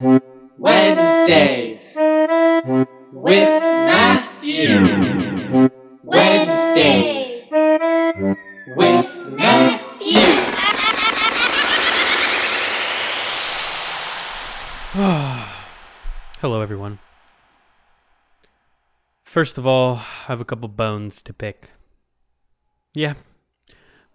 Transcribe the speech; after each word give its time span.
Wednesdays 0.00 1.94
with 3.12 3.62
Matthew. 3.62 4.68
Wednesdays 6.02 7.46
with 8.76 9.28
Matthew. 9.38 10.20
Hello, 16.40 16.60
everyone. 16.60 16.98
First 19.22 19.58
of 19.58 19.66
all, 19.66 19.96
I 19.96 20.24
have 20.26 20.40
a 20.40 20.44
couple 20.44 20.66
bones 20.68 21.22
to 21.22 21.32
pick. 21.32 21.70
Yeah, 22.94 23.14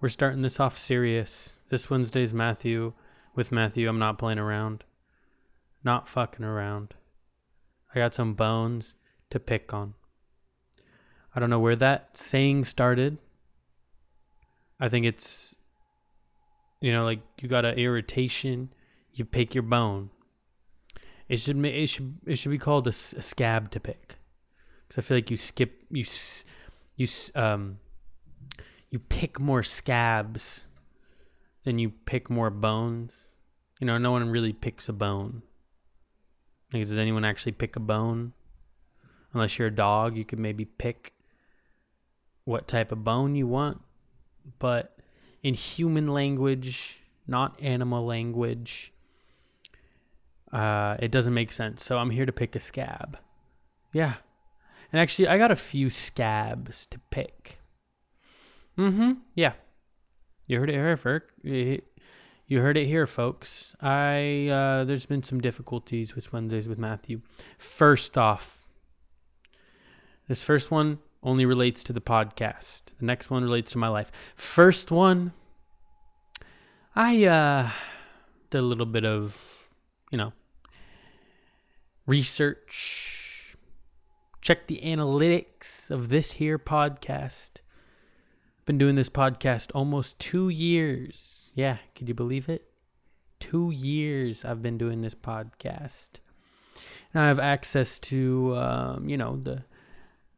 we're 0.01 0.09
starting 0.09 0.41
this 0.41 0.59
off 0.59 0.77
serious. 0.77 1.59
This 1.69 1.89
Wednesday's 1.89 2.33
Matthew. 2.33 2.91
With 3.33 3.53
Matthew, 3.53 3.87
I'm 3.87 3.99
not 3.99 4.17
playing 4.17 4.39
around. 4.39 4.83
Not 5.83 6.07
fucking 6.07 6.45
around. 6.45 6.93
I 7.93 7.99
got 7.99 8.13
some 8.13 8.33
bones 8.33 8.95
to 9.29 9.39
pick 9.39 9.73
on. 9.73 9.93
I 11.33 11.39
don't 11.39 11.49
know 11.49 11.59
where 11.59 11.75
that 11.75 12.17
saying 12.17 12.65
started. 12.65 13.17
I 14.79 14.89
think 14.89 15.05
it's, 15.05 15.55
you 16.81 16.91
know, 16.91 17.03
like 17.03 17.19
you 17.41 17.47
got 17.47 17.65
an 17.65 17.77
irritation, 17.77 18.73
you 19.13 19.25
pick 19.25 19.53
your 19.53 19.63
bone. 19.63 20.09
It 21.27 21.39
should 21.39 21.63
it 21.63 21.87
should 21.87 22.17
it 22.25 22.37
should 22.37 22.51
be 22.51 22.57
called 22.57 22.87
a 22.87 22.91
scab 22.91 23.69
to 23.71 23.79
pick, 23.79 24.15
because 24.87 25.03
I 25.03 25.05
feel 25.05 25.17
like 25.17 25.29
you 25.29 25.37
skip 25.37 25.83
you 25.91 26.05
you 26.95 27.07
um 27.35 27.77
you 28.89 28.97
pick 28.97 29.39
more 29.39 29.61
scabs 29.61 30.65
than 31.63 31.77
you 31.77 31.91
pick 31.91 32.29
more 32.29 32.49
bones. 32.49 33.27
You 33.79 33.85
know, 33.85 33.97
no 33.97 34.11
one 34.11 34.29
really 34.29 34.53
picks 34.53 34.89
a 34.89 34.93
bone. 34.93 35.43
Like, 36.73 36.83
does 36.83 36.97
anyone 36.97 37.25
actually 37.25 37.53
pick 37.53 37.75
a 37.75 37.79
bone? 37.79 38.33
Unless 39.33 39.57
you're 39.57 39.67
a 39.67 39.75
dog, 39.75 40.17
you 40.17 40.25
could 40.25 40.39
maybe 40.39 40.65
pick 40.65 41.13
what 42.45 42.67
type 42.67 42.91
of 42.91 43.03
bone 43.03 43.35
you 43.35 43.47
want. 43.47 43.81
But 44.57 44.97
in 45.43 45.53
human 45.53 46.07
language, 46.07 47.01
not 47.27 47.61
animal 47.61 48.05
language, 48.05 48.91
uh, 50.51 50.97
it 50.99 51.11
doesn't 51.11 51.33
make 51.33 51.51
sense. 51.51 51.83
So 51.83 51.97
I'm 51.97 52.09
here 52.09 52.25
to 52.25 52.31
pick 52.31 52.55
a 52.55 52.59
scab. 52.59 53.17
Yeah. 53.93 54.15
And 54.91 54.99
actually, 54.99 55.27
I 55.27 55.37
got 55.37 55.51
a 55.51 55.55
few 55.55 55.89
scabs 55.89 56.85
to 56.87 56.99
pick. 57.11 57.59
Mm 58.77 58.95
hmm. 58.95 59.11
Yeah. 59.35 59.53
You 60.47 60.59
heard 60.59 60.69
it 60.69 60.73
here. 60.73 61.83
You 62.49 62.61
heard 62.61 62.77
it 62.77 62.87
here, 62.87 63.05
folks. 63.05 63.75
I 63.79 64.47
uh, 64.47 64.83
there's 64.83 65.05
been 65.05 65.21
some 65.21 65.39
difficulties 65.39 66.15
with 66.15 66.33
Wednesdays 66.33 66.67
with 66.67 66.79
Matthew. 66.79 67.21
First 67.59 68.17
off, 68.17 68.65
this 70.27 70.43
first 70.43 70.71
one 70.71 70.97
only 71.21 71.45
relates 71.45 71.83
to 71.83 71.93
the 71.93 72.01
podcast. 72.01 72.81
The 72.97 73.05
next 73.05 73.29
one 73.29 73.43
relates 73.43 73.73
to 73.73 73.77
my 73.77 73.87
life. 73.87 74.11
First 74.35 74.89
one, 74.89 75.31
I 76.95 77.23
uh, 77.25 77.69
did 78.49 78.57
a 78.57 78.63
little 78.63 78.87
bit 78.87 79.05
of, 79.05 79.69
you 80.09 80.17
know, 80.17 80.33
research. 82.07 83.57
Check 84.41 84.65
the 84.65 84.81
analytics 84.83 85.91
of 85.91 86.09
this 86.09 86.31
here 86.31 86.57
podcast. 86.57 87.61
Been 88.69 88.77
doing 88.77 88.93
this 88.93 89.09
podcast 89.09 89.71
almost 89.73 90.19
two 90.19 90.49
years. 90.49 91.49
Yeah, 91.55 91.77
could 91.95 92.07
you 92.07 92.13
believe 92.13 92.47
it? 92.47 92.69
Two 93.39 93.71
years 93.71 94.45
I've 94.45 94.61
been 94.61 94.77
doing 94.77 95.01
this 95.01 95.15
podcast. 95.15 96.19
And 97.11 97.23
I 97.23 97.29
have 97.29 97.39
access 97.39 97.97
to, 97.97 98.55
um, 98.55 99.09
you 99.09 99.17
know, 99.17 99.37
the, 99.37 99.63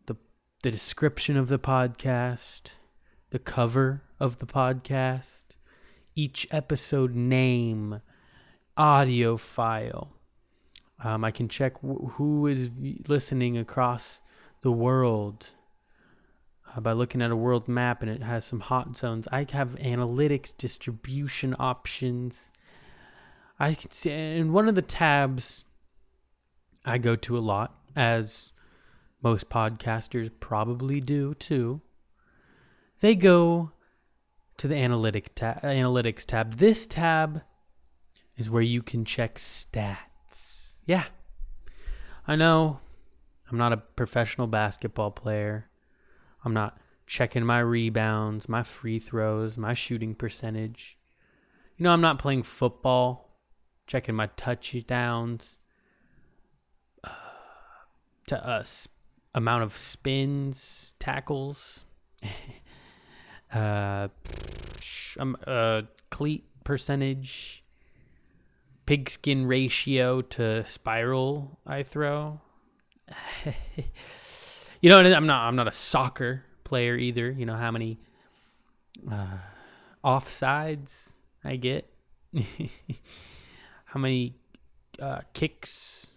the 0.05 0.15
the 0.63 0.71
description 0.71 1.35
of 1.35 1.49
the 1.49 1.59
podcast, 1.59 2.71
the 3.31 3.39
cover 3.39 4.03
of 4.17 4.39
the 4.39 4.45
podcast, 4.45 5.57
each 6.15 6.47
episode 6.51 7.13
name, 7.13 7.99
audio 8.77 9.35
file. 9.35 10.13
Um, 11.03 11.25
I 11.25 11.31
can 11.31 11.49
check 11.49 11.73
wh- 11.79 12.11
who 12.11 12.47
is 12.47 12.67
v- 12.67 13.01
listening 13.09 13.57
across 13.57 14.21
the 14.61 14.71
world 14.71 15.49
uh, 16.75 16.79
by 16.79 16.91
looking 16.91 17.21
at 17.21 17.31
a 17.31 17.35
world 17.35 17.67
map 17.67 18.01
and 18.01 18.11
it 18.11 18.23
has 18.23 18.45
some 18.45 18.59
hot 18.59 18.97
zones. 18.97 19.27
I 19.31 19.45
have 19.51 19.75
analytics, 19.75 20.55
distribution 20.57 21.55
options. 21.59 22.51
I 23.59 23.73
can 23.75 23.91
see, 23.91 24.11
and 24.11 24.53
one 24.53 24.67
of 24.67 24.75
the 24.75 24.81
tabs 24.81 25.65
I 26.85 26.97
go 26.97 27.15
to 27.15 27.37
a 27.37 27.39
lot, 27.39 27.75
as 27.95 28.51
most 29.21 29.49
podcasters 29.49 30.31
probably 30.39 30.99
do 30.99 31.33
too. 31.35 31.81
They 33.01 33.15
go 33.15 33.71
to 34.57 34.67
the 34.67 34.75
analytic 34.75 35.35
ta- 35.35 35.59
analytics 35.63 36.25
tab. 36.25 36.57
This 36.57 36.85
tab 36.85 37.41
is 38.37 38.49
where 38.49 38.61
you 38.61 38.81
can 38.81 39.05
check 39.05 39.35
stats. 39.35 40.75
Yeah, 40.85 41.05
I 42.27 42.35
know. 42.35 42.79
I'm 43.49 43.57
not 43.57 43.73
a 43.73 43.77
professional 43.77 44.47
basketball 44.47 45.11
player. 45.11 45.67
I'm 46.43 46.53
not 46.53 46.77
checking 47.05 47.45
my 47.45 47.59
rebounds, 47.59 48.47
my 48.47 48.63
free 48.63 48.99
throws, 48.99 49.57
my 49.57 49.73
shooting 49.73 50.15
percentage. 50.15 50.97
You 51.77 51.83
know, 51.83 51.91
I'm 51.91 52.01
not 52.01 52.19
playing 52.19 52.43
football, 52.43 53.37
checking 53.87 54.15
my 54.15 54.27
touchdowns, 54.37 55.57
uh, 57.03 57.09
to 58.27 58.47
us 58.47 58.87
amount 59.33 59.63
of 59.63 59.77
spins, 59.77 60.93
tackles, 60.99 61.85
uh, 63.53 64.07
um, 65.19 65.37
uh, 65.45 65.81
cleat 66.09 66.45
percentage, 66.63 67.63
pigskin 68.85 69.45
ratio 69.45 70.21
to 70.21 70.65
spiral 70.65 71.59
I 71.65 71.83
throw. 71.83 72.39
you 74.81 74.89
know, 74.89 74.99
I'm 74.99 75.27
not 75.27 75.47
I'm 75.47 75.55
not 75.55 75.67
a 75.67 75.71
soccer 75.71 76.43
player 76.63 76.95
either. 76.97 77.31
You 77.31 77.45
know 77.45 77.55
how 77.55 77.71
many 77.71 77.99
uh, 79.09 79.37
offsides 80.03 81.13
I 81.43 81.55
get, 81.55 81.91
how 83.85 83.99
many 83.99 84.35
uh, 84.99 85.21
kicks, 85.33 86.07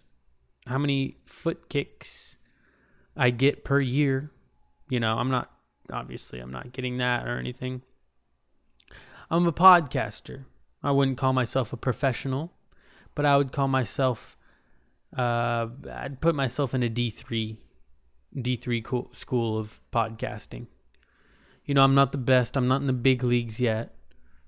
how 0.65 0.79
many 0.79 1.17
foot 1.25 1.69
kicks 1.69 2.37
I 3.15 3.29
get 3.29 3.63
per 3.63 3.79
year. 3.79 4.31
You 4.89 4.99
know, 4.99 5.15
I'm 5.17 5.29
not 5.29 5.51
obviously 5.93 6.39
I'm 6.39 6.51
not 6.51 6.73
getting 6.73 6.97
that 6.97 7.27
or 7.27 7.37
anything. 7.37 7.83
I'm 9.29 9.45
a 9.47 9.53
podcaster. 9.53 10.45
I 10.83 10.91
wouldn't 10.91 11.17
call 11.17 11.33
myself 11.33 11.71
a 11.73 11.77
professional, 11.77 12.51
but 13.13 13.25
I 13.25 13.37
would 13.37 13.51
call 13.51 13.67
myself 13.67 14.37
uh, 15.15 15.67
I'd 15.91 16.19
put 16.19 16.35
myself 16.35 16.73
in 16.73 16.83
a 16.83 16.89
D3 16.89 17.57
D3 18.35 18.83
co- 18.83 19.09
school 19.13 19.57
of 19.57 19.81
podcasting. 19.93 20.67
You 21.65 21.73
know, 21.73 21.83
I'm 21.83 21.95
not 21.95 22.11
the 22.11 22.17
best. 22.17 22.55
I'm 22.55 22.67
not 22.67 22.81
in 22.81 22.87
the 22.87 22.93
big 22.93 23.23
leagues 23.23 23.59
yet. 23.59 23.95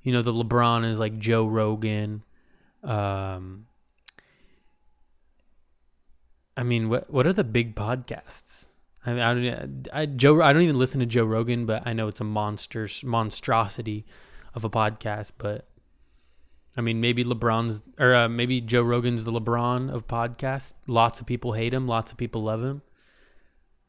You 0.02 0.12
know, 0.14 0.22
the 0.22 0.34
LeBron 0.34 0.90
is 0.90 1.00
like 1.00 1.18
Joe 1.18 1.46
Rogan. 1.48 2.24
Um, 2.84 3.66
I 6.56 6.64
mean, 6.64 6.90
what 6.90 7.10
what 7.12 7.28
are 7.28 7.34
the 7.34 7.44
big 7.44 7.76
podcasts? 7.76 8.66
I, 9.06 9.14
mean, 9.14 9.22
I, 9.22 9.34
don't- 9.34 9.88
I 9.94 10.06
Joe 10.06 10.42
I 10.42 10.54
don't 10.54 10.64
even 10.64 10.78
listen 10.78 11.00
to 11.00 11.06
Joe 11.06 11.26
Rogan, 11.26 11.66
but 11.66 11.84
I 11.86 11.94
know 11.94 12.08
it's 12.08 12.22
a 12.22 12.26
monster 12.26 12.90
monstrosity 13.04 14.06
of 14.54 14.64
a 14.64 14.70
podcast. 14.70 15.32
But 15.38 15.68
I 16.76 16.82
mean, 16.82 17.00
maybe 17.02 17.24
LeBron's 17.24 17.82
or 18.00 18.14
uh, 18.14 18.30
maybe 18.30 18.62
Joe 18.62 18.84
Rogan's 18.84 19.24
the 19.24 19.32
LeBron 19.32 19.92
of 19.94 20.08
podcasts. 20.08 20.74
Lots 20.88 21.20
of 21.20 21.26
people 21.26 21.54
hate 21.54 21.74
him. 21.74 21.88
Lots 21.88 22.12
of 22.12 22.18
people 22.18 22.44
love 22.44 22.64
him. 22.64 22.82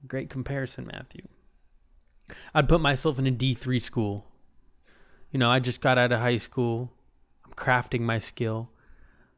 Great 0.06 0.31
comparison, 0.31 0.87
Matthew. 0.87 1.27
I'd 2.55 2.69
put 2.69 2.81
myself 2.81 3.19
in 3.19 3.27
a 3.27 3.33
D3 3.33 3.81
school. 3.81 4.27
You 5.31 5.39
know, 5.39 5.50
I 5.50 5.61
just 5.61 5.81
got 5.81 5.99
out 5.99 6.12
of 6.12 6.21
high 6.21 6.37
school. 6.37 6.93
I'm 7.45 7.53
crafting 7.53 8.00
my 8.00 8.19
skill. 8.19 8.71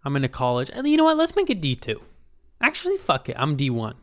I'm 0.04 0.16
in 0.16 0.24
a 0.24 0.28
college. 0.28 0.70
And 0.72 0.86
you 0.88 0.96
know 0.96 1.04
what? 1.04 1.16
Let's 1.16 1.36
make 1.36 1.50
it 1.50 1.60
D2. 1.60 1.96
Actually, 2.60 2.96
fuck 2.96 3.28
it. 3.28 3.36
I'm 3.38 3.56
D1. 3.56 3.94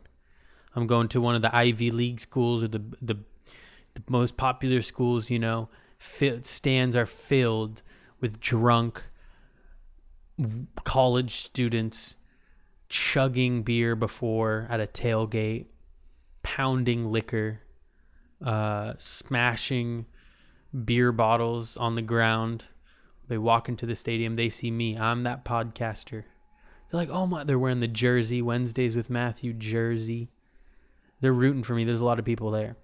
I'm 0.74 0.86
going 0.86 1.08
to 1.08 1.20
one 1.20 1.34
of 1.34 1.42
the 1.42 1.54
Ivy 1.54 1.90
League 1.90 2.20
schools 2.20 2.62
or 2.62 2.68
the 2.68 2.82
the, 3.00 3.14
the 3.94 4.02
most 4.08 4.36
popular 4.36 4.82
schools, 4.82 5.30
you 5.30 5.38
know. 5.38 5.68
Stands 5.98 6.94
are 6.94 7.06
filled 7.06 7.82
with 8.20 8.38
drunk 8.38 9.02
college 10.84 11.36
students 11.36 12.14
chugging 12.88 13.62
beer 13.62 13.96
before 13.96 14.66
at 14.70 14.80
a 14.80 14.86
tailgate, 14.86 15.66
pounding 16.56 17.12
liquor, 17.12 17.60
uh, 18.42 18.94
smashing 18.96 20.06
beer 20.84 21.12
bottles 21.12 21.76
on 21.76 21.94
the 21.94 22.00
ground. 22.00 22.64
They 23.28 23.36
walk 23.36 23.68
into 23.68 23.84
the 23.84 23.94
stadium, 23.94 24.34
they 24.34 24.48
see 24.48 24.70
me. 24.70 24.96
I'm 24.96 25.24
that 25.24 25.44
podcaster. 25.44 26.24
They're 26.90 27.00
like, 27.00 27.10
oh 27.10 27.26
my, 27.26 27.44
they're 27.44 27.58
wearing 27.58 27.80
the 27.80 27.86
jersey, 27.86 28.40
Wednesdays 28.40 28.96
with 28.96 29.10
Matthew 29.10 29.52
jersey. 29.52 30.30
They're 31.20 31.34
rooting 31.34 31.62
for 31.62 31.74
me. 31.74 31.84
There's 31.84 32.00
a 32.00 32.04
lot 32.04 32.18
of 32.18 32.24
people 32.24 32.50
there. 32.50 32.76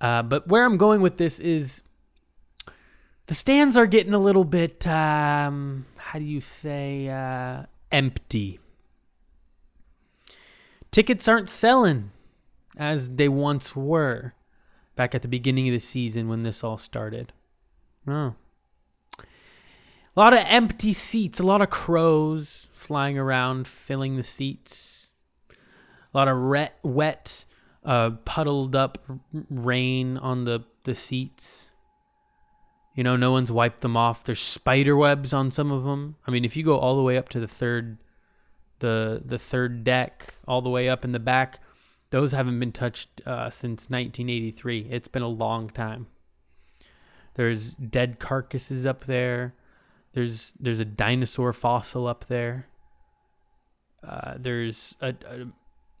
Uh, 0.00 0.22
but 0.22 0.48
where 0.48 0.64
I'm 0.64 0.78
going 0.78 1.02
with 1.02 1.18
this 1.18 1.38
is 1.38 1.82
the 3.26 3.34
stands 3.34 3.76
are 3.76 3.86
getting 3.86 4.14
a 4.14 4.18
little 4.18 4.44
bit, 4.44 4.86
um, 4.86 5.84
how 5.98 6.18
do 6.18 6.24
you 6.24 6.40
say, 6.40 7.08
uh, 7.08 7.66
empty. 7.90 8.58
Tickets 10.90 11.28
aren't 11.28 11.50
selling 11.50 12.10
as 12.76 13.16
they 13.16 13.28
once 13.28 13.76
were 13.76 14.34
back 14.96 15.14
at 15.14 15.22
the 15.22 15.28
beginning 15.28 15.68
of 15.68 15.72
the 15.72 15.78
season 15.78 16.28
when 16.28 16.42
this 16.42 16.62
all 16.62 16.78
started. 16.78 17.32
Oh. 18.06 18.34
A 19.18 20.20
lot 20.20 20.34
of 20.34 20.40
empty 20.46 20.92
seats, 20.92 21.40
a 21.40 21.46
lot 21.46 21.62
of 21.62 21.70
crows 21.70 22.68
flying 22.74 23.18
around, 23.18 23.66
filling 23.66 24.16
the 24.16 24.22
seats. 24.22 25.10
A 25.50 26.18
lot 26.18 26.28
of 26.28 26.36
ret- 26.36 26.78
wet, 26.82 27.46
uh, 27.84 28.10
puddled 28.24 28.76
up 28.76 28.98
rain 29.50 30.18
on 30.18 30.44
the, 30.44 30.64
the 30.84 30.94
seats. 30.94 31.70
You 32.94 33.02
know, 33.02 33.16
no 33.16 33.32
one's 33.32 33.50
wiped 33.50 33.80
them 33.80 33.96
off. 33.96 34.24
There's 34.24 34.40
spider 34.40 34.94
webs 34.96 35.32
on 35.32 35.50
some 35.50 35.70
of 35.70 35.84
them. 35.84 36.16
I 36.26 36.30
mean, 36.30 36.44
if 36.44 36.56
you 36.56 36.62
go 36.62 36.76
all 36.76 36.96
the 36.96 37.02
way 37.02 37.16
up 37.16 37.30
to 37.30 37.40
the 37.40 37.48
third, 37.48 37.96
the 38.80 39.22
the 39.24 39.38
third 39.38 39.82
deck, 39.82 40.34
all 40.46 40.60
the 40.60 40.68
way 40.68 40.90
up 40.90 41.02
in 41.02 41.12
the 41.12 41.18
back, 41.18 41.60
those 42.12 42.32
haven't 42.32 42.60
been 42.60 42.72
touched 42.72 43.22
uh, 43.26 43.48
since 43.48 43.88
1983. 43.88 44.88
It's 44.90 45.08
been 45.08 45.22
a 45.22 45.28
long 45.28 45.70
time. 45.70 46.06
There's 47.34 47.74
dead 47.74 48.20
carcasses 48.20 48.84
up 48.84 49.04
there. 49.04 49.54
There's 50.12 50.52
there's 50.60 50.78
a 50.78 50.84
dinosaur 50.84 51.54
fossil 51.54 52.06
up 52.06 52.26
there. 52.28 52.66
Uh, 54.06 54.34
there's 54.38 54.94
a, 55.00 55.08
a 55.08 55.46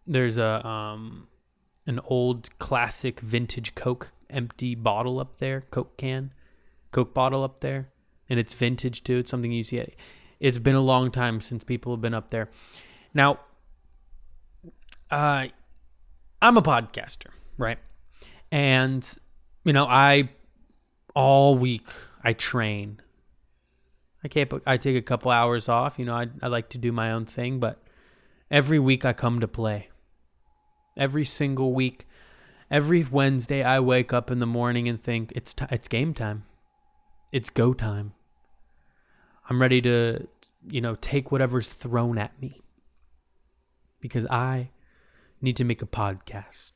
there's 0.06 0.36
a 0.36 0.66
um 0.66 1.28
an 1.86 1.98
old 2.04 2.50
classic 2.58 3.20
vintage 3.20 3.74
Coke 3.74 4.12
empty 4.28 4.74
bottle 4.74 5.18
up 5.18 5.38
there, 5.38 5.62
Coke 5.70 5.96
can, 5.96 6.34
Coke 6.90 7.14
bottle 7.14 7.42
up 7.42 7.60
there, 7.60 7.88
and 8.28 8.38
it's 8.38 8.52
vintage 8.52 9.02
too. 9.02 9.16
It's 9.18 9.30
something 9.30 9.50
you 9.50 9.64
see. 9.64 9.82
It's 10.40 10.58
been 10.58 10.74
a 10.74 10.80
long 10.80 11.10
time 11.10 11.40
since 11.40 11.64
people 11.64 11.94
have 11.94 12.02
been 12.02 12.14
up 12.14 12.28
there. 12.28 12.50
Now, 13.14 13.40
uh, 15.10 15.46
I'm 16.42 16.56
a 16.56 16.62
podcaster, 16.62 17.28
right? 17.56 17.78
And 18.50 19.08
you 19.64 19.72
know, 19.72 19.86
I 19.86 20.28
all 21.14 21.56
week 21.56 21.88
I 22.22 22.32
train. 22.32 23.00
I 24.24 24.28
can't. 24.28 24.52
I 24.66 24.76
take 24.76 24.96
a 24.96 25.02
couple 25.02 25.30
hours 25.30 25.68
off. 25.68 25.98
You 25.98 26.04
know, 26.04 26.14
I 26.14 26.26
I 26.42 26.48
like 26.48 26.68
to 26.70 26.78
do 26.78 26.90
my 26.90 27.12
own 27.12 27.26
thing, 27.26 27.60
but 27.60 27.80
every 28.50 28.78
week 28.78 29.04
I 29.04 29.12
come 29.12 29.40
to 29.40 29.48
play. 29.48 29.88
Every 30.96 31.24
single 31.24 31.72
week, 31.72 32.06
every 32.70 33.04
Wednesday 33.04 33.62
I 33.62 33.78
wake 33.80 34.12
up 34.12 34.30
in 34.30 34.40
the 34.40 34.46
morning 34.46 34.88
and 34.88 35.00
think 35.00 35.32
it's 35.36 35.54
t- 35.54 35.64
it's 35.70 35.88
game 35.88 36.12
time. 36.12 36.44
It's 37.32 37.50
go 37.50 37.72
time. 37.72 38.14
I'm 39.48 39.60
ready 39.60 39.80
to, 39.82 40.26
you 40.68 40.80
know, 40.80 40.96
take 41.00 41.32
whatever's 41.32 41.68
thrown 41.68 42.18
at 42.18 42.40
me. 42.40 42.60
Because 44.00 44.26
I 44.26 44.70
need 45.42 45.56
to 45.56 45.64
make 45.64 45.82
a 45.82 45.86
podcast. 45.86 46.72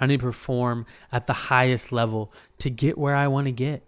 I 0.00 0.06
need 0.06 0.20
to 0.20 0.26
perform 0.26 0.86
at 1.12 1.26
the 1.26 1.32
highest 1.32 1.92
level 1.92 2.32
to 2.58 2.70
get 2.70 2.98
where 2.98 3.14
I 3.14 3.28
want 3.28 3.46
to 3.46 3.52
get. 3.52 3.86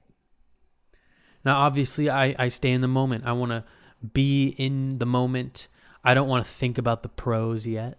Now, 1.45 1.59
obviously, 1.59 2.09
I, 2.09 2.35
I 2.39 2.49
stay 2.49 2.71
in 2.71 2.81
the 2.81 2.89
moment. 2.89 3.25
I 3.27 3.33
want 3.33 3.51
to 3.51 3.65
be 4.13 4.49
in 4.57 4.99
the 4.99 5.07
moment. 5.07 5.69
I 6.05 6.15
don't 6.15 6.29
want 6.29 6.45
to 6.45 6.51
think 6.51 6.79
about 6.79 7.03
the 7.03 7.09
pros 7.09 7.67
yet. 7.67 7.99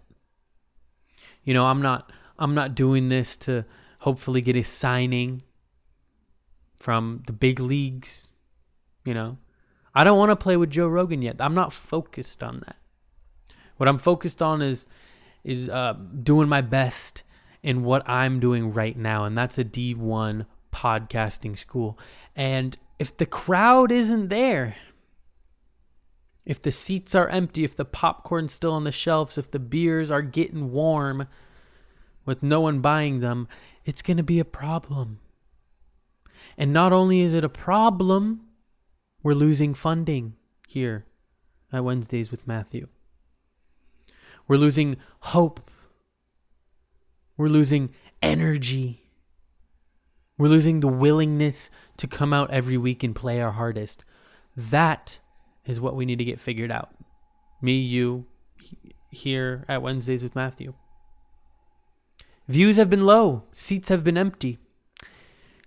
You 1.44 1.54
know, 1.54 1.66
I'm 1.66 1.82
not 1.82 2.10
I'm 2.38 2.54
not 2.54 2.74
doing 2.74 3.08
this 3.08 3.36
to 3.38 3.64
hopefully 4.00 4.40
get 4.40 4.56
a 4.56 4.62
signing 4.62 5.42
from 6.76 7.22
the 7.26 7.32
big 7.32 7.60
leagues. 7.60 8.30
You 9.04 9.14
know, 9.14 9.38
I 9.94 10.04
don't 10.04 10.18
want 10.18 10.30
to 10.30 10.36
play 10.36 10.56
with 10.56 10.70
Joe 10.70 10.88
Rogan 10.88 11.22
yet. 11.22 11.36
I'm 11.40 11.54
not 11.54 11.72
focused 11.72 12.42
on 12.42 12.62
that. 12.66 12.76
What 13.76 13.88
I'm 13.88 13.98
focused 13.98 14.42
on 14.42 14.62
is 14.62 14.86
is 15.46 15.68
uh, 15.68 15.94
doing 16.24 16.48
my 16.48 16.60
best 16.60 17.22
in 17.62 17.84
what 17.84 18.06
I'm 18.08 18.40
doing 18.40 18.72
right 18.72 18.96
now, 18.96 19.24
and 19.24 19.38
that's 19.38 19.58
a 19.58 19.64
D1 19.64 20.44
podcasting 20.72 21.56
school. 21.56 21.96
And 22.34 22.76
if 22.98 23.16
the 23.16 23.26
crowd 23.26 23.92
isn't 23.92 24.28
there, 24.28 24.74
if 26.44 26.60
the 26.60 26.72
seats 26.72 27.14
are 27.14 27.28
empty, 27.28 27.62
if 27.62 27.76
the 27.76 27.84
popcorn's 27.84 28.52
still 28.52 28.72
on 28.72 28.82
the 28.82 28.92
shelves, 28.92 29.38
if 29.38 29.48
the 29.48 29.60
beers 29.60 30.10
are 30.10 30.20
getting 30.20 30.72
warm 30.72 31.28
with 32.24 32.42
no 32.42 32.60
one 32.60 32.80
buying 32.80 33.20
them, 33.20 33.46
it's 33.84 34.02
going 34.02 34.16
to 34.16 34.24
be 34.24 34.40
a 34.40 34.44
problem. 34.44 35.20
And 36.58 36.72
not 36.72 36.92
only 36.92 37.20
is 37.20 37.34
it 37.34 37.44
a 37.44 37.48
problem, 37.48 38.40
we're 39.22 39.34
losing 39.34 39.74
funding 39.74 40.34
here 40.66 41.06
at 41.72 41.84
Wednesdays 41.84 42.32
with 42.32 42.48
Matthew. 42.48 42.88
We're 44.48 44.56
losing 44.56 44.96
hope. 45.20 45.70
We're 47.36 47.48
losing 47.48 47.90
energy. 48.22 49.02
We're 50.38 50.48
losing 50.48 50.80
the 50.80 50.88
willingness 50.88 51.70
to 51.96 52.06
come 52.06 52.32
out 52.32 52.50
every 52.50 52.76
week 52.76 53.02
and 53.02 53.14
play 53.14 53.40
our 53.40 53.52
hardest. 53.52 54.04
That 54.56 55.18
is 55.64 55.80
what 55.80 55.96
we 55.96 56.04
need 56.04 56.18
to 56.18 56.24
get 56.24 56.40
figured 56.40 56.70
out. 56.70 56.90
Me, 57.60 57.78
you, 57.78 58.26
here 59.10 59.64
at 59.68 59.82
Wednesdays 59.82 60.22
with 60.22 60.36
Matthew. 60.36 60.74
Views 62.48 62.76
have 62.76 62.88
been 62.88 63.04
low, 63.04 63.44
seats 63.52 63.88
have 63.88 64.04
been 64.04 64.16
empty, 64.16 64.58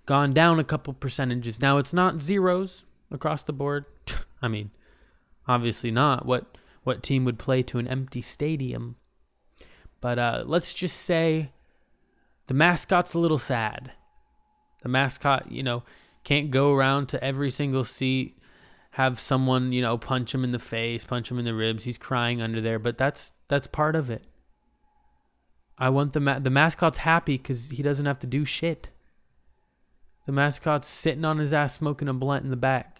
gone 0.06 0.32
down 0.32 0.58
a 0.58 0.64
couple 0.64 0.94
percentages. 0.94 1.60
Now 1.60 1.76
it's 1.76 1.92
not 1.92 2.22
zeros 2.22 2.84
across 3.10 3.42
the 3.42 3.52
board. 3.52 3.84
I 4.42 4.48
mean, 4.48 4.70
obviously 5.46 5.90
not. 5.90 6.24
What 6.24 6.56
what 6.82 7.02
team 7.02 7.24
would 7.24 7.38
play 7.38 7.62
to 7.62 7.78
an 7.78 7.88
empty 7.88 8.22
stadium. 8.22 8.96
But 10.00 10.18
uh, 10.18 10.44
let's 10.46 10.72
just 10.72 10.96
say 10.96 11.52
the 12.46 12.54
mascot's 12.54 13.14
a 13.14 13.18
little 13.18 13.38
sad. 13.38 13.92
The 14.82 14.88
mascot, 14.88 15.50
you 15.50 15.62
know, 15.62 15.82
can't 16.24 16.50
go 16.50 16.72
around 16.72 17.08
to 17.08 17.22
every 17.22 17.50
single 17.50 17.84
seat, 17.84 18.38
have 18.92 19.20
someone, 19.20 19.72
you 19.72 19.82
know, 19.82 19.98
punch 19.98 20.34
him 20.34 20.42
in 20.42 20.52
the 20.52 20.58
face, 20.58 21.04
punch 21.04 21.30
him 21.30 21.38
in 21.38 21.44
the 21.44 21.54
ribs. 21.54 21.84
He's 21.84 21.98
crying 21.98 22.40
under 22.40 22.60
there, 22.60 22.78
but 22.78 22.96
that's 22.96 23.32
that's 23.48 23.66
part 23.66 23.94
of 23.94 24.10
it. 24.10 24.24
I 25.78 25.90
want 25.90 26.12
the 26.12 26.20
ma- 26.20 26.38
the 26.38 26.50
mascot's 26.50 26.98
happy 26.98 27.36
because 27.36 27.70
he 27.70 27.82
doesn't 27.82 28.06
have 28.06 28.18
to 28.20 28.26
do 28.26 28.44
shit. 28.44 28.90
The 30.26 30.32
mascot's 30.32 30.88
sitting 30.88 31.24
on 31.24 31.38
his 31.38 31.52
ass 31.52 31.74
smoking 31.74 32.08
a 32.08 32.14
blunt 32.14 32.44
in 32.44 32.50
the 32.50 32.56
back 32.56 32.99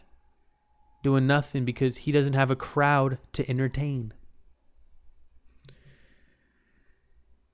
doing 1.03 1.27
nothing 1.27 1.65
because 1.65 1.99
he 1.99 2.13
doesn't 2.13 2.35
have 2.35 2.51
a 2.51 2.57
crowd 2.57 3.19
to 3.33 3.49
entertain. 3.49 4.13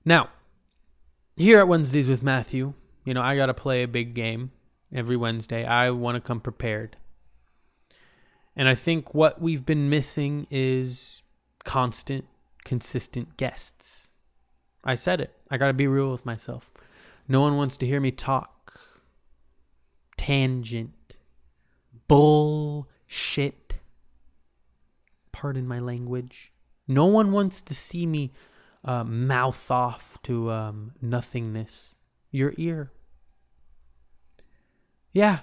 Now, 0.03 0.29
here 1.35 1.59
at 1.59 1.67
Wednesdays 1.67 2.07
with 2.07 2.23
Matthew, 2.23 2.73
you 3.05 3.13
know, 3.13 3.21
I 3.21 3.35
got 3.35 3.47
to 3.47 3.53
play 3.53 3.83
a 3.83 3.87
big 3.87 4.13
game 4.13 4.51
every 4.93 5.17
Wednesday. 5.17 5.65
I 5.65 5.91
want 5.91 6.15
to 6.15 6.21
come 6.21 6.39
prepared. 6.39 6.97
And 8.55 8.67
I 8.67 8.75
think 8.75 9.13
what 9.13 9.41
we've 9.41 9.65
been 9.65 9.89
missing 9.89 10.47
is 10.49 11.21
constant, 11.63 12.25
consistent 12.63 13.37
guests. 13.37 14.07
I 14.83 14.95
said 14.95 15.21
it. 15.21 15.33
I 15.51 15.57
got 15.57 15.67
to 15.67 15.73
be 15.73 15.87
real 15.87 16.11
with 16.11 16.25
myself. 16.25 16.71
No 17.27 17.41
one 17.41 17.57
wants 17.57 17.77
to 17.77 17.85
hear 17.85 17.99
me 17.99 18.11
talk. 18.11 18.79
Tangent. 20.17 20.93
Bull 22.07 22.87
shit. 23.07 23.75
Pardon 25.31 25.67
my 25.67 25.79
language. 25.79 26.51
No 26.87 27.05
one 27.05 27.31
wants 27.31 27.61
to 27.63 27.73
see 27.73 28.05
me 28.05 28.33
uh, 28.83 29.03
mouth 29.03 29.69
off 29.71 30.17
to 30.23 30.51
um, 30.51 30.93
nothingness. 31.01 31.95
Your 32.31 32.53
ear. 32.57 32.91
Yeah, 35.11 35.39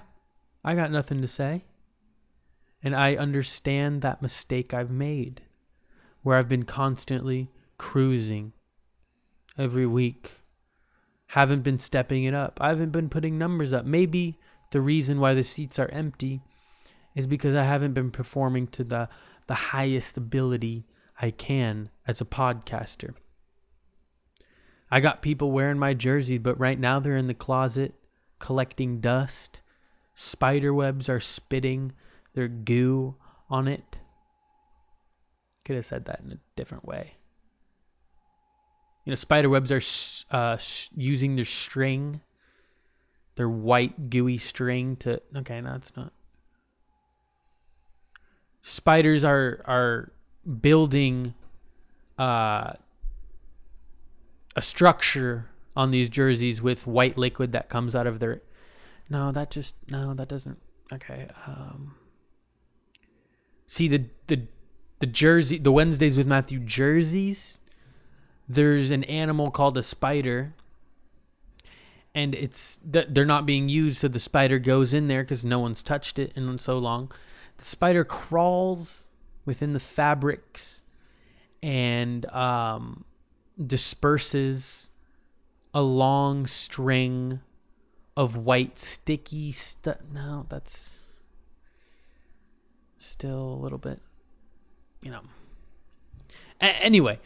I 0.63 0.75
got 0.75 0.91
nothing 0.91 1.21
to 1.21 1.27
say. 1.27 1.65
And 2.81 2.95
I 2.95 3.15
understand 3.15 4.01
that 4.01 4.21
mistake 4.21 4.73
I've 4.73 4.91
made, 4.91 5.41
where 6.21 6.37
I've 6.37 6.49
been 6.49 6.63
constantly 6.63 7.49
cruising 7.77 8.53
every 9.57 9.87
week. 9.87 10.41
Haven't 11.27 11.63
been 11.63 11.79
stepping 11.79 12.25
it 12.25 12.33
up. 12.33 12.59
I 12.61 12.69
haven't 12.69 12.91
been 12.91 13.09
putting 13.09 13.37
numbers 13.37 13.73
up. 13.73 13.85
Maybe 13.85 14.39
the 14.71 14.81
reason 14.81 15.19
why 15.19 15.33
the 15.33 15.43
seats 15.43 15.79
are 15.79 15.89
empty 15.91 16.41
is 17.15 17.27
because 17.27 17.55
I 17.55 17.63
haven't 17.63 17.93
been 17.93 18.11
performing 18.11 18.67
to 18.67 18.83
the 18.83 19.09
the 19.47 19.53
highest 19.53 20.17
ability 20.17 20.85
I 21.21 21.31
can 21.31 21.89
as 22.07 22.19
a 22.19 22.25
podcaster. 22.25 23.13
I 24.91 24.99
got 24.99 25.21
people 25.21 25.51
wearing 25.51 25.79
my 25.79 25.93
jerseys, 25.93 26.39
but 26.39 26.59
right 26.59 26.79
now 26.79 26.99
they're 26.99 27.15
in 27.15 27.27
the 27.27 27.33
closet 27.33 27.93
collecting 28.39 28.99
dust. 28.99 29.61
Spider 30.13 30.73
webs 30.73 31.09
are 31.09 31.19
spitting 31.19 31.93
their 32.33 32.47
goo 32.47 33.15
on 33.49 33.67
it. 33.67 33.97
Could 35.63 35.75
have 35.75 35.85
said 35.85 36.05
that 36.05 36.21
in 36.23 36.33
a 36.33 36.39
different 36.55 36.85
way. 36.85 37.15
You 39.03 39.11
know, 39.11 39.15
spider 39.15 39.49
webs 39.49 39.71
are 39.71 39.81
uh, 40.31 40.57
using 40.95 41.35
their 41.35 41.45
string, 41.45 42.21
their 43.35 43.49
white 43.49 44.09
gooey 44.09 44.37
string 44.37 44.95
to. 44.97 45.21
Okay, 45.35 45.61
no, 45.61 45.75
it's 45.75 45.95
not. 45.95 46.11
Spiders 48.67 49.23
are 49.23 49.61
are 49.65 50.11
building 50.59 51.35
uh, 52.17 52.73
a 54.55 54.61
structure 54.63 55.49
on 55.75 55.91
these 55.91 56.09
jerseys 56.09 56.63
with 56.63 56.87
white 56.87 57.15
liquid 57.15 57.51
that 57.51 57.69
comes 57.69 57.95
out 57.95 58.07
of 58.07 58.17
their. 58.17 58.41
No, 59.07 59.31
that 59.31 59.51
just 59.51 59.75
no, 59.87 60.15
that 60.15 60.27
doesn't. 60.27 60.57
Okay. 60.91 61.27
Um, 61.45 61.93
see 63.67 63.87
the 63.87 64.05
the 64.25 64.47
the 64.97 65.05
jersey 65.05 65.59
the 65.59 65.71
Wednesdays 65.71 66.17
with 66.17 66.25
Matthew 66.25 66.57
jerseys. 66.57 67.59
There's 68.49 68.89
an 68.89 69.03
animal 69.03 69.51
called 69.51 69.77
a 69.77 69.83
spider, 69.83 70.55
and 72.15 72.33
it's 72.33 72.79
th- 72.91 73.09
they're 73.11 73.25
not 73.25 73.45
being 73.45 73.69
used, 73.69 73.97
so 73.97 74.07
the 74.07 74.19
spider 74.19 74.57
goes 74.57 74.91
in 74.91 75.05
there 75.05 75.21
because 75.21 75.45
no 75.45 75.59
one's 75.59 75.83
touched 75.83 76.17
it 76.17 76.33
in 76.35 76.57
so 76.57 76.79
long. 76.79 77.11
The 77.57 77.65
spider 77.65 78.03
crawls 78.03 79.09
within 79.45 79.73
the 79.73 79.79
fabrics 79.79 80.83
and 81.61 82.25
um, 82.27 83.05
disperses 83.65 84.89
a 85.73 85.81
long 85.81 86.47
string 86.47 87.39
of 88.17 88.35
white 88.35 88.79
sticky 88.79 89.51
stuff. 89.51 89.97
No, 90.13 90.45
that's 90.49 91.05
still 92.99 93.53
a 93.53 93.59
little 93.61 93.77
bit, 93.77 93.99
you 95.01 95.11
know. 95.11 95.21
A- 96.61 96.83
anyway, 96.83 97.19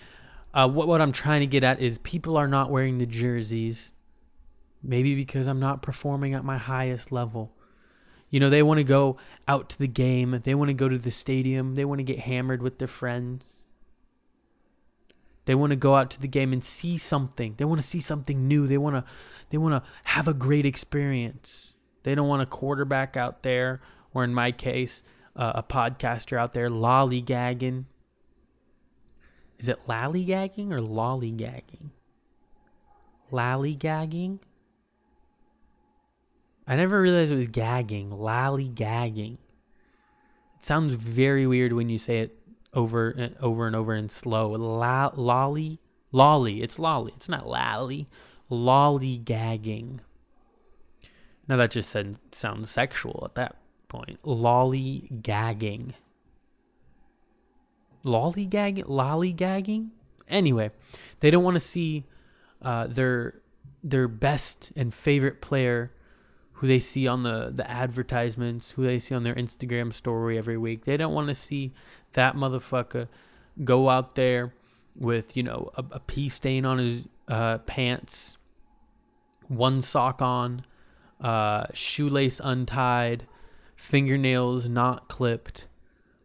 uh, 0.54 0.68
what 0.68 0.88
what 0.88 1.02
I'm 1.02 1.12
trying 1.12 1.42
to 1.42 1.48
get 1.48 1.64
at 1.64 1.80
is 1.80 1.98
people 2.00 2.38
are 2.38 2.48
not 2.48 2.72
wearing 2.72 2.98
the 2.98 3.06
jerseys, 3.06 3.92
maybe 4.82 5.16
because 5.16 5.48
I'm 5.48 5.60
not 5.60 5.82
performing 5.82 6.34
at 6.34 6.44
my 6.44 6.58
highest 6.58 7.12
level. 7.12 7.54
You 8.30 8.40
know, 8.40 8.50
they 8.50 8.64
want 8.64 8.78
to 8.78 8.84
go 8.84 9.18
out 9.48 9.70
to 9.70 9.80
the 9.80 9.88
game. 9.88 10.40
They 10.44 10.56
want 10.56 10.70
to 10.70 10.74
go 10.74 10.88
to 10.88 10.98
the 10.98 11.12
stadium. 11.12 11.76
They 11.76 11.86
want 11.86 12.00
to 12.00 12.04
get 12.04 12.20
hammered 12.20 12.62
with 12.62 12.78
their 12.78 12.88
friends. 12.88 13.64
They 15.46 15.56
want 15.56 15.72
to 15.72 15.76
go 15.76 15.96
out 15.96 16.12
to 16.12 16.22
the 16.22 16.28
game 16.28 16.54
and 16.54 16.64
see 16.64 17.00
something. 17.00 17.56
They 17.58 17.66
want 17.66 17.82
to 17.82 17.88
see 17.88 18.02
something 18.02 18.48
new. 18.48 18.68
They 18.68 18.78
want 18.78 18.98
to 18.98 19.12
they 19.50 19.58
want 19.58 19.84
to 19.84 19.90
have 20.04 20.28
a 20.28 20.34
great 20.34 20.66
experience. 20.66 21.74
They 22.04 22.14
don't 22.14 22.28
want 22.28 22.44
a 22.44 22.46
quarterback 22.46 23.18
out 23.18 23.42
there 23.42 23.82
or 24.14 24.24
in 24.24 24.34
my 24.34 24.52
case, 24.52 25.04
uh, 25.36 25.54
a 25.56 25.64
podcaster 25.64 26.38
out 26.38 26.54
there 26.54 26.70
lollygagging. 26.70 27.86
Is 29.58 29.70
it 29.70 29.80
lollygagging 29.88 30.72
or 30.72 30.80
lollygagging? 30.80 31.90
Lollygagging? 33.32 34.40
I 36.70 36.76
never 36.76 37.02
realized 37.02 37.32
it 37.32 37.36
was 37.36 37.48
gagging. 37.48 38.12
Lollygagging. 38.12 39.34
It 39.34 40.64
sounds 40.64 40.94
very 40.94 41.48
weird 41.48 41.74
when 41.74 41.90
you 41.90 41.98
say 41.98 42.20
it 42.20 42.38
over 42.74 43.10
and 43.10 43.36
over 43.42 43.66
and 43.66 43.76
over 43.76 43.94
and 43.94 44.12
slow. 44.12 44.52
La- 44.52 45.12
lolly, 45.16 45.80
lolly. 46.12 46.62
It's 46.62 46.78
lolly. 46.78 47.12
It's 47.16 47.28
not 47.28 47.48
lally. 47.48 48.08
lolly. 48.50 49.20
Lollygagging. 49.26 50.00
Now 51.48 51.58
that 51.58 51.72
just 51.72 51.90
said, 51.90 52.20
sounds 52.32 52.70
sexual 52.70 53.24
at 53.26 53.34
that 53.36 53.56
point. 53.88 54.22
Lollygagging. 54.24 55.94
Lollygagging? 58.06 58.86
Lollygagging? 58.86 59.90
Anyway, 60.28 60.70
they 61.20 61.32
don't 61.32 61.44
want 61.44 61.56
to 61.56 61.60
see 61.60 62.06
uh, 62.62 62.86
their 62.88 63.42
their 63.84 64.08
best 64.08 64.72
and 64.76 64.94
favorite 64.94 65.42
player 65.42 65.92
who 66.60 66.68
they 66.68 66.80
see 66.80 67.08
on 67.08 67.24
the, 67.24 67.51
the 67.54 67.70
advertisements, 67.72 68.72
who 68.72 68.84
they 68.84 69.00
see 69.00 69.16
on 69.16 69.24
their 69.24 69.36
Instagram 69.36 69.94
story 69.94 70.38
every 70.38 70.58
week. 70.58 70.84
They 70.84 70.98
don't 70.98 71.13
want 71.13 71.30
to 71.30 71.36
see 71.36 71.72
that 72.13 72.36
motherfucker 72.36 73.08
go 73.63 73.89
out 73.89 74.16
there 74.16 74.54
with, 74.94 75.38
you 75.38 75.44
know, 75.44 75.70
a, 75.75 75.86
a 75.92 76.00
pee 76.01 76.28
stain 76.28 76.66
on 76.66 76.80
his 76.80 77.08
uh, 77.30 77.60
pants, 77.60 78.36
one 79.48 79.82
sock 79.82 80.22
on, 80.22 80.66
uh, 81.22 81.63
shoelace 81.74 82.42
untied, 82.44 83.25
fingernails 83.78 84.68
not 84.68 85.08
clipped. 85.08 85.66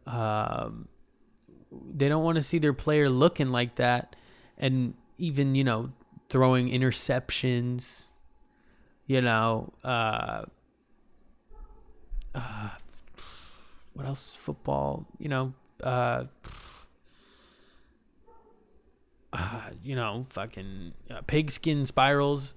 Um, 0.05 0.89
they 1.71 2.09
don't 2.09 2.25
want 2.25 2.35
to 2.35 2.41
see 2.41 2.59
their 2.59 2.73
player 2.73 3.09
looking 3.09 3.51
like 3.51 3.75
that 3.75 4.17
and 4.57 4.95
even, 5.17 5.55
you 5.55 5.63
know, 5.63 5.93
throwing 6.27 6.67
interceptions 6.67 8.07
you 9.07 9.21
know, 9.21 9.73
uh, 9.83 10.43
uh, 12.33 12.69
what 13.93 14.05
else? 14.05 14.33
Football, 14.33 15.05
you 15.19 15.29
know, 15.29 15.53
uh, 15.83 16.25
uh, 19.33 19.61
you 19.83 19.95
know, 19.95 20.25
fucking 20.29 20.93
uh, 21.09 21.21
pigskin 21.27 21.85
spirals. 21.85 22.55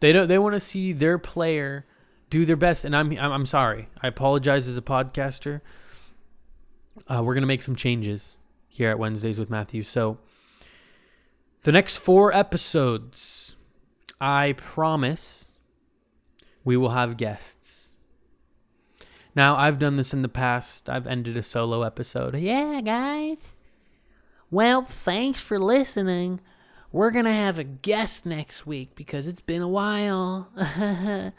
They 0.00 0.12
don't. 0.12 0.28
They 0.28 0.38
want 0.38 0.54
to 0.54 0.60
see 0.60 0.92
their 0.92 1.18
player 1.18 1.86
do 2.30 2.44
their 2.44 2.56
best, 2.56 2.84
and 2.84 2.94
I'm. 2.94 3.12
I'm, 3.12 3.32
I'm 3.32 3.46
sorry. 3.46 3.88
I 4.02 4.08
apologize 4.08 4.68
as 4.68 4.76
a 4.76 4.82
podcaster. 4.82 5.60
Uh, 7.06 7.22
we're 7.24 7.34
gonna 7.34 7.46
make 7.46 7.62
some 7.62 7.76
changes 7.76 8.36
here 8.68 8.90
at 8.90 8.98
Wednesdays 8.98 9.38
with 9.38 9.50
Matthew. 9.50 9.82
So, 9.82 10.18
the 11.62 11.72
next 11.72 11.98
four 11.98 12.34
episodes, 12.34 13.56
I 14.20 14.54
promise 14.56 15.47
we 16.68 16.76
will 16.76 16.90
have 16.90 17.16
guests. 17.16 17.88
Now, 19.34 19.56
I've 19.56 19.78
done 19.78 19.96
this 19.96 20.12
in 20.12 20.20
the 20.20 20.28
past. 20.28 20.90
I've 20.90 21.06
ended 21.06 21.34
a 21.34 21.42
solo 21.42 21.82
episode. 21.82 22.36
Yeah, 22.36 22.82
guys. 22.82 23.38
Well, 24.50 24.82
thanks 24.82 25.40
for 25.40 25.58
listening. 25.58 26.40
We're 26.92 27.10
going 27.10 27.24
to 27.24 27.32
have 27.32 27.58
a 27.58 27.64
guest 27.64 28.26
next 28.26 28.66
week 28.66 28.94
because 28.94 29.26
it's 29.26 29.40
been 29.40 29.62
a 29.62 29.66
while. 29.66 30.50
I'm 30.58 31.32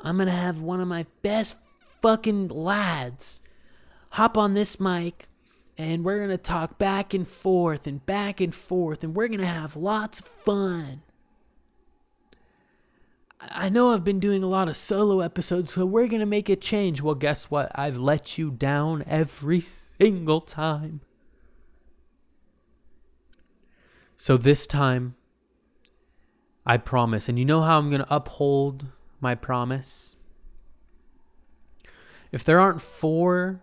going 0.00 0.24
to 0.24 0.32
have 0.32 0.62
one 0.62 0.80
of 0.80 0.88
my 0.88 1.04
best 1.20 1.56
fucking 2.00 2.48
lads 2.48 3.42
hop 4.12 4.38
on 4.38 4.54
this 4.54 4.80
mic 4.80 5.28
and 5.76 6.02
we're 6.02 6.16
going 6.16 6.30
to 6.30 6.38
talk 6.38 6.78
back 6.78 7.12
and 7.12 7.28
forth 7.28 7.86
and 7.86 8.06
back 8.06 8.40
and 8.40 8.54
forth 8.54 9.04
and 9.04 9.14
we're 9.14 9.28
going 9.28 9.40
to 9.40 9.44
have 9.44 9.76
lots 9.76 10.20
of 10.20 10.26
fun. 10.26 11.02
I 13.50 13.68
know 13.68 13.92
I've 13.92 14.04
been 14.04 14.20
doing 14.20 14.42
a 14.42 14.46
lot 14.46 14.68
of 14.68 14.76
solo 14.76 15.20
episodes, 15.20 15.72
so 15.72 15.84
we're 15.84 16.06
going 16.06 16.20
to 16.20 16.26
make 16.26 16.48
a 16.48 16.56
change. 16.56 17.02
Well, 17.02 17.14
guess 17.14 17.50
what? 17.50 17.70
I've 17.74 17.98
let 17.98 18.38
you 18.38 18.50
down 18.50 19.04
every 19.06 19.60
single 19.60 20.40
time. 20.40 21.00
So 24.16 24.36
this 24.36 24.66
time, 24.66 25.16
I 26.64 26.76
promise. 26.76 27.28
And 27.28 27.38
you 27.38 27.44
know 27.44 27.60
how 27.60 27.78
I'm 27.78 27.90
going 27.90 28.02
to 28.02 28.14
uphold 28.14 28.86
my 29.20 29.34
promise? 29.34 30.16
If 32.32 32.44
there 32.44 32.58
aren't 32.58 32.80
four, 32.80 33.60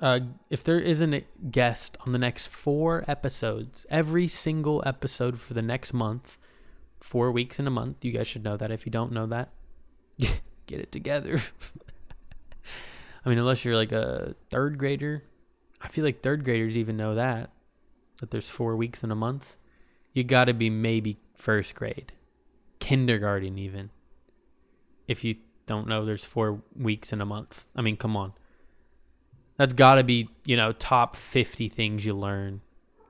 uh, 0.00 0.20
if 0.48 0.64
there 0.64 0.80
isn't 0.80 1.14
a 1.14 1.24
guest 1.50 1.98
on 2.06 2.12
the 2.12 2.18
next 2.18 2.46
four 2.46 3.04
episodes, 3.06 3.86
every 3.90 4.28
single 4.28 4.82
episode 4.86 5.38
for 5.38 5.54
the 5.54 5.62
next 5.62 5.92
month, 5.92 6.38
four 7.00 7.32
weeks 7.32 7.58
in 7.58 7.66
a 7.66 7.70
month. 7.70 8.04
You 8.04 8.12
guys 8.12 8.28
should 8.28 8.44
know 8.44 8.56
that. 8.56 8.70
If 8.70 8.86
you 8.86 8.92
don't 8.92 9.12
know 9.12 9.26
that, 9.26 9.50
get 10.18 10.80
it 10.80 10.92
together. 10.92 11.42
I 13.24 13.28
mean, 13.28 13.38
unless 13.38 13.64
you're 13.64 13.76
like 13.76 13.92
a 13.92 14.34
third 14.50 14.78
grader, 14.78 15.24
I 15.80 15.88
feel 15.88 16.04
like 16.04 16.22
third 16.22 16.44
graders 16.44 16.76
even 16.76 16.96
know 16.96 17.14
that 17.14 17.50
that 18.20 18.30
there's 18.30 18.48
four 18.48 18.76
weeks 18.76 19.02
in 19.02 19.10
a 19.10 19.16
month. 19.16 19.56
You 20.12 20.24
got 20.24 20.46
to 20.46 20.54
be 20.54 20.70
maybe 20.70 21.18
first 21.34 21.74
grade, 21.74 22.12
kindergarten 22.80 23.58
even. 23.58 23.90
If 25.06 25.24
you 25.24 25.36
don't 25.66 25.86
know, 25.86 26.04
there's 26.04 26.24
four 26.24 26.62
weeks 26.76 27.12
in 27.12 27.20
a 27.20 27.26
month. 27.26 27.64
I 27.76 27.82
mean, 27.82 27.96
come 27.96 28.16
on. 28.16 28.32
That's 29.56 29.72
got 29.72 29.96
to 29.96 30.04
be 30.04 30.28
you 30.44 30.56
know 30.56 30.72
top 30.72 31.16
fifty 31.16 31.68
things 31.68 32.04
you 32.04 32.14
learn 32.14 32.60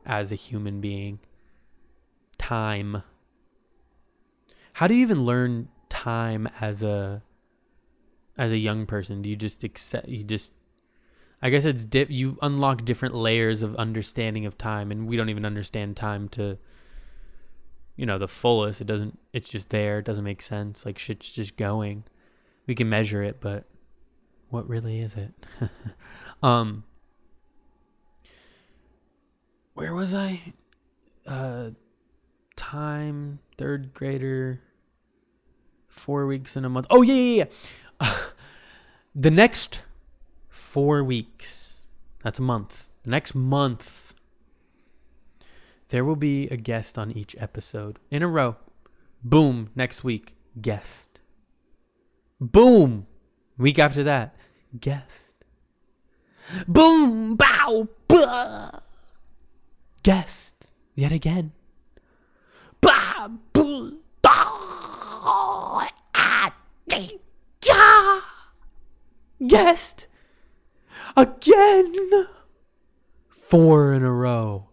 as 0.06 0.32
a 0.32 0.36
human 0.36 0.80
being. 0.80 1.20
Time 2.38 3.02
how 4.78 4.86
do 4.86 4.94
you 4.94 5.02
even 5.02 5.24
learn 5.24 5.66
time 5.88 6.48
as 6.60 6.84
a 6.84 7.20
as 8.36 8.52
a 8.52 8.56
young 8.56 8.86
person? 8.86 9.22
Do 9.22 9.28
you 9.28 9.34
just 9.34 9.64
accept 9.64 10.06
you 10.06 10.22
just 10.22 10.52
I 11.42 11.50
guess 11.50 11.64
it's 11.64 11.82
dip 11.82 12.10
you 12.10 12.38
unlock 12.42 12.84
different 12.84 13.16
layers 13.16 13.64
of 13.64 13.74
understanding 13.74 14.46
of 14.46 14.56
time 14.56 14.92
and 14.92 15.08
we 15.08 15.16
don't 15.16 15.30
even 15.30 15.44
understand 15.44 15.96
time 15.96 16.28
to 16.28 16.58
you 17.96 18.06
know 18.06 18.18
the 18.18 18.28
fullest. 18.28 18.80
It 18.80 18.86
doesn't 18.86 19.18
it's 19.32 19.48
just 19.48 19.70
there, 19.70 19.98
it 19.98 20.04
doesn't 20.04 20.22
make 20.22 20.42
sense. 20.42 20.86
Like 20.86 20.96
shit's 20.96 21.32
just 21.32 21.56
going. 21.56 22.04
We 22.68 22.76
can 22.76 22.88
measure 22.88 23.24
it, 23.24 23.40
but 23.40 23.64
what 24.48 24.68
really 24.68 25.00
is 25.00 25.16
it? 25.16 25.32
um 26.44 26.84
where 29.74 29.92
was 29.92 30.14
I? 30.14 30.40
Uh, 31.26 31.70
time, 32.54 33.40
third 33.56 33.92
grader, 33.92 34.60
four 35.98 36.26
weeks 36.26 36.56
in 36.56 36.64
a 36.64 36.68
month. 36.68 36.86
Oh, 36.90 37.02
yeah, 37.02 37.14
yeah, 37.14 37.44
yeah. 38.00 38.18
the 39.14 39.30
next 39.30 39.82
four 40.48 41.02
weeks, 41.02 41.80
that's 42.22 42.38
a 42.38 42.42
month. 42.42 42.88
The 43.02 43.10
next 43.10 43.34
month, 43.34 44.14
there 45.88 46.04
will 46.04 46.16
be 46.16 46.48
a 46.48 46.56
guest 46.56 46.98
on 46.98 47.10
each 47.10 47.34
episode 47.38 47.98
in 48.10 48.22
a 48.22 48.28
row. 48.28 48.56
Boom, 49.24 49.70
next 49.74 50.04
week, 50.04 50.36
guest. 50.60 51.20
Boom, 52.40 53.06
week 53.56 53.78
after 53.78 54.04
that, 54.04 54.36
guest. 54.78 55.34
Boom, 56.66 57.36
bow, 57.36 57.88
bah. 58.06 58.80
Guest, 60.02 60.66
yet 60.94 61.12
again. 61.12 61.52
Bah, 62.80 63.28
boo, 63.52 63.52
bah, 63.52 63.62
ah, 63.62 63.66
dee, 63.78 63.97
Guest, 69.46 70.06
again. 71.16 72.26
Four 73.28 73.92
in 73.94 74.02
a 74.02 74.12
row. 74.12 74.68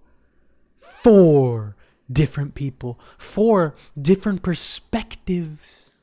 Four 0.77 1.75
different 2.11 2.55
people. 2.55 2.99
Four 3.17 3.75
different 3.99 4.41
perspectives. 4.41 5.93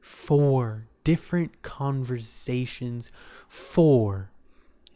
Four 0.00 0.88
different 1.04 1.62
conversations. 1.62 3.10
Four 3.48 4.30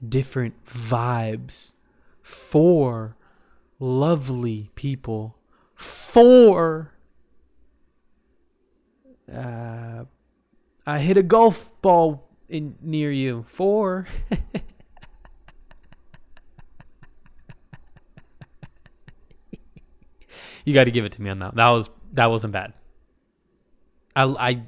different 0.07 0.64
vibes. 0.66 1.73
Four 2.23 3.16
lovely 3.78 4.71
people. 4.75 5.37
Four. 5.75 6.92
Uh, 9.33 10.05
I 10.87 10.99
hit 10.99 11.17
a 11.17 11.23
golf 11.23 11.73
ball 11.83 12.29
in 12.49 12.77
near 12.83 13.13
you. 13.13 13.45
Four. 13.47 14.07
you 20.65 20.75
got 20.75 20.85
to 20.85 20.91
give 20.91 21.05
it 21.05 21.13
to 21.13 21.23
me 21.23 21.31
on 21.31 21.39
that. 21.39 21.55
That 21.55 21.69
was 21.71 21.91
that 22.13 22.27
wasn't 22.31 22.53
bad. 22.53 22.73
I 24.17 24.25
I 24.25 24.63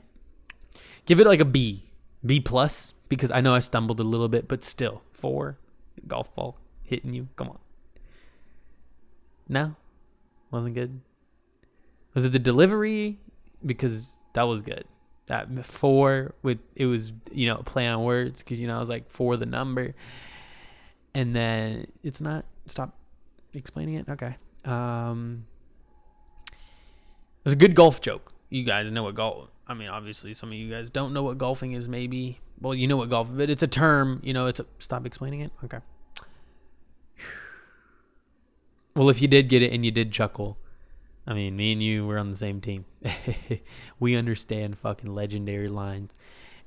give 1.06 1.20
it 1.20 1.26
like 1.26 1.40
a 1.40 1.44
B, 1.44 1.90
B 2.24 2.40
plus 2.40 2.94
because 3.08 3.30
I 3.30 3.40
know 3.40 3.54
I 3.54 3.58
stumbled 3.58 4.00
a 4.00 4.04
little 4.04 4.28
bit, 4.28 4.48
but 4.48 4.64
still 4.64 5.02
four 5.12 5.58
golf 6.06 6.34
ball 6.34 6.58
hitting 6.82 7.14
you. 7.14 7.28
Come 7.36 7.48
on. 7.48 7.58
No, 9.48 9.74
wasn't 10.50 10.74
good. 10.74 11.00
Was 12.14 12.24
it 12.24 12.32
the 12.32 12.38
delivery? 12.38 13.18
Because 13.64 14.18
that 14.34 14.42
was 14.42 14.62
good. 14.62 14.84
That 15.26 15.64
four 15.64 16.34
with 16.42 16.58
it 16.74 16.86
was 16.86 17.12
you 17.32 17.46
know 17.46 17.58
play 17.58 17.86
on 17.86 18.02
words 18.02 18.40
because 18.40 18.60
you 18.60 18.66
know 18.66 18.76
I 18.76 18.80
was 18.80 18.88
like 18.88 19.08
for 19.08 19.36
the 19.36 19.46
number, 19.46 19.94
and 21.14 21.34
then 21.34 21.86
it's 22.02 22.20
not. 22.20 22.44
Stop 22.66 22.94
explaining 23.54 23.96
it. 23.96 24.08
Okay. 24.08 24.36
Um, 24.64 25.46
it 26.50 27.44
was 27.44 27.52
a 27.54 27.56
good 27.56 27.74
golf 27.74 28.00
joke. 28.00 28.32
You 28.50 28.62
guys 28.62 28.90
know 28.90 29.02
what 29.02 29.14
golf. 29.14 29.48
I 29.66 29.74
mean, 29.74 29.88
obviously, 29.88 30.34
some 30.34 30.50
of 30.50 30.54
you 30.54 30.70
guys 30.70 30.90
don't 30.90 31.12
know 31.12 31.22
what 31.22 31.38
golfing 31.38 31.72
is. 31.72 31.88
Maybe. 31.88 32.38
Well, 32.60 32.74
you 32.74 32.86
know 32.86 32.96
what 32.96 33.10
golf, 33.10 33.28
but 33.32 33.50
it's 33.50 33.62
a 33.62 33.68
term. 33.68 34.20
You 34.22 34.32
know, 34.32 34.46
it's 34.46 34.60
a. 34.60 34.66
Stop 34.78 35.06
explaining 35.06 35.40
it. 35.40 35.52
Okay. 35.64 35.78
Well, 38.94 39.08
if 39.08 39.22
you 39.22 39.28
did 39.28 39.48
get 39.48 39.62
it 39.62 39.72
and 39.72 39.84
you 39.84 39.90
did 39.90 40.12
chuckle, 40.12 40.58
I 41.26 41.34
mean, 41.34 41.56
me 41.56 41.72
and 41.72 41.82
you, 41.82 42.06
we're 42.06 42.18
on 42.18 42.30
the 42.30 42.36
same 42.36 42.60
team. 42.60 42.84
we 44.00 44.16
understand 44.16 44.78
fucking 44.78 45.14
legendary 45.14 45.68
lines. 45.68 46.12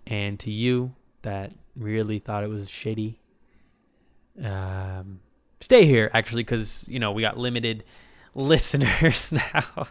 And 0.07 0.39
to 0.41 0.51
you 0.51 0.93
that 1.23 1.51
really 1.75 2.19
thought 2.19 2.43
it 2.43 2.49
was 2.49 2.69
shitty, 2.69 3.15
um, 4.43 5.19
stay 5.59 5.85
here 5.85 6.11
actually 6.13 6.43
because 6.43 6.85
you 6.87 6.99
know 6.99 7.11
we 7.11 7.21
got 7.21 7.37
limited 7.37 7.83
listeners 8.35 9.31
now. 9.53 9.87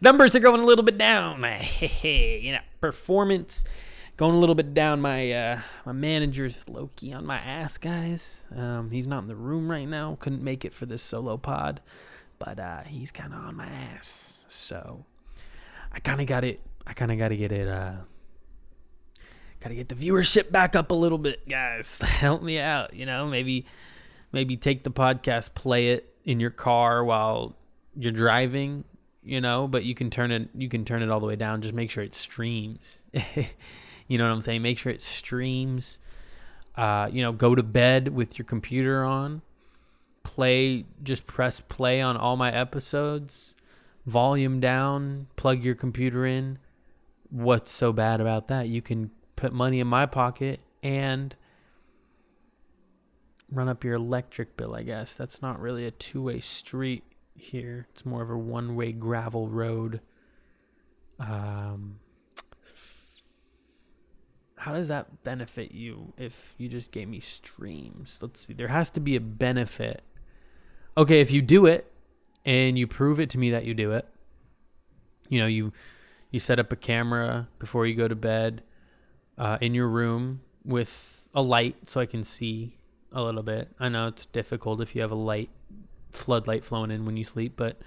Numbers 0.00 0.34
are 0.34 0.40
going 0.40 0.60
a 0.60 0.64
little 0.64 0.84
bit 0.84 0.98
down. 0.98 1.42
you 1.80 2.52
know, 2.52 2.58
performance 2.80 3.64
going 4.16 4.34
a 4.34 4.38
little 4.38 4.54
bit 4.54 4.74
down. 4.74 5.00
My 5.00 5.32
uh, 5.32 5.60
my 5.86 5.92
manager's 5.92 6.68
low 6.68 6.90
key 6.96 7.12
on 7.12 7.24
my 7.24 7.38
ass, 7.38 7.78
guys. 7.78 8.42
Um, 8.54 8.90
he's 8.90 9.06
not 9.06 9.22
in 9.22 9.28
the 9.28 9.36
room 9.36 9.70
right 9.70 9.88
now. 9.88 10.16
Couldn't 10.20 10.42
make 10.42 10.64
it 10.64 10.74
for 10.74 10.86
this 10.86 11.02
solo 11.02 11.36
pod, 11.38 11.80
but 12.40 12.58
uh, 12.58 12.80
he's 12.82 13.12
kind 13.12 13.32
of 13.32 13.38
on 13.38 13.54
my 13.54 13.66
ass. 13.66 14.44
So 14.48 15.04
I 15.92 16.00
kind 16.00 16.20
of 16.20 16.26
got 16.26 16.42
it. 16.42 16.60
I 16.86 16.92
kind 16.94 17.12
of 17.12 17.18
got 17.18 17.28
to 17.28 17.36
get 17.36 17.52
it. 17.52 17.68
Uh, 17.68 17.92
got 19.60 19.68
to 19.68 19.76
get 19.76 19.88
the 19.88 19.94
viewership 19.94 20.50
back 20.50 20.74
up 20.74 20.90
a 20.90 20.94
little 20.94 21.18
bit, 21.18 21.48
guys. 21.48 22.00
Help 22.04 22.42
me 22.42 22.58
out. 22.58 22.94
You 22.94 23.06
know, 23.06 23.26
maybe 23.28 23.66
maybe 24.32 24.56
take 24.56 24.82
the 24.82 24.90
podcast, 24.90 25.54
play 25.54 25.90
it 25.90 26.12
in 26.24 26.40
your 26.40 26.50
car 26.50 27.04
while 27.04 27.54
you're 27.94 28.10
driving. 28.10 28.82
You 29.22 29.40
know, 29.40 29.68
but 29.68 29.84
you 29.84 29.94
can 29.94 30.10
turn 30.10 30.32
it. 30.32 30.48
You 30.56 30.68
can 30.68 30.84
turn 30.84 31.02
it 31.02 31.10
all 31.10 31.20
the 31.20 31.26
way 31.26 31.36
down. 31.36 31.62
Just 31.62 31.74
make 31.74 31.90
sure 31.92 32.02
it 32.02 32.16
streams. 32.16 33.02
You 34.10 34.18
know 34.18 34.24
what 34.24 34.32
I'm 34.34 34.42
saying? 34.42 34.62
Make 34.62 34.76
sure 34.76 34.90
it 34.90 35.00
streams. 35.00 36.00
Uh, 36.74 37.08
you 37.12 37.22
know, 37.22 37.30
go 37.30 37.54
to 37.54 37.62
bed 37.62 38.08
with 38.08 38.36
your 38.40 38.44
computer 38.44 39.04
on. 39.04 39.40
Play, 40.22 40.86
just 41.02 41.26
press 41.26 41.60
play 41.60 42.00
on 42.00 42.16
all 42.16 42.36
my 42.36 42.52
episodes. 42.52 43.54
Volume 44.06 44.60
down, 44.60 45.26
plug 45.36 45.62
your 45.62 45.74
computer 45.74 46.26
in. 46.26 46.58
What's 47.30 47.70
so 47.70 47.92
bad 47.92 48.20
about 48.20 48.48
that? 48.48 48.68
You 48.68 48.82
can 48.82 49.10
put 49.36 49.52
money 49.52 49.80
in 49.80 49.86
my 49.86 50.06
pocket 50.06 50.60
and 50.82 51.34
run 53.50 53.68
up 53.68 53.84
your 53.84 53.94
electric 53.94 54.56
bill, 54.56 54.74
I 54.74 54.82
guess. 54.82 55.14
That's 55.14 55.42
not 55.42 55.60
really 55.60 55.86
a 55.86 55.90
two 55.90 56.22
way 56.22 56.40
street 56.40 57.04
here, 57.34 57.86
it's 57.90 58.04
more 58.04 58.22
of 58.22 58.30
a 58.30 58.36
one 58.36 58.76
way 58.76 58.92
gravel 58.92 59.48
road. 59.48 60.00
Um, 61.18 62.00
how 64.56 64.74
does 64.74 64.88
that 64.88 65.24
benefit 65.24 65.72
you 65.72 66.12
if 66.18 66.54
you 66.58 66.68
just 66.68 66.92
gave 66.92 67.08
me 67.08 67.20
streams? 67.20 68.18
Let's 68.20 68.46
see. 68.46 68.52
There 68.52 68.68
has 68.68 68.90
to 68.90 69.00
be 69.00 69.16
a 69.16 69.20
benefit. 69.20 70.02
Okay, 70.96 71.20
if 71.20 71.30
you 71.30 71.42
do 71.42 71.66
it 71.66 71.90
and 72.44 72.78
you 72.78 72.86
prove 72.86 73.20
it 73.20 73.30
to 73.30 73.38
me 73.38 73.50
that 73.50 73.64
you 73.64 73.74
do 73.74 73.92
it, 73.92 74.06
you 75.28 75.38
know, 75.40 75.46
you 75.46 75.72
you 76.30 76.40
set 76.40 76.58
up 76.58 76.72
a 76.72 76.76
camera 76.76 77.48
before 77.58 77.86
you 77.86 77.94
go 77.94 78.06
to 78.06 78.14
bed 78.14 78.62
uh, 79.38 79.58
in 79.60 79.74
your 79.74 79.88
room 79.88 80.40
with 80.64 81.26
a 81.34 81.42
light 81.42 81.76
so 81.86 82.00
I 82.00 82.06
can 82.06 82.24
see 82.24 82.76
a 83.12 83.22
little 83.22 83.42
bit. 83.42 83.68
I 83.78 83.88
know 83.88 84.08
it's 84.08 84.26
difficult 84.26 84.80
if 84.80 84.94
you 84.94 85.02
have 85.02 85.10
a 85.10 85.16
light 85.16 85.50
floodlight 86.10 86.64
flowing 86.64 86.90
in 86.90 87.04
when 87.04 87.16
you 87.16 87.24
sleep, 87.24 87.54
but 87.56 87.80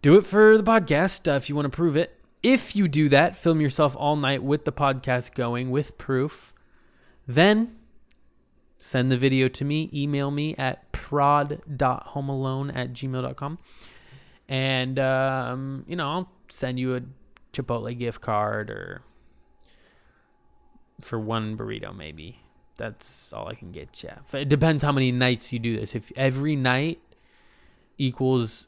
do 0.00 0.16
it 0.16 0.24
for 0.24 0.56
the 0.56 0.64
podcast 0.64 1.30
uh, 1.30 1.36
if 1.36 1.48
you 1.48 1.54
want 1.54 1.66
to 1.66 1.76
prove 1.76 1.96
it. 1.96 2.18
If 2.42 2.74
you 2.74 2.88
do 2.88 3.08
that, 3.08 3.36
film 3.36 3.60
yourself 3.60 3.94
all 3.96 4.16
night 4.16 4.42
with 4.42 4.64
the 4.64 4.72
podcast 4.72 5.34
going 5.34 5.70
with 5.70 5.96
proof, 5.96 6.52
then 7.26 7.76
send 8.82 9.12
the 9.12 9.16
video 9.16 9.46
to 9.46 9.64
me. 9.64 9.88
Email 9.94 10.32
me 10.32 10.56
at 10.56 10.90
prod.homealone 10.90 12.76
at 12.76 12.92
gmail.com. 12.92 13.58
And, 14.48 14.98
um, 14.98 15.84
you 15.86 15.94
know, 15.94 16.10
I'll 16.10 16.32
send 16.48 16.80
you 16.80 16.96
a 16.96 17.02
Chipotle 17.52 17.96
gift 17.96 18.20
card 18.20 18.70
or 18.70 19.02
for 21.00 21.20
one 21.20 21.56
burrito, 21.56 21.96
maybe. 21.96 22.40
That's 22.76 23.32
all 23.32 23.46
I 23.46 23.54
can 23.54 23.70
get 23.70 24.02
you. 24.02 24.10
It 24.32 24.48
depends 24.48 24.82
how 24.82 24.90
many 24.90 25.12
nights 25.12 25.52
you 25.52 25.60
do 25.60 25.78
this. 25.78 25.94
If 25.94 26.10
every 26.16 26.56
night 26.56 27.00
equals 27.98 28.66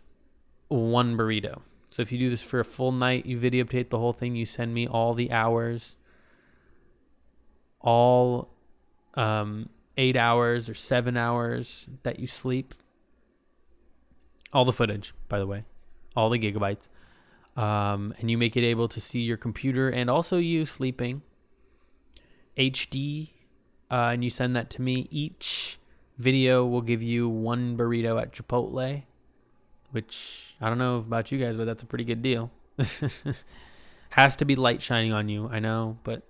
one 0.68 1.16
burrito. 1.16 1.61
So 1.90 2.03
if 2.03 2.12
you 2.12 2.18
do 2.20 2.31
this 2.31 2.42
for 2.42 2.61
a 2.61 2.64
full 2.64 2.92
night, 2.92 3.27
you 3.27 3.37
videotape 3.37 3.90
the 3.90 3.98
whole 3.98 4.12
thing, 4.12 4.37
you 4.37 4.46
send 4.46 4.72
me 4.72 4.87
all 4.87 5.14
the 5.14 5.33
hours, 5.33 5.96
all 7.81 8.55
um, 9.14 9.68
eight 9.96 10.16
hours 10.16 10.68
or 10.68 10.74
seven 10.74 11.16
hours 11.16 11.88
that 12.02 12.18
you 12.18 12.26
sleep. 12.26 12.74
All 14.52 14.64
the 14.64 14.72
footage, 14.72 15.14
by 15.28 15.38
the 15.38 15.46
way, 15.46 15.64
all 16.14 16.30
the 16.30 16.38
gigabytes. 16.38 16.88
Um, 17.57 18.14
and 18.18 18.30
you 18.30 18.38
make 18.38 18.57
it 18.57 18.64
able 18.64 18.88
to 18.88 19.00
see 19.00 19.20
your 19.20 19.37
computer 19.37 19.88
and 19.88 20.11
also 20.11 20.38
you 20.38 20.66
sleeping 20.66 21.22
HD. 22.57 23.30
Uh, 23.90 24.11
and 24.12 24.24
you 24.24 24.30
send 24.30 24.57
that 24.57 24.70
to 24.70 24.83
me. 24.83 25.09
Each 25.11 25.78
video 26.18 26.66
will 26.66 26.83
give 26.83 27.02
you 27.02 27.28
one 27.28 27.76
burrito 27.76 28.20
at 28.20 28.33
Chipotle 28.33 29.04
which 29.94 30.57
I 30.61 30.68
don't 30.68 30.78
know 30.78 30.96
about 30.96 31.30
you 31.30 31.38
guys, 31.38 31.57
but 31.57 31.66
that's 31.66 31.85
a 31.85 31.87
pretty 31.87 32.02
good 32.02 32.20
deal. 32.20 32.50
Has 34.11 34.35
to 34.37 34.44
be 34.44 34.57
light 34.57 34.83
shining 34.83 35.12
on 35.12 35.28
you, 35.28 35.48
I 35.48 35.61
know, 35.61 35.98
but 36.02 36.22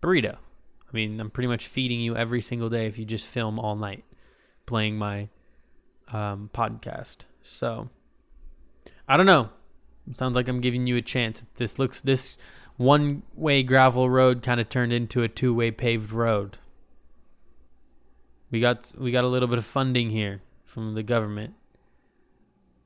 burrito. 0.00 0.36
I 0.92 0.96
mean, 0.96 1.18
I'm 1.20 1.30
pretty 1.30 1.48
much 1.48 1.68
feeding 1.68 2.00
you 2.00 2.16
every 2.16 2.42
single 2.42 2.68
day 2.68 2.86
if 2.86 2.98
you 2.98 3.04
just 3.04 3.26
film 3.26 3.58
all 3.58 3.76
night 3.76 4.04
playing 4.66 4.98
my 4.98 5.28
um, 6.12 6.50
podcast. 6.52 7.18
So 7.42 7.88
I 9.08 9.16
don't 9.16 9.26
know. 9.26 9.48
sounds 10.16 10.34
like 10.34 10.48
I'm 10.48 10.60
giving 10.60 10.86
you 10.86 10.96
a 10.96 11.02
chance. 11.02 11.44
This 11.56 11.78
looks 11.78 12.00
this 12.02 12.36
one 12.76 13.22
way 13.34 13.62
gravel 13.62 14.10
road 14.10 14.42
kind 14.42 14.60
of 14.60 14.68
turned 14.68 14.92
into 14.92 15.22
a 15.22 15.28
two 15.28 15.54
way 15.54 15.70
paved 15.70 16.12
road. 16.12 16.58
We 18.50 18.60
got 18.60 18.92
we 18.98 19.12
got 19.12 19.24
a 19.24 19.28
little 19.28 19.48
bit 19.48 19.58
of 19.58 19.64
funding 19.64 20.10
here 20.10 20.42
from 20.64 20.94
the 20.94 21.02
government 21.02 21.54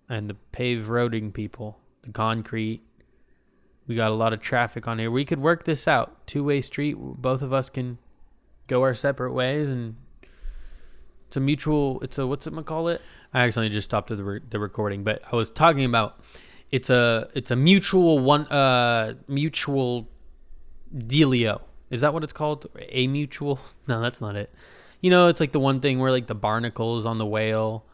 and 0.09 0.31
the 0.31 0.35
paved 0.53 0.89
roading 0.89 1.33
people, 1.33 1.79
the 2.03 2.13
concrete. 2.13 2.83
We 3.87 3.95
got 3.95 4.11
a 4.11 4.15
lot 4.15 4.33
of 4.33 4.41
traffic 4.41 4.89
on 4.89 4.99
here. 4.99 5.11
We 5.11 5.25
could 5.25 5.41
work 5.41 5.65
this 5.65 5.87
out. 5.87 6.27
Two 6.27 6.43
way 6.45 6.61
street. 6.61 6.97
Both 6.99 7.43
of 7.43 7.53
us 7.53 7.71
can 7.71 7.99
go 8.67 8.83
our 8.83 8.95
separate 8.95 9.33
ways 9.33 9.69
and 9.69 9.97
it's 11.29 11.37
a 11.37 11.41
mutual 11.41 12.01
it's 12.03 12.19
a 12.19 12.27
what's 12.27 12.47
it 12.47 12.67
call 12.67 12.89
it 12.89 13.01
i 13.33 13.41
accidentally 13.41 13.73
just 13.73 13.87
stopped 13.87 14.09
the, 14.09 14.23
re- 14.23 14.41
the 14.51 14.59
recording 14.59 15.05
but 15.05 15.23
i 15.31 15.37
was 15.37 15.51
talking 15.51 15.85
about 15.85 16.21
it's 16.71 16.91
a 16.91 17.29
it's 17.35 17.51
a 17.51 17.57
mutual 17.57 18.19
one 18.19 18.47
uh 18.49 19.15
mutual 19.29 20.09
dealio 20.97 21.61
is 21.91 22.01
that 22.01 22.13
what 22.13 22.25
it's 22.25 22.33
called 22.33 22.67
a 22.89 23.07
mutual 23.07 23.59
no 23.89 24.01
that's 24.01 24.21
not 24.21 24.37
it 24.37 24.51
you 25.01 25.11
know 25.11 25.29
it's 25.29 25.41
like 25.41 25.53
the 25.53 25.61
one 25.61 25.81
thing 25.81 25.99
where 25.99 26.11
like 26.11 26.27
the 26.27 26.35
barnacles 26.35 27.07
on 27.07 27.19
the 27.19 27.27
whale 27.27 27.85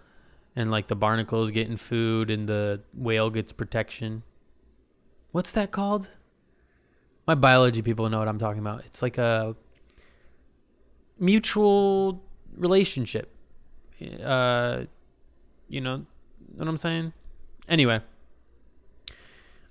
and 0.55 0.71
like 0.71 0.87
the 0.89 0.97
barnacles 0.97 1.51
getting 1.51 1.77
food 1.77 2.31
and 2.31 2.49
the 2.49 2.81
whale 2.95 3.31
gets 3.31 3.53
protection 3.53 4.23
what's 5.33 5.53
that 5.53 5.71
called 5.71 6.11
my 7.27 7.35
biology 7.35 7.83
people 7.83 8.09
know 8.09 8.19
what 8.19 8.29
i'm 8.29 8.39
talking 8.39 8.61
about 8.61 8.85
it's 8.87 9.03
like 9.03 9.19
a 9.19 9.55
mutual 11.23 12.23
relationship. 12.57 13.35
Uh, 14.23 14.83
you 15.69 15.81
know 15.81 16.05
what 16.57 16.69
I'm 16.69 16.79
saying? 16.79 17.13
Anyway. 17.69 18.01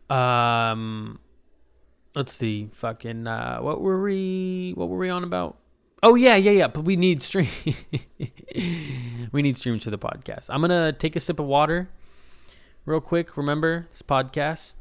Um, 0.10 1.20
let's 2.16 2.34
see. 2.34 2.70
Fucking, 2.74 3.28
uh, 3.28 3.60
what 3.60 3.82
were 3.82 4.02
we, 4.02 4.74
what 4.76 4.90
were 4.90 4.98
we 4.98 5.10
on 5.10 5.24
about? 5.24 5.58
Oh 6.04 6.16
yeah, 6.16 6.36
yeah, 6.36 6.52
yeah. 6.52 6.68
But 6.68 6.84
we 6.84 6.96
need 6.96 7.22
stream. 7.22 7.48
we 9.32 9.42
need 9.44 9.56
streams 9.56 9.84
for 9.84 9.92
the 9.92 10.00
podcast. 10.00 10.48
I'm 10.50 10.62
gonna 10.62 10.92
take 10.94 11.16
a 11.16 11.20
sip 11.20 11.40
of 11.40 11.46
water, 11.46 11.92
real 12.88 13.02
quick. 13.02 13.38
Remember 13.38 13.88
this 13.92 14.02
podcast 14.02 14.74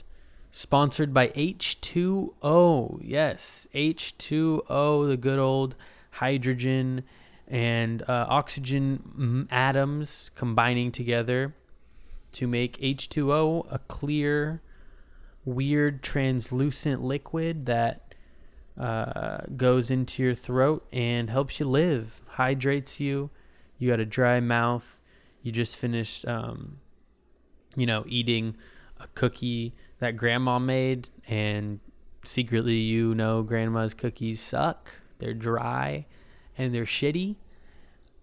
sponsored 0.50 1.14
by 1.14 1.28
H2O. 1.28 3.00
Yes, 3.02 3.68
H2O, 3.74 5.08
the 5.08 5.16
good 5.16 5.38
old 5.38 5.76
hydrogen 6.12 7.04
and 7.46 8.02
uh, 8.02 8.26
oxygen 8.28 9.48
atoms 9.50 10.30
combining 10.34 10.92
together 10.92 11.54
to 12.32 12.46
make 12.46 12.78
H2O 12.78 13.66
a 13.70 13.78
clear, 13.80 14.62
weird, 15.44 16.02
translucent 16.02 17.02
liquid 17.02 17.66
that 17.66 18.14
uh, 18.78 19.38
goes 19.56 19.90
into 19.90 20.22
your 20.22 20.34
throat 20.34 20.86
and 20.92 21.28
helps 21.28 21.58
you 21.60 21.66
live, 21.66 22.22
hydrates 22.28 23.00
you. 23.00 23.30
You 23.78 23.90
got 23.90 24.00
a 24.00 24.06
dry 24.06 24.40
mouth. 24.40 24.98
You 25.42 25.50
just 25.52 25.76
finished, 25.76 26.26
um, 26.26 26.78
you 27.74 27.86
know, 27.86 28.04
eating 28.06 28.56
a 29.00 29.06
cookie 29.14 29.74
that 30.00 30.16
grandma 30.16 30.58
made, 30.58 31.08
and 31.28 31.80
secretly 32.24 32.76
you 32.76 33.14
know 33.14 33.42
grandma's 33.42 33.94
cookies 33.94 34.40
suck. 34.40 34.90
They're 35.18 35.34
dry 35.34 36.06
and 36.56 36.74
they're 36.74 36.84
shitty. 36.84 37.36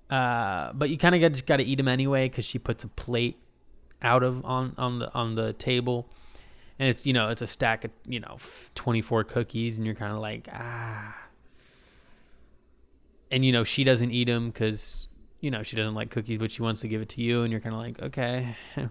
Uh, 0.09 0.71
but 0.73 0.89
you 0.89 0.97
kind 0.97 1.15
of 1.15 1.31
just 1.33 1.45
got 1.45 1.57
to 1.57 1.63
eat 1.63 1.75
them 1.75 1.87
anyway 1.87 2.29
because 2.29 2.45
she 2.45 2.59
puts 2.59 2.83
a 2.83 2.87
plate 2.87 3.37
out 4.01 4.23
of 4.23 4.45
on 4.45 4.73
on 4.77 4.99
the 4.99 5.13
on 5.13 5.35
the 5.35 5.53
table, 5.53 6.07
and 6.79 6.87
it's 6.87 7.05
you 7.05 7.13
know 7.13 7.29
it's 7.29 7.41
a 7.41 7.47
stack 7.47 7.83
of 7.83 7.91
you 8.05 8.19
know 8.19 8.37
twenty 8.75 9.01
four 9.01 9.23
cookies, 9.23 9.77
and 9.77 9.85
you're 9.85 9.95
kind 9.95 10.13
of 10.13 10.19
like 10.19 10.47
ah. 10.53 11.15
And 13.29 13.43
you 13.43 13.51
know 13.51 13.65
she 13.65 13.83
doesn't 13.83 14.11
eat 14.11 14.25
them 14.25 14.49
because 14.49 15.09
you 15.41 15.51
know 15.51 15.63
she 15.63 15.75
doesn't 15.75 15.95
like 15.95 16.09
cookies, 16.09 16.37
but 16.37 16.51
she 16.51 16.61
wants 16.61 16.81
to 16.81 16.87
give 16.87 17.01
it 17.01 17.09
to 17.09 17.21
you, 17.21 17.41
and 17.41 17.51
you're 17.51 17.59
kind 17.61 17.75
of 17.75 17.81
like 17.81 18.01
okay, 18.01 18.55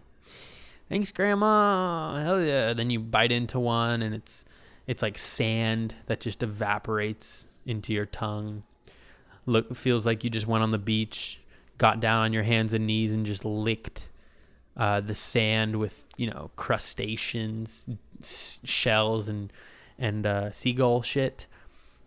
thanks, 0.88 1.12
grandma, 1.12 2.22
hell 2.22 2.40
yeah. 2.42 2.72
Then 2.72 2.90
you 2.90 3.00
bite 3.00 3.32
into 3.32 3.58
one, 3.58 4.02
and 4.02 4.14
it's 4.14 4.44
it's 4.86 5.02
like 5.02 5.18
sand 5.18 5.94
that 6.06 6.20
just 6.20 6.42
evaporates 6.42 7.48
into 7.66 7.92
your 7.92 8.06
tongue 8.06 8.62
look 9.46 9.74
feels 9.76 10.04
like 10.04 10.24
you 10.24 10.30
just 10.30 10.46
went 10.46 10.62
on 10.62 10.72
the 10.72 10.78
beach, 10.78 11.40
got 11.78 12.00
down 12.00 12.22
on 12.22 12.32
your 12.32 12.42
hands 12.42 12.74
and 12.74 12.86
knees 12.86 13.14
and 13.14 13.24
just 13.24 13.44
licked 13.44 14.10
uh, 14.76 15.00
the 15.00 15.14
sand 15.14 15.76
with 15.76 16.04
you 16.16 16.28
know 16.28 16.50
crustaceans, 16.56 17.86
s- 18.20 18.58
shells, 18.64 19.28
and 19.28 19.52
and 19.98 20.26
uh, 20.26 20.50
seagull 20.50 21.00
shit. 21.00 21.46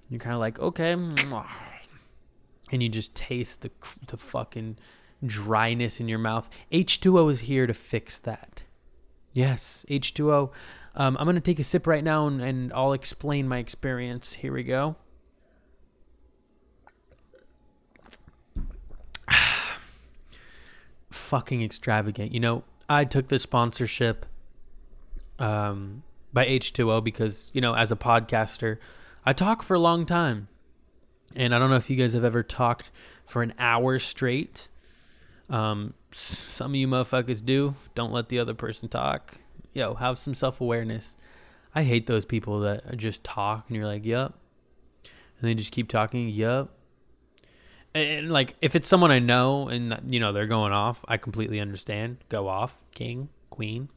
You're 0.09 0.19
kind 0.19 0.33
of 0.35 0.39
like 0.39 0.59
okay, 0.59 0.91
and 2.71 2.83
you 2.83 2.89
just 2.89 3.15
taste 3.15 3.61
the 3.61 3.71
the 4.07 4.17
fucking 4.17 4.77
dryness 5.25 5.99
in 5.99 6.07
your 6.07 6.19
mouth. 6.19 6.49
H2O 6.71 7.31
is 7.31 7.39
here 7.41 7.65
to 7.67 7.73
fix 7.73 8.19
that. 8.19 8.63
Yes, 9.33 9.85
H2O. 9.89 10.51
Um, 10.95 11.17
I'm 11.17 11.25
gonna 11.25 11.39
take 11.39 11.59
a 11.59 11.63
sip 11.63 11.87
right 11.87 12.03
now 12.03 12.27
and, 12.27 12.41
and 12.41 12.73
I'll 12.73 12.93
explain 12.93 13.47
my 13.47 13.59
experience. 13.59 14.33
Here 14.33 14.51
we 14.53 14.63
go. 14.63 14.95
fucking 21.11 21.63
extravagant. 21.63 22.33
You 22.33 22.39
know, 22.39 22.63
I 22.89 23.05
took 23.05 23.27
the 23.27 23.37
sponsorship 23.39 24.25
um, 25.37 26.03
by 26.33 26.45
H2O 26.45 27.03
because, 27.03 27.51
you 27.53 27.61
know, 27.61 27.75
as 27.75 27.91
a 27.91 27.95
podcaster, 27.95 28.77
I 29.25 29.33
talk 29.33 29.63
for 29.63 29.75
a 29.75 29.79
long 29.79 30.05
time. 30.05 30.47
And 31.35 31.53
I 31.53 31.59
don't 31.59 31.69
know 31.69 31.75
if 31.75 31.89
you 31.89 31.95
guys 31.95 32.13
have 32.13 32.23
ever 32.23 32.41
talked 32.41 32.89
for 33.25 33.43
an 33.43 33.53
hour 33.59 33.99
straight. 33.99 34.69
Um, 35.49 35.93
some 36.12 36.72
of 36.72 36.76
you 36.76 36.88
motherfuckers 36.88 37.43
do. 37.43 37.76
Don't 37.95 38.12
let 38.12 38.30
the 38.30 38.39
other 38.39 38.54
person 38.54 38.89
talk. 38.89 39.38
Yo, 39.74 39.93
have 39.95 40.17
some 40.17 40.34
self 40.34 40.62
awareness. 40.62 41.17
I 41.76 41.84
hate 41.84 42.08
those 42.08 42.26
people 42.26 42.62
that 42.62 42.98
just 42.98 43.24
talk 43.24 43.65
and 43.67 43.78
you're 43.78 43.86
like, 43.86 44.06
yep. 44.06 44.34
And 45.04 45.50
they 45.50 45.54
just 45.54 45.72
keep 45.72 45.88
talking, 45.88 46.30
yup 46.30 46.72
and 47.93 48.30
like 48.30 48.56
if 48.62 48.76
it's 48.76 48.88
someone 48.88 49.12
I 49.12 49.19
know 49.19 49.67
and 49.67 49.98
you 50.08 50.19
know 50.19 50.32
they're 50.32 50.48
going 50.48 50.72
off, 50.72 51.04
I 51.08 51.17
completely 51.17 51.60
understand. 51.60 52.17
Go 52.30 52.48
off, 52.48 52.78
king, 52.93 53.30
queen. 53.50 53.89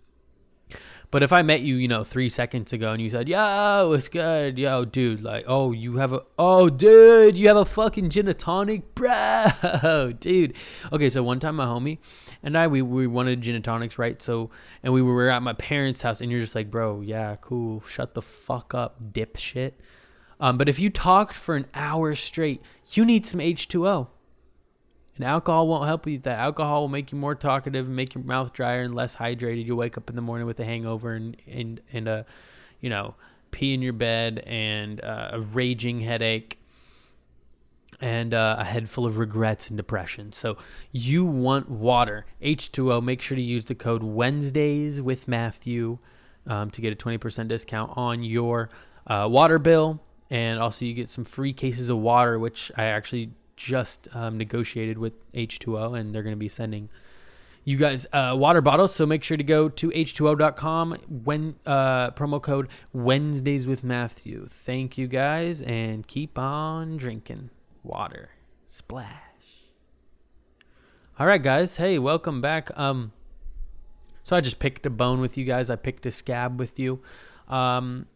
But 1.12 1.22
if 1.22 1.30
I 1.30 1.42
met 1.42 1.60
you, 1.60 1.76
you 1.76 1.88
know, 1.88 2.04
three 2.04 2.30
seconds 2.30 2.72
ago 2.72 2.90
and 2.92 3.02
you 3.02 3.10
said, 3.10 3.28
"Yo, 3.28 3.92
it's 3.92 4.08
good, 4.08 4.56
yo, 4.58 4.86
dude," 4.86 5.22
like, 5.22 5.44
"Oh, 5.46 5.72
you 5.72 5.98
have 5.98 6.14
a, 6.14 6.22
oh, 6.38 6.70
dude, 6.70 7.36
you 7.36 7.48
have 7.48 7.58
a 7.58 7.66
fucking 7.66 8.08
gin 8.08 8.28
and 8.28 8.38
tonic, 8.38 8.94
bro, 8.94 10.14
dude." 10.20 10.56
Okay, 10.90 11.10
so 11.10 11.22
one 11.22 11.38
time 11.38 11.56
my 11.56 11.66
homie 11.66 11.98
and 12.42 12.56
I, 12.56 12.66
we 12.66 12.80
we 12.80 13.06
wanted 13.06 13.42
gin 13.42 13.54
and 13.54 13.62
tonics, 13.62 13.98
right? 13.98 14.22
So, 14.22 14.48
and 14.82 14.94
we 14.94 15.02
were 15.02 15.28
at 15.28 15.42
my 15.42 15.52
parents' 15.52 16.00
house, 16.00 16.22
and 16.22 16.30
you're 16.30 16.40
just 16.40 16.54
like, 16.54 16.70
"Bro, 16.70 17.02
yeah, 17.02 17.36
cool, 17.42 17.82
shut 17.82 18.14
the 18.14 18.22
fuck 18.22 18.72
up, 18.72 19.12
dipshit." 19.12 19.72
Um, 20.40 20.56
but 20.56 20.66
if 20.66 20.78
you 20.78 20.88
talked 20.88 21.34
for 21.34 21.56
an 21.56 21.66
hour 21.74 22.14
straight, 22.14 22.62
you 22.92 23.04
need 23.04 23.26
some 23.26 23.38
H2O. 23.38 24.08
And 25.16 25.24
alcohol 25.24 25.68
won't 25.68 25.86
help 25.86 26.06
you. 26.06 26.18
That 26.18 26.38
alcohol 26.38 26.82
will 26.82 26.88
make 26.88 27.12
you 27.12 27.18
more 27.18 27.34
talkative, 27.34 27.86
and 27.86 27.94
make 27.94 28.14
your 28.14 28.24
mouth 28.24 28.52
drier 28.52 28.82
and 28.82 28.94
less 28.94 29.14
hydrated. 29.14 29.66
You'll 29.66 29.76
wake 29.76 29.98
up 29.98 30.08
in 30.08 30.16
the 30.16 30.22
morning 30.22 30.46
with 30.46 30.58
a 30.60 30.64
hangover 30.64 31.12
and 31.12 31.36
and 31.46 31.80
and 31.92 32.08
a, 32.08 32.26
you 32.80 32.88
know, 32.88 33.14
pee 33.50 33.74
in 33.74 33.82
your 33.82 33.92
bed 33.92 34.42
and 34.46 35.02
uh, 35.02 35.30
a 35.32 35.40
raging 35.40 36.00
headache 36.00 36.58
and 38.00 38.34
uh, 38.34 38.56
a 38.58 38.64
head 38.64 38.88
full 38.88 39.04
of 39.06 39.18
regrets 39.18 39.68
and 39.68 39.76
depression. 39.76 40.32
So 40.32 40.56
you 40.90 41.24
want 41.24 41.70
water, 41.70 42.26
H2O. 42.42 43.02
Make 43.02 43.20
sure 43.22 43.36
to 43.36 43.42
use 43.42 43.66
the 43.66 43.74
code 43.74 44.02
Wednesdays 44.02 45.00
with 45.00 45.28
Matthew 45.28 45.98
um, 46.46 46.70
to 46.70 46.80
get 46.80 46.92
a 46.92 46.96
20% 46.96 47.46
discount 47.48 47.92
on 47.96 48.24
your 48.24 48.70
uh, 49.06 49.28
water 49.30 49.58
bill 49.58 50.00
and 50.32 50.58
also 50.58 50.86
you 50.86 50.94
get 50.94 51.10
some 51.10 51.24
free 51.24 51.52
cases 51.52 51.90
of 51.90 51.98
water, 51.98 52.38
which 52.38 52.72
I 52.74 52.84
actually 52.84 53.30
just 53.56 54.08
um, 54.12 54.38
negotiated 54.38 54.98
with 54.98 55.12
H2O, 55.32 55.98
and 55.98 56.14
they're 56.14 56.22
going 56.22 56.34
to 56.34 56.38
be 56.38 56.48
sending 56.48 56.88
you 57.64 57.76
guys 57.76 58.06
uh, 58.12 58.34
water 58.36 58.60
bottles. 58.60 58.94
So 58.94 59.06
make 59.06 59.22
sure 59.22 59.36
to 59.36 59.44
go 59.44 59.68
to 59.68 59.88
h2o.com 59.90 60.96
when 61.24 61.56
uh, 61.64 62.10
promo 62.10 62.42
code 62.42 62.68
Wednesdays 62.92 63.66
with 63.66 63.84
Matthew. 63.84 64.46
Thank 64.48 64.98
you 64.98 65.06
guys, 65.06 65.62
and 65.62 66.06
keep 66.06 66.38
on 66.38 66.96
drinking 66.96 67.50
water. 67.82 68.30
Splash. 68.68 69.08
All 71.18 71.26
right, 71.26 71.42
guys. 71.42 71.76
Hey, 71.76 71.98
welcome 71.98 72.40
back. 72.40 72.70
Um, 72.76 73.12
so 74.24 74.34
I 74.36 74.40
just 74.40 74.58
picked 74.58 74.86
a 74.86 74.90
bone 74.90 75.20
with 75.20 75.36
you 75.36 75.44
guys. 75.44 75.68
I 75.70 75.76
picked 75.76 76.06
a 76.06 76.10
scab 76.10 76.58
with 76.58 76.78
you. 76.78 77.00
Um, 77.48 78.06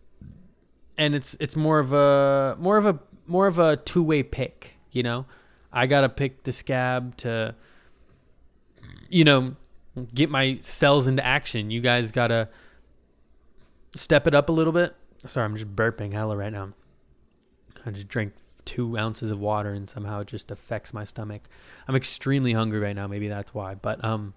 and 0.99 1.14
it's 1.14 1.37
it's 1.40 1.57
more 1.57 1.79
of 1.79 1.92
a 1.92 2.57
more 2.59 2.77
of 2.77 2.87
a 2.87 2.99
more 3.27 3.46
of 3.46 3.59
a 3.59 3.77
two 3.77 4.03
way 4.03 4.22
pick. 4.22 4.76
You 4.97 5.03
know, 5.03 5.27
I 5.73 5.87
gotta 5.87 6.09
pick 6.09 6.45
the 6.45 6.53
scab 6.53 7.17
to 7.19 7.55
you 9.09 9.25
know, 9.25 9.55
get 10.15 10.31
my 10.31 10.59
cells 10.61 11.07
into 11.07 11.25
action. 11.25 11.71
You 11.71 11.81
guys 11.81 12.11
gotta 12.11 12.49
step 13.95 14.27
it 14.27 14.35
up 14.35 14.49
a 14.49 14.53
little 14.53 14.73
bit. 14.73 14.95
Sorry, 15.27 15.45
I'm 15.45 15.57
just 15.57 15.75
burping 15.75 16.13
hella 16.13 16.37
right 16.37 16.53
now. 16.53 16.73
I 17.85 17.91
just 17.91 18.09
drank 18.09 18.35
two 18.65 18.99
ounces 18.99 19.31
of 19.31 19.39
water 19.39 19.73
and 19.73 19.89
somehow 19.89 20.21
it 20.21 20.29
just 20.29 20.51
affects 20.51 20.93
my 20.93 21.05
stomach. 21.05 21.43
I'm 21.87 21.95
extremely 21.95 22.53
hungry 22.53 22.81
right 22.81 22.97
now. 22.97 23.07
Maybe 23.07 23.29
that's 23.29 23.55
why. 23.55 23.75
But 23.75 24.05
um, 24.05 24.35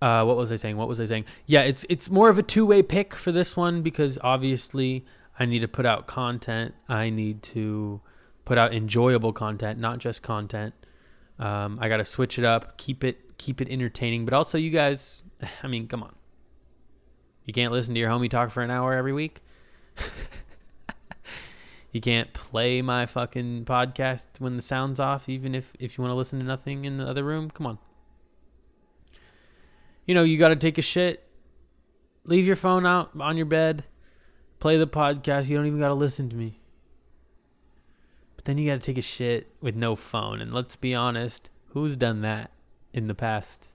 uh, 0.00 0.24
what 0.24 0.36
was 0.36 0.52
I 0.52 0.56
saying? 0.56 0.76
What 0.76 0.88
was 0.88 1.00
I 1.00 1.06
saying? 1.06 1.24
Yeah, 1.46 1.62
it's 1.62 1.84
it's 1.88 2.10
more 2.10 2.28
of 2.28 2.38
a 2.38 2.42
two 2.42 2.66
way 2.66 2.82
pick 2.82 3.14
for 3.14 3.32
this 3.32 3.56
one 3.56 3.82
because 3.82 4.18
obviously 4.22 5.04
I 5.38 5.46
need 5.46 5.60
to 5.60 5.68
put 5.68 5.86
out 5.86 6.06
content. 6.06 6.74
I 6.88 7.10
need 7.10 7.42
to 7.44 8.00
put 8.48 8.56
out 8.56 8.72
enjoyable 8.72 9.30
content, 9.30 9.78
not 9.78 9.98
just 9.98 10.22
content. 10.22 10.72
Um, 11.38 11.78
I 11.82 11.90
got 11.90 11.98
to 11.98 12.04
switch 12.04 12.38
it 12.38 12.46
up, 12.46 12.78
keep 12.78 13.04
it 13.04 13.36
keep 13.36 13.60
it 13.60 13.68
entertaining, 13.68 14.24
but 14.24 14.32
also 14.32 14.56
you 14.56 14.70
guys. 14.70 15.22
I 15.62 15.66
mean, 15.66 15.86
come 15.86 16.02
on. 16.02 16.14
You 17.44 17.52
can't 17.52 17.72
listen 17.72 17.92
to 17.92 18.00
your 18.00 18.08
homie 18.08 18.30
talk 18.30 18.50
for 18.50 18.62
an 18.62 18.70
hour 18.70 18.94
every 18.94 19.12
week. 19.12 19.42
you 21.92 22.00
can't 22.00 22.32
play 22.32 22.80
my 22.80 23.04
fucking 23.04 23.66
podcast 23.66 24.26
when 24.38 24.56
the 24.56 24.62
sound's 24.62 24.98
off, 24.98 25.28
even 25.28 25.54
if 25.54 25.74
if 25.78 25.98
you 25.98 26.02
want 26.02 26.12
to 26.12 26.16
listen 26.16 26.38
to 26.38 26.44
nothing 26.46 26.86
in 26.86 26.96
the 26.96 27.06
other 27.06 27.24
room. 27.24 27.50
Come 27.50 27.66
on. 27.66 27.78
You 30.06 30.14
know, 30.14 30.22
you 30.22 30.38
got 30.38 30.48
to 30.48 30.56
take 30.56 30.78
a 30.78 30.82
shit. 30.82 31.28
Leave 32.24 32.46
your 32.46 32.56
phone 32.56 32.86
out 32.86 33.10
on 33.20 33.36
your 33.36 33.44
bed. 33.44 33.84
Play 34.58 34.78
the 34.78 34.86
podcast. 34.86 35.48
You 35.48 35.58
don't 35.58 35.66
even 35.66 35.78
got 35.78 35.88
to 35.88 35.94
listen 35.94 36.30
to 36.30 36.36
me. 36.36 36.62
Then 38.48 38.56
you 38.56 38.70
got 38.70 38.80
to 38.80 38.86
take 38.86 38.96
a 38.96 39.02
shit 39.02 39.52
with 39.60 39.76
no 39.76 39.94
phone. 39.94 40.40
And 40.40 40.54
let's 40.54 40.74
be 40.74 40.94
honest, 40.94 41.50
who's 41.66 41.96
done 41.96 42.22
that 42.22 42.50
in 42.94 43.06
the 43.06 43.14
past? 43.14 43.74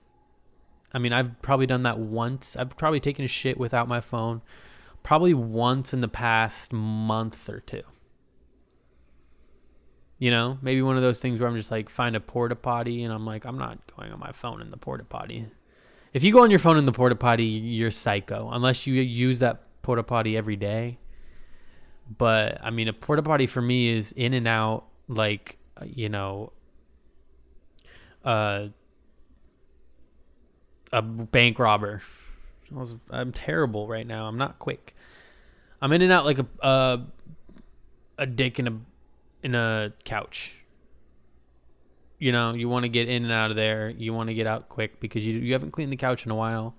I 0.92 0.98
mean, 0.98 1.12
I've 1.12 1.40
probably 1.42 1.66
done 1.66 1.84
that 1.84 2.00
once. 2.00 2.56
I've 2.56 2.76
probably 2.76 2.98
taken 2.98 3.24
a 3.24 3.28
shit 3.28 3.56
without 3.56 3.86
my 3.86 4.00
phone 4.00 4.42
probably 5.04 5.32
once 5.32 5.94
in 5.94 6.00
the 6.00 6.08
past 6.08 6.72
month 6.72 7.48
or 7.48 7.60
two. 7.60 7.84
You 10.18 10.32
know, 10.32 10.58
maybe 10.60 10.82
one 10.82 10.96
of 10.96 11.04
those 11.04 11.20
things 11.20 11.38
where 11.38 11.48
I'm 11.48 11.56
just 11.56 11.70
like 11.70 11.88
find 11.88 12.16
a 12.16 12.20
porta 12.20 12.56
potty 12.56 13.04
and 13.04 13.14
I'm 13.14 13.24
like, 13.24 13.46
I'm 13.46 13.58
not 13.58 13.78
going 13.96 14.10
on 14.10 14.18
my 14.18 14.32
phone 14.32 14.60
in 14.60 14.70
the 14.70 14.76
porta 14.76 15.04
potty. 15.04 15.46
If 16.12 16.24
you 16.24 16.32
go 16.32 16.42
on 16.42 16.50
your 16.50 16.58
phone 16.58 16.78
in 16.78 16.84
the 16.84 16.90
porta 16.90 17.14
potty, 17.14 17.44
you're 17.44 17.92
psycho. 17.92 18.50
Unless 18.50 18.88
you 18.88 18.94
use 18.94 19.38
that 19.38 19.82
porta 19.82 20.02
potty 20.02 20.36
every 20.36 20.56
day. 20.56 20.98
But 22.18 22.58
I 22.62 22.70
mean, 22.70 22.88
a 22.88 22.92
porta 22.92 23.22
potty 23.22 23.46
for 23.46 23.62
me 23.62 23.88
is 23.88 24.12
in 24.12 24.34
and 24.34 24.46
out, 24.46 24.84
like 25.08 25.58
you 25.84 26.08
know, 26.08 26.52
uh, 28.24 28.68
a 30.92 31.02
bank 31.02 31.58
robber. 31.58 32.02
I 32.74 32.78
was, 32.78 32.96
I'm 33.10 33.32
terrible 33.32 33.88
right 33.88 34.06
now. 34.06 34.26
I'm 34.26 34.38
not 34.38 34.58
quick. 34.58 34.94
I'm 35.80 35.92
in 35.92 36.02
and 36.02 36.12
out 36.12 36.24
like 36.24 36.38
a 36.38 37.00
a 38.18 38.26
dick 38.26 38.58
in 38.58 38.68
a 38.68 38.78
in 39.42 39.54
a 39.54 39.92
couch. 40.04 40.54
You 42.18 42.32
know, 42.32 42.54
you 42.54 42.68
want 42.68 42.84
to 42.84 42.88
get 42.88 43.08
in 43.08 43.24
and 43.24 43.32
out 43.32 43.50
of 43.50 43.56
there. 43.56 43.90
You 43.90 44.14
want 44.14 44.28
to 44.28 44.34
get 44.34 44.46
out 44.46 44.68
quick 44.68 45.00
because 45.00 45.26
you 45.26 45.38
you 45.38 45.52
haven't 45.52 45.72
cleaned 45.72 45.92
the 45.92 45.96
couch 45.96 46.24
in 46.24 46.30
a 46.30 46.34
while, 46.34 46.74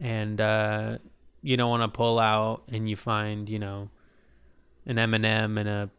and 0.00 0.40
uh, 0.40 0.98
you 1.42 1.56
don't 1.56 1.70
want 1.70 1.82
to 1.82 1.88
pull 1.88 2.18
out 2.18 2.62
and 2.68 2.88
you 2.88 2.96
find 2.96 3.48
you 3.48 3.58
know 3.58 3.90
an 4.86 4.98
M 4.98 5.14
and 5.14 5.68
a 5.68 5.90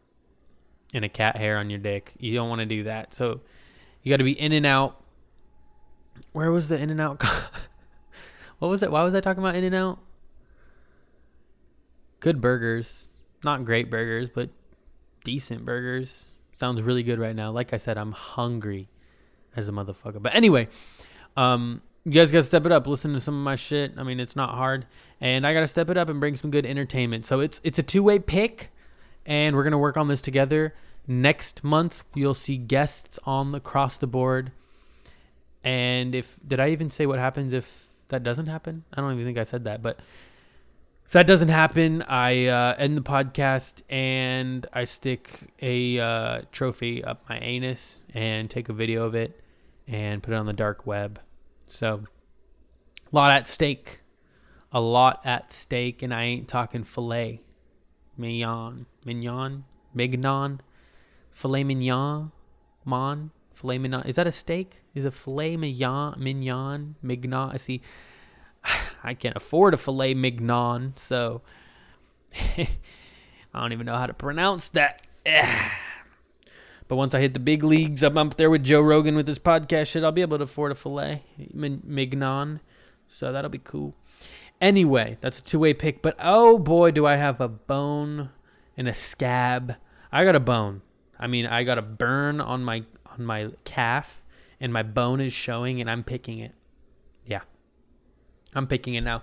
and 0.92 1.04
a 1.04 1.08
cat 1.08 1.36
hair 1.36 1.58
on 1.58 1.70
your 1.70 1.80
dick. 1.80 2.14
You 2.18 2.34
don't 2.34 2.48
want 2.48 2.60
to 2.60 2.66
do 2.66 2.84
that. 2.84 3.12
So 3.12 3.40
you 4.02 4.10
got 4.10 4.18
to 4.18 4.24
be 4.24 4.38
in 4.38 4.52
and 4.52 4.66
out. 4.66 5.02
Where 6.32 6.50
was 6.52 6.68
the 6.68 6.78
in 6.78 6.90
and 6.90 7.00
out? 7.00 7.22
what 8.58 8.68
was 8.68 8.82
it? 8.82 8.90
Why 8.90 9.02
was 9.02 9.14
I 9.14 9.20
talking 9.20 9.42
about 9.42 9.56
in 9.56 9.64
and 9.64 9.74
out? 9.74 9.98
Good 12.20 12.40
burgers, 12.40 13.08
not 13.42 13.64
great 13.64 13.90
burgers, 13.90 14.30
but 14.30 14.50
decent 15.24 15.64
burgers. 15.64 16.36
Sounds 16.52 16.80
really 16.80 17.02
good 17.02 17.18
right 17.18 17.34
now. 17.34 17.50
Like 17.50 17.72
I 17.72 17.76
said, 17.76 17.98
I'm 17.98 18.12
hungry 18.12 18.88
as 19.56 19.68
a 19.68 19.72
motherfucker. 19.72 20.22
But 20.22 20.34
anyway, 20.34 20.68
um, 21.36 21.82
you 22.04 22.12
guys 22.12 22.30
got 22.30 22.38
to 22.38 22.44
step 22.44 22.66
it 22.66 22.72
up. 22.72 22.86
Listen 22.86 23.12
to 23.14 23.20
some 23.20 23.34
of 23.34 23.42
my 23.42 23.56
shit. 23.56 23.94
I 23.96 24.02
mean, 24.02 24.20
it's 24.20 24.36
not 24.36 24.54
hard, 24.54 24.86
and 25.20 25.46
I 25.46 25.54
got 25.54 25.60
to 25.60 25.68
step 25.68 25.90
it 25.90 25.96
up 25.96 26.08
and 26.08 26.20
bring 26.20 26.36
some 26.36 26.50
good 26.50 26.66
entertainment. 26.66 27.26
So 27.26 27.40
it's 27.40 27.60
it's 27.64 27.78
a 27.78 27.82
two 27.82 28.02
way 28.02 28.18
pick, 28.18 28.70
and 29.26 29.54
we're 29.54 29.64
gonna 29.64 29.78
work 29.78 29.96
on 29.96 30.08
this 30.08 30.22
together. 30.22 30.74
Next 31.06 31.62
month, 31.62 32.02
you'll 32.14 32.34
see 32.34 32.56
guests 32.56 33.18
on 33.24 33.52
the 33.52 33.58
across 33.58 33.96
the 33.96 34.06
board. 34.06 34.52
And 35.62 36.14
if 36.14 36.38
did 36.46 36.60
I 36.60 36.70
even 36.70 36.90
say 36.90 37.06
what 37.06 37.18
happens 37.18 37.52
if 37.52 37.88
that 38.08 38.22
doesn't 38.22 38.46
happen? 38.46 38.84
I 38.92 39.00
don't 39.00 39.12
even 39.12 39.24
think 39.24 39.38
I 39.38 39.42
said 39.42 39.64
that, 39.64 39.82
but 39.82 40.00
if 41.06 41.12
that 41.12 41.26
doesn't 41.26 41.48
happen, 41.48 42.02
I 42.02 42.46
uh, 42.46 42.74
end 42.78 42.96
the 42.96 43.02
podcast 43.02 43.82
and 43.90 44.66
I 44.72 44.84
stick 44.84 45.52
a 45.60 45.98
uh, 45.98 46.42
trophy 46.52 47.04
up 47.04 47.24
my 47.28 47.38
anus 47.38 47.98
and 48.14 48.48
take 48.48 48.68
a 48.68 48.72
video 48.72 49.04
of 49.04 49.14
it 49.14 49.40
and 49.86 50.22
put 50.22 50.32
it 50.32 50.36
on 50.36 50.46
the 50.46 50.52
dark 50.54 50.86
web. 50.86 51.20
So, 51.66 52.04
a 53.12 53.14
lot 53.14 53.32
at 53.32 53.46
stake. 53.46 54.00
A 54.72 54.80
lot 54.80 55.20
at 55.24 55.52
stake, 55.52 56.02
and 56.02 56.12
I 56.12 56.24
ain't 56.24 56.48
talking 56.48 56.82
filet 56.82 57.43
mignon. 58.16 58.86
Mignon? 59.04 59.64
Mignon? 59.94 60.60
Filet 61.30 61.64
mignon? 61.64 62.32
Mon? 62.84 63.30
Filet 63.54 63.78
mignon? 63.78 64.06
Is 64.06 64.16
that 64.16 64.26
a 64.26 64.32
steak? 64.32 64.82
Is 64.94 65.04
a 65.04 65.10
filet 65.10 65.56
mignon? 65.56 66.14
Mignon? 66.18 66.96
Mignon? 67.02 67.50
I 67.52 67.56
see. 67.56 67.80
I 69.04 69.14
can't 69.14 69.36
afford 69.36 69.74
a 69.74 69.76
filet 69.76 70.14
mignon, 70.14 70.94
so 70.96 71.42
I 72.56 72.68
don't 73.52 73.72
even 73.72 73.86
know 73.86 73.96
how 73.96 74.06
to 74.06 74.14
pronounce 74.14 74.70
that. 74.70 75.02
but 76.88 76.96
once 76.96 77.14
I 77.14 77.20
hit 77.20 77.34
the 77.34 77.40
big 77.40 77.64
leagues, 77.64 78.02
I'm 78.02 78.18
up 78.18 78.36
there 78.36 78.50
with 78.50 78.64
Joe 78.64 78.80
Rogan 78.80 79.16
with 79.16 79.28
his 79.28 79.38
podcast 79.38 79.88
shit. 79.88 80.04
I'll 80.04 80.12
be 80.12 80.22
able 80.22 80.38
to 80.38 80.44
afford 80.44 80.72
a 80.72 80.74
filet 80.74 81.22
mignon, 81.52 82.60
so 83.08 83.32
that'll 83.32 83.50
be 83.50 83.58
cool. 83.58 83.94
Anyway, 84.64 85.18
that's 85.20 85.40
a 85.40 85.42
two-way 85.42 85.74
pick. 85.74 86.00
But 86.00 86.16
oh 86.18 86.56
boy, 86.56 86.90
do 86.90 87.04
I 87.04 87.16
have 87.16 87.38
a 87.38 87.48
bone 87.48 88.30
and 88.78 88.88
a 88.88 88.94
scab. 88.94 89.74
I 90.10 90.24
got 90.24 90.34
a 90.34 90.40
bone. 90.40 90.80
I 91.18 91.26
mean, 91.26 91.44
I 91.44 91.64
got 91.64 91.76
a 91.76 91.82
burn 91.82 92.40
on 92.40 92.64
my 92.64 92.84
on 93.04 93.26
my 93.26 93.50
calf, 93.64 94.22
and 94.58 94.72
my 94.72 94.82
bone 94.82 95.20
is 95.20 95.34
showing, 95.34 95.82
and 95.82 95.90
I'm 95.90 96.02
picking 96.02 96.38
it. 96.38 96.54
Yeah. 97.26 97.42
I'm 98.54 98.66
picking 98.66 98.94
it 98.94 99.02
now. 99.02 99.20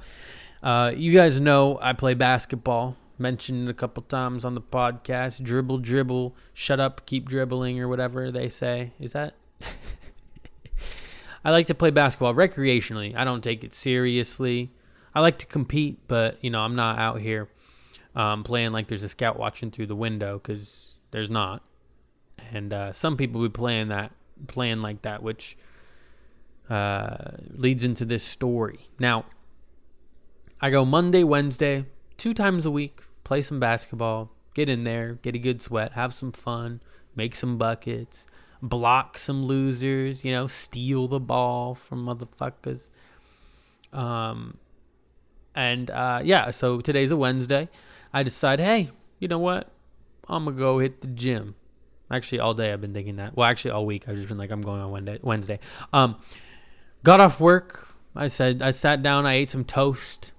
Uh, 0.62 0.92
you 0.96 1.12
guys 1.12 1.40
know 1.40 1.80
I 1.82 1.94
play 1.94 2.14
basketball. 2.14 2.96
Mentioned 3.18 3.68
a 3.68 3.74
couple 3.74 4.04
times 4.04 4.46
on 4.46 4.54
the 4.54 4.62
podcast. 4.62 5.42
Dribble, 5.44 5.80
dribble, 5.80 6.36
shut 6.54 6.80
up, 6.80 7.08
keep 7.08 7.28
dribbling, 7.28 7.80
or 7.80 7.88
whatever 7.88 8.30
they 8.30 8.48
say. 8.48 8.94
Is 9.00 9.14
that? 9.14 9.34
I 11.44 11.50
like 11.50 11.66
to 11.66 11.74
play 11.74 11.90
basketball 11.90 12.36
recreationally. 12.36 13.16
I 13.16 13.24
don't 13.24 13.44
take 13.44 13.64
it 13.64 13.74
seriously. 13.74 14.72
I 15.14 15.20
like 15.20 15.40
to 15.40 15.46
compete, 15.46 16.00
but 16.08 16.38
you 16.42 16.50
know 16.50 16.62
I'm 16.62 16.76
not 16.76 17.00
out 17.00 17.20
here 17.20 17.50
um, 18.16 18.44
playing 18.44 18.72
like 18.72 18.88
there's 18.88 19.04
a 19.04 19.10
scout 19.10 19.38
watching 19.38 19.72
through 19.72 19.88
the 19.88 19.96
window 19.96 20.38
because 20.38 20.98
there's 21.12 21.30
not. 21.30 21.64
And 22.52 22.74
uh, 22.74 22.94
some 22.94 23.18
people 23.18 23.42
be 23.42 23.50
playing 23.50 23.90
that, 23.90 24.12
playing 24.48 24.82
like 24.82 25.04
that, 25.04 25.24
which 25.24 25.58
uh, 26.70 27.32
leads 27.50 27.84
into 27.84 28.06
this 28.06 28.24
story. 28.24 28.80
Now, 29.00 29.26
I 30.60 30.70
go 30.70 30.84
Monday, 30.84 31.24
Wednesday, 31.24 31.86
two 32.18 32.34
times 32.34 32.66
a 32.66 32.72
week, 32.72 33.02
play 33.24 33.42
some 33.42 33.60
basketball, 33.60 34.32
get 34.54 34.70
in 34.70 34.84
there, 34.84 35.14
get 35.22 35.36
a 35.36 35.40
good 35.40 35.62
sweat, 35.62 35.94
have 35.94 36.14
some 36.14 36.32
fun, 36.32 36.82
make 37.16 37.36
some 37.36 37.58
buckets, 37.58 38.26
block 38.62 39.18
some 39.18 39.46
losers, 39.46 40.26
you 40.26 40.32
know, 40.32 40.48
steal 40.48 41.08
the 41.08 41.20
ball 41.20 41.74
from 41.74 42.06
motherfuckers. 42.06 42.90
Um, 43.94 44.58
and 45.56 45.90
uh, 45.90 46.22
yeah, 46.24 46.52
so 46.52 46.82
today's 46.82 47.12
a 47.12 47.18
Wednesday. 47.18 47.70
I 48.14 48.24
decide, 48.24 48.60
hey, 48.60 48.92
you 49.20 49.28
know 49.28 49.40
what? 49.40 49.72
I'm 50.28 50.46
gonna 50.46 50.58
go 50.58 50.80
hit 50.80 51.02
the 51.02 51.08
gym. 51.08 51.56
Actually, 52.10 52.40
all 52.40 52.54
day 52.54 52.74
I've 52.74 52.82
been 52.82 52.94
thinking 52.94 53.18
that. 53.18 53.36
Well, 53.36 53.48
actually, 53.48 53.72
all 53.72 53.86
week 53.86 54.08
I've 54.08 54.16
just 54.16 54.28
been 54.28 54.38
like, 54.38 54.52
I'm 54.52 54.62
going 54.62 54.82
on 54.82 55.20
Wednesday. 55.22 55.60
Um, 55.94 56.18
Got 57.04 57.20
off 57.20 57.40
work. 57.40 57.96
I 58.16 58.28
said 58.28 58.62
I 58.62 58.72
sat 58.72 59.02
down. 59.02 59.26
I 59.26 59.34
ate 59.34 59.50
some 59.50 59.66
toast 59.66 60.32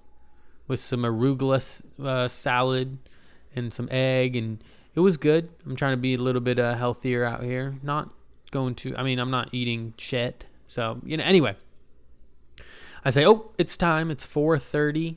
with 0.68 0.78
some 0.78 1.02
arugula 1.02 1.82
uh, 2.04 2.28
salad 2.28 2.98
and 3.56 3.74
some 3.74 3.88
egg, 3.90 4.36
and 4.36 4.62
it 4.94 5.00
was 5.00 5.16
good. 5.16 5.48
I'm 5.66 5.74
trying 5.74 5.94
to 5.94 6.00
be 6.00 6.14
a 6.14 6.18
little 6.18 6.40
bit 6.40 6.60
uh, 6.60 6.74
healthier 6.76 7.24
out 7.24 7.42
here. 7.42 7.74
Not 7.82 8.10
going 8.52 8.76
to. 8.76 8.96
I 8.96 9.02
mean, 9.02 9.18
I'm 9.18 9.30
not 9.30 9.48
eating 9.52 9.94
shit. 9.96 10.44
So 10.68 11.00
you 11.04 11.16
know. 11.16 11.24
Anyway, 11.24 11.56
I 13.04 13.10
say, 13.10 13.26
oh, 13.26 13.50
it's 13.58 13.76
time. 13.76 14.10
It's 14.10 14.26
4:30. 14.26 15.16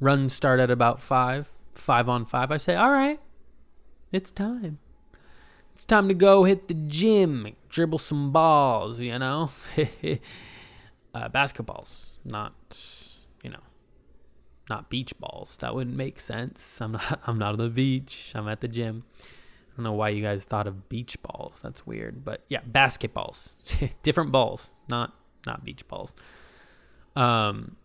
Runs 0.00 0.32
start 0.32 0.60
at 0.60 0.70
about 0.70 1.00
five. 1.00 1.50
Five 1.72 2.08
on 2.08 2.24
five. 2.24 2.50
I 2.52 2.56
say, 2.56 2.74
all 2.74 2.90
right, 2.90 3.20
it's 4.12 4.30
time. 4.30 4.78
It's 5.74 5.84
time 5.84 6.08
to 6.08 6.14
go 6.14 6.44
hit 6.44 6.68
the 6.68 6.74
gym, 6.74 7.54
dribble 7.68 7.98
some 7.98 8.32
balls. 8.32 9.00
You 9.00 9.18
know. 9.18 9.50
uh, 11.16 11.28
basketballs, 11.30 12.16
not 12.24 12.52
you 13.42 13.50
know, 13.50 13.60
not 14.68 14.90
beach 14.90 15.18
balls. 15.18 15.56
That 15.60 15.74
wouldn't 15.74 15.96
make 15.96 16.20
sense. 16.20 16.80
I'm 16.80 16.92
not. 16.92 17.20
I'm 17.26 17.38
not 17.38 17.52
on 17.52 17.58
the 17.58 17.68
beach. 17.68 18.32
I'm 18.34 18.48
at 18.48 18.60
the 18.60 18.68
gym. 18.68 19.04
I 19.20 19.76
don't 19.76 19.84
know 19.84 19.92
why 19.92 20.10
you 20.10 20.20
guys 20.20 20.44
thought 20.44 20.66
of 20.66 20.88
beach 20.88 21.20
balls. 21.22 21.60
That's 21.62 21.86
weird. 21.86 22.24
But 22.24 22.44
yeah, 22.48 22.60
basketballs, 22.60 23.90
different 24.02 24.30
balls, 24.30 24.70
not 24.88 25.14
not 25.46 25.64
beach 25.64 25.86
balls. 25.88 26.14
Um. 27.16 27.76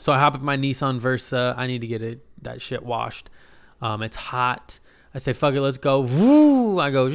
So 0.00 0.12
I 0.12 0.18
hop 0.18 0.34
in 0.34 0.44
my 0.44 0.56
Nissan 0.56 0.98
Versa. 0.98 1.54
I 1.56 1.66
need 1.66 1.82
to 1.82 1.86
get 1.86 2.02
it 2.02 2.24
that 2.42 2.60
shit 2.62 2.82
washed. 2.82 3.30
Um, 3.80 4.02
it's 4.02 4.16
hot. 4.16 4.78
I 5.14 5.18
say, 5.18 5.32
fuck 5.32 5.54
it, 5.54 5.60
let's 5.60 5.78
go. 5.78 6.00
Woo! 6.00 6.78
I 6.78 6.90
go. 6.90 7.06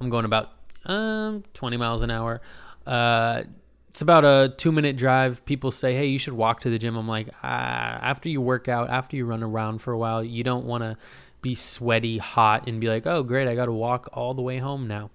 I'm 0.00 0.10
going 0.10 0.24
about 0.24 0.50
um 0.84 1.44
20 1.54 1.76
miles 1.76 2.02
an 2.02 2.10
hour. 2.10 2.40
Uh, 2.86 3.42
it's 3.90 4.00
about 4.00 4.24
a 4.24 4.54
two 4.56 4.72
minute 4.72 4.96
drive. 4.96 5.44
People 5.44 5.70
say, 5.70 5.94
hey, 5.94 6.06
you 6.06 6.18
should 6.18 6.32
walk 6.32 6.60
to 6.60 6.70
the 6.70 6.78
gym. 6.78 6.96
I'm 6.96 7.08
like, 7.08 7.28
ah, 7.42 7.98
after 8.02 8.28
you 8.28 8.40
work 8.40 8.68
out, 8.68 8.88
after 8.88 9.16
you 9.16 9.26
run 9.26 9.42
around 9.42 9.78
for 9.78 9.92
a 9.92 9.98
while, 9.98 10.24
you 10.24 10.42
don't 10.42 10.64
want 10.64 10.82
to 10.82 10.96
be 11.42 11.54
sweaty, 11.54 12.18
hot, 12.18 12.68
and 12.68 12.80
be 12.80 12.88
like, 12.88 13.06
oh, 13.06 13.22
great, 13.22 13.48
I 13.48 13.54
got 13.54 13.66
to 13.66 13.72
walk 13.72 14.08
all 14.12 14.32
the 14.32 14.42
way 14.42 14.58
home 14.58 14.86
now. 14.88 15.10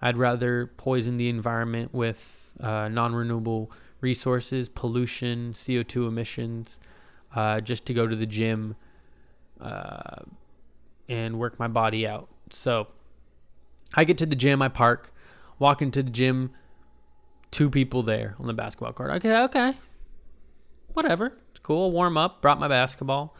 I'd 0.00 0.16
rather 0.16 0.66
poison 0.76 1.16
the 1.16 1.28
environment 1.28 1.92
with 1.92 2.52
uh, 2.60 2.88
non 2.88 3.14
renewable 3.14 3.70
resources, 4.00 4.68
pollution, 4.68 5.52
CO2 5.52 6.08
emissions, 6.08 6.78
uh, 7.34 7.60
just 7.60 7.86
to 7.86 7.94
go 7.94 8.06
to 8.06 8.14
the 8.14 8.26
gym 8.26 8.76
uh, 9.60 10.22
and 11.08 11.38
work 11.38 11.58
my 11.58 11.68
body 11.68 12.06
out. 12.08 12.28
So 12.50 12.88
I 13.94 14.04
get 14.04 14.18
to 14.18 14.26
the 14.26 14.36
gym, 14.36 14.62
I 14.62 14.68
park, 14.68 15.12
walk 15.58 15.82
into 15.82 16.02
the 16.02 16.10
gym, 16.10 16.52
two 17.50 17.70
people 17.70 18.02
there 18.02 18.36
on 18.38 18.46
the 18.46 18.52
basketball 18.52 18.92
court. 18.92 19.10
Okay, 19.16 19.36
okay, 19.36 19.74
whatever. 20.92 21.32
It's 21.50 21.60
cool. 21.60 21.90
Warm 21.90 22.16
up, 22.16 22.40
brought 22.40 22.60
my 22.60 22.68
basketball. 22.68 23.34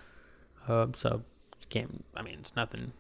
Uh, 0.66 0.88
so 0.94 1.23
can't. 1.68 2.05
I 2.16 2.23
mean, 2.23 2.38
it's 2.40 2.57
nothing. 2.57 2.92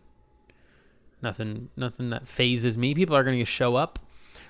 Nothing. 1.22 1.68
Nothing 1.76 2.10
that 2.10 2.28
fazes 2.28 2.78
me. 2.78 2.94
People 2.94 3.16
are 3.16 3.24
going 3.24 3.38
to 3.38 3.44
show 3.44 3.76
up. 3.76 3.98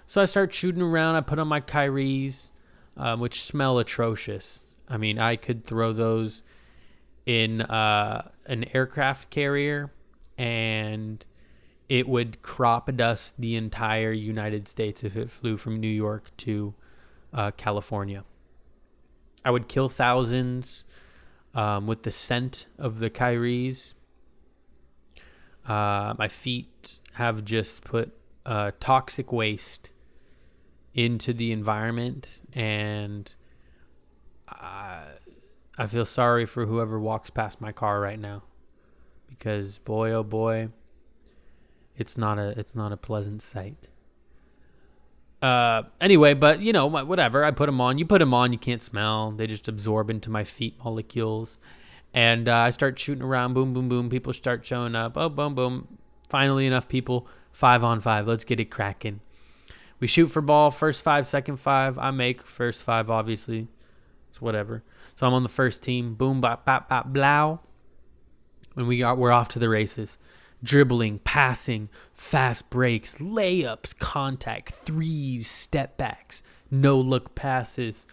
So 0.06 0.20
I 0.20 0.24
start 0.24 0.52
shooting 0.52 0.82
around. 0.82 1.16
I 1.16 1.20
put 1.20 1.38
on 1.38 1.48
my 1.48 1.60
Kyries, 1.60 2.50
um, 2.96 3.20
which 3.20 3.42
smell 3.42 3.78
atrocious. 3.78 4.64
I 4.88 4.96
mean, 4.96 5.18
I 5.18 5.36
could 5.36 5.64
throw 5.64 5.92
those 5.92 6.42
in 7.26 7.60
uh, 7.60 8.30
an 8.46 8.64
aircraft 8.74 9.28
carrier 9.28 9.92
and 10.38 11.24
it 11.88 12.08
would 12.08 12.42
crop 12.42 12.94
dust 12.96 13.34
the 13.38 13.56
entire 13.56 14.12
United 14.12 14.68
States 14.68 15.04
if 15.04 15.16
it 15.16 15.30
flew 15.30 15.56
from 15.56 15.80
New 15.80 15.88
York 15.88 16.30
to 16.38 16.74
uh, 17.32 17.50
California. 17.52 18.24
I 19.44 19.50
would 19.50 19.68
kill 19.68 19.88
thousands 19.88 20.84
um, 21.54 21.86
with 21.86 22.02
the 22.02 22.10
scent 22.10 22.66
of 22.78 22.98
the 22.98 23.10
Kyries. 23.10 23.94
Uh, 25.68 26.14
my 26.18 26.28
feet 26.28 27.00
have 27.14 27.44
just 27.44 27.84
put 27.84 28.12
uh, 28.46 28.70
toxic 28.80 29.30
waste 29.30 29.90
into 30.94 31.34
the 31.34 31.52
environment, 31.52 32.40
and 32.54 33.34
I, 34.48 35.02
I 35.76 35.86
feel 35.86 36.06
sorry 36.06 36.46
for 36.46 36.64
whoever 36.64 36.98
walks 36.98 37.28
past 37.28 37.60
my 37.60 37.70
car 37.70 38.00
right 38.00 38.18
now, 38.18 38.44
because 39.28 39.76
boy, 39.78 40.10
oh 40.12 40.22
boy, 40.22 40.70
it's 41.96 42.16
not 42.16 42.38
a 42.38 42.58
it's 42.58 42.74
not 42.74 42.90
a 42.90 42.96
pleasant 42.96 43.42
sight. 43.42 43.90
Uh, 45.42 45.82
anyway, 46.00 46.34
but 46.34 46.60
you 46.60 46.72
know, 46.72 46.86
whatever. 46.86 47.44
I 47.44 47.50
put 47.50 47.66
them 47.66 47.80
on. 47.80 47.98
You 47.98 48.06
put 48.06 48.18
them 48.18 48.32
on. 48.34 48.52
You 48.52 48.58
can't 48.58 48.82
smell. 48.82 49.32
They 49.32 49.46
just 49.46 49.68
absorb 49.68 50.10
into 50.10 50.30
my 50.30 50.44
feet 50.44 50.76
molecules, 50.82 51.58
and 52.14 52.48
uh, 52.48 52.56
I 52.56 52.70
start 52.70 52.98
shooting 52.98 53.22
around. 53.22 53.54
Boom, 53.54 53.74
boom, 53.74 53.88
boom. 53.88 54.10
People 54.10 54.32
start 54.32 54.64
showing 54.64 54.94
up. 54.94 55.16
Oh, 55.16 55.28
boom, 55.28 55.54
boom. 55.54 55.98
Finally, 56.28 56.66
enough 56.66 56.88
people. 56.88 57.26
Five 57.52 57.82
on 57.82 58.00
five. 58.00 58.26
Let's 58.26 58.44
get 58.44 58.60
it 58.60 58.70
cracking. 58.70 59.20
We 60.00 60.06
shoot 60.06 60.28
for 60.28 60.40
ball. 60.40 60.70
First 60.70 61.02
five, 61.02 61.26
second 61.26 61.56
five. 61.56 61.98
I 61.98 62.10
make 62.10 62.42
first 62.42 62.82
five. 62.82 63.10
Obviously, 63.10 63.68
it's 64.28 64.40
whatever. 64.40 64.82
So 65.16 65.26
I'm 65.26 65.34
on 65.34 65.42
the 65.42 65.48
first 65.48 65.82
team. 65.82 66.14
Boom, 66.14 66.40
bop, 66.40 66.64
bop, 66.64 66.88
bop, 66.88 67.12
blow. 67.12 67.60
When 68.74 68.86
we 68.86 68.98
got, 68.98 69.18
we're 69.18 69.32
off 69.32 69.48
to 69.48 69.58
the 69.58 69.68
races 69.68 70.18
dribbling, 70.62 71.20
passing, 71.20 71.88
fast 72.14 72.68
breaks, 72.70 73.18
layups, 73.18 73.96
contact, 73.98 74.72
threes, 74.72 75.48
step 75.48 75.96
backs, 75.96 76.42
no 76.70 76.98
look 76.98 77.34
passes. 77.34 78.06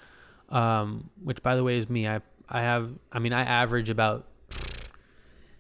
Um, 0.50 1.10
which, 1.24 1.42
by 1.42 1.56
the 1.56 1.64
way, 1.64 1.78
is 1.78 1.90
me. 1.90 2.08
I 2.08 2.22
I 2.50 2.62
have. 2.62 2.92
I 3.12 3.20
mean, 3.20 3.34
I 3.34 3.44
average 3.44 3.90
about 3.90 4.28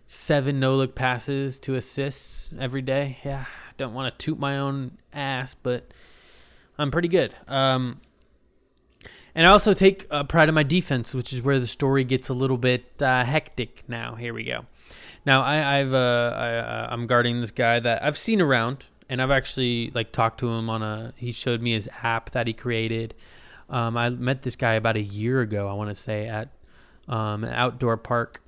seven 0.06 0.60
no 0.60 0.76
look 0.76 0.95
passes 0.95 1.60
to 1.62 1.76
assists 1.76 2.54
every 2.60 2.82
day. 2.82 3.17
Yeah, 3.24 3.45
don't 3.78 3.93
want 3.93 4.17
to 4.17 4.26
toot 4.26 4.39
my 4.39 4.58
own 4.58 4.98
ass, 5.13 5.56
but 5.56 5.91
I'm 6.78 6.91
pretty 6.91 7.08
good. 7.08 7.36
Um, 7.48 8.02
and 9.34 9.45
I 9.45 9.50
also 9.50 9.74
take 9.74 10.08
uh, 10.10 10.24
pride 10.24 10.48
in 10.48 10.56
my 10.56 10.63
defense, 10.63 11.13
which 11.13 11.34
is 11.34 11.41
where 11.41 11.60
the 11.60 11.67
story 11.67 12.04
gets 12.04 12.30
a 12.30 12.34
little 12.34 12.58
bit 12.58 12.86
uh, 13.02 13.26
hectic. 13.26 13.84
Now, 13.88 14.15
here 14.15 14.34
we 14.34 14.45
go. 14.45 14.65
Now 15.26 15.41
I, 15.41 15.80
I've 15.80 15.93
uh, 15.93 16.34
I, 16.36 16.56
uh, 16.56 16.88
I'm 16.91 17.08
guarding 17.08 17.41
this 17.41 17.52
guy 17.52 17.80
that 17.80 18.04
I've 18.04 18.17
seen 18.17 18.41
around, 18.41 18.86
and 19.10 19.21
I've 19.21 19.32
actually 19.32 19.91
like 19.93 20.12
talked 20.12 20.39
to 20.41 20.50
him 20.50 20.69
on 20.69 20.84
a. 20.84 21.13
He 21.17 21.32
showed 21.32 21.62
me 21.62 21.74
his 21.74 21.89
app 22.04 22.32
that 22.32 22.48
he 22.48 22.54
created. 22.54 23.15
Um, 23.69 23.98
I 23.98 24.10
met 24.10 24.43
this 24.43 24.56
guy 24.56 24.74
about 24.74 24.95
a 24.95 25.02
year 25.02 25.41
ago. 25.41 25.67
I 25.67 25.74
want 25.74 25.89
to 25.89 25.95
say 25.95 26.28
at 26.28 26.50
um, 27.07 27.43
an 27.43 27.53
outdoor 27.53 27.97
park, 27.97 28.41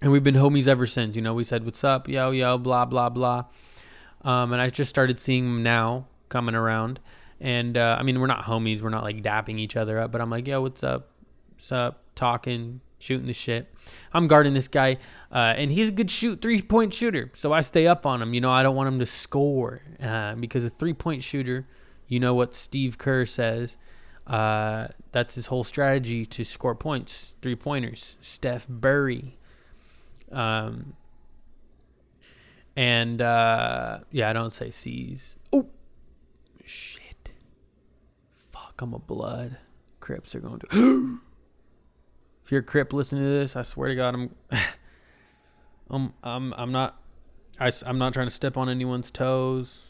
and 0.00 0.10
we've 0.12 0.24
been 0.24 0.34
homies 0.34 0.68
ever 0.68 0.86
since. 0.86 1.16
You 1.16 1.22
know, 1.22 1.34
we 1.34 1.44
said 1.44 1.64
what's 1.64 1.84
up, 1.84 2.08
yo 2.08 2.30
yo, 2.30 2.58
blah 2.58 2.84
blah 2.84 3.08
blah. 3.08 3.44
Um, 4.22 4.52
and 4.52 4.60
I 4.60 4.70
just 4.70 4.90
started 4.90 5.20
seeing 5.20 5.44
him 5.44 5.62
now 5.62 6.06
coming 6.28 6.54
around. 6.54 6.98
And 7.40 7.76
uh, 7.76 7.96
I 7.98 8.02
mean, 8.02 8.20
we're 8.20 8.26
not 8.26 8.44
homies. 8.44 8.80
We're 8.80 8.90
not 8.90 9.02
like 9.02 9.22
dapping 9.22 9.58
each 9.58 9.76
other 9.76 9.98
up, 9.98 10.10
but 10.10 10.20
I'm 10.20 10.30
like, 10.30 10.46
yo, 10.46 10.62
what's 10.62 10.82
up? 10.82 11.10
What's 11.54 11.72
up? 11.72 12.00
Talking, 12.14 12.80
shooting 12.98 13.26
the 13.26 13.32
shit. 13.32 13.72
I'm 14.12 14.26
guarding 14.28 14.54
this 14.54 14.68
guy, 14.68 14.98
uh, 15.30 15.54
and 15.56 15.70
he's 15.70 15.88
a 15.88 15.92
good 15.92 16.10
shoot 16.10 16.40
three 16.40 16.62
point 16.62 16.94
shooter. 16.94 17.30
So 17.34 17.52
I 17.52 17.60
stay 17.60 17.86
up 17.86 18.06
on 18.06 18.22
him. 18.22 18.32
You 18.34 18.40
know, 18.40 18.50
I 18.50 18.62
don't 18.62 18.76
want 18.76 18.88
him 18.88 18.98
to 18.98 19.06
score 19.06 19.82
uh, 20.02 20.34
because 20.36 20.64
a 20.64 20.70
three 20.70 20.94
point 20.94 21.22
shooter, 21.22 21.66
you 22.08 22.18
know 22.18 22.34
what 22.34 22.54
Steve 22.54 22.98
Kerr 22.98 23.26
says. 23.26 23.76
Uh, 24.26 24.88
that's 25.12 25.34
his 25.34 25.48
whole 25.48 25.64
strategy 25.64 26.24
to 26.24 26.44
score 26.44 26.74
points, 26.74 27.34
three 27.42 27.56
pointers. 27.56 28.16
Steph 28.20 28.66
Curry. 28.80 29.38
Um, 30.32 30.94
and 32.76 33.20
uh, 33.20 34.00
yeah, 34.10 34.30
I 34.30 34.32
don't 34.32 34.52
say 34.52 34.70
C's. 34.70 35.38
Oh, 35.52 35.66
shit. 36.64 37.30
Fuck, 38.52 38.80
I'm 38.80 38.94
a 38.94 38.98
blood. 38.98 39.58
Crips 40.00 40.34
are 40.34 40.40
going 40.40 40.60
to. 40.60 41.20
if 42.44 42.50
you're 42.50 42.60
a 42.60 42.64
Crip 42.64 42.92
listening 42.92 43.22
to 43.22 43.28
this, 43.28 43.56
I 43.56 43.62
swear 43.62 43.90
to 43.90 43.94
God, 43.94 44.14
I'm, 44.14 44.34
I'm, 45.90 46.12
I'm, 46.22 46.54
I'm 46.54 46.72
not, 46.72 47.00
I, 47.60 47.70
I'm 47.86 47.98
not 47.98 48.14
trying 48.14 48.26
to 48.26 48.34
step 48.34 48.56
on 48.56 48.68
anyone's 48.68 49.10
toes. 49.10 49.82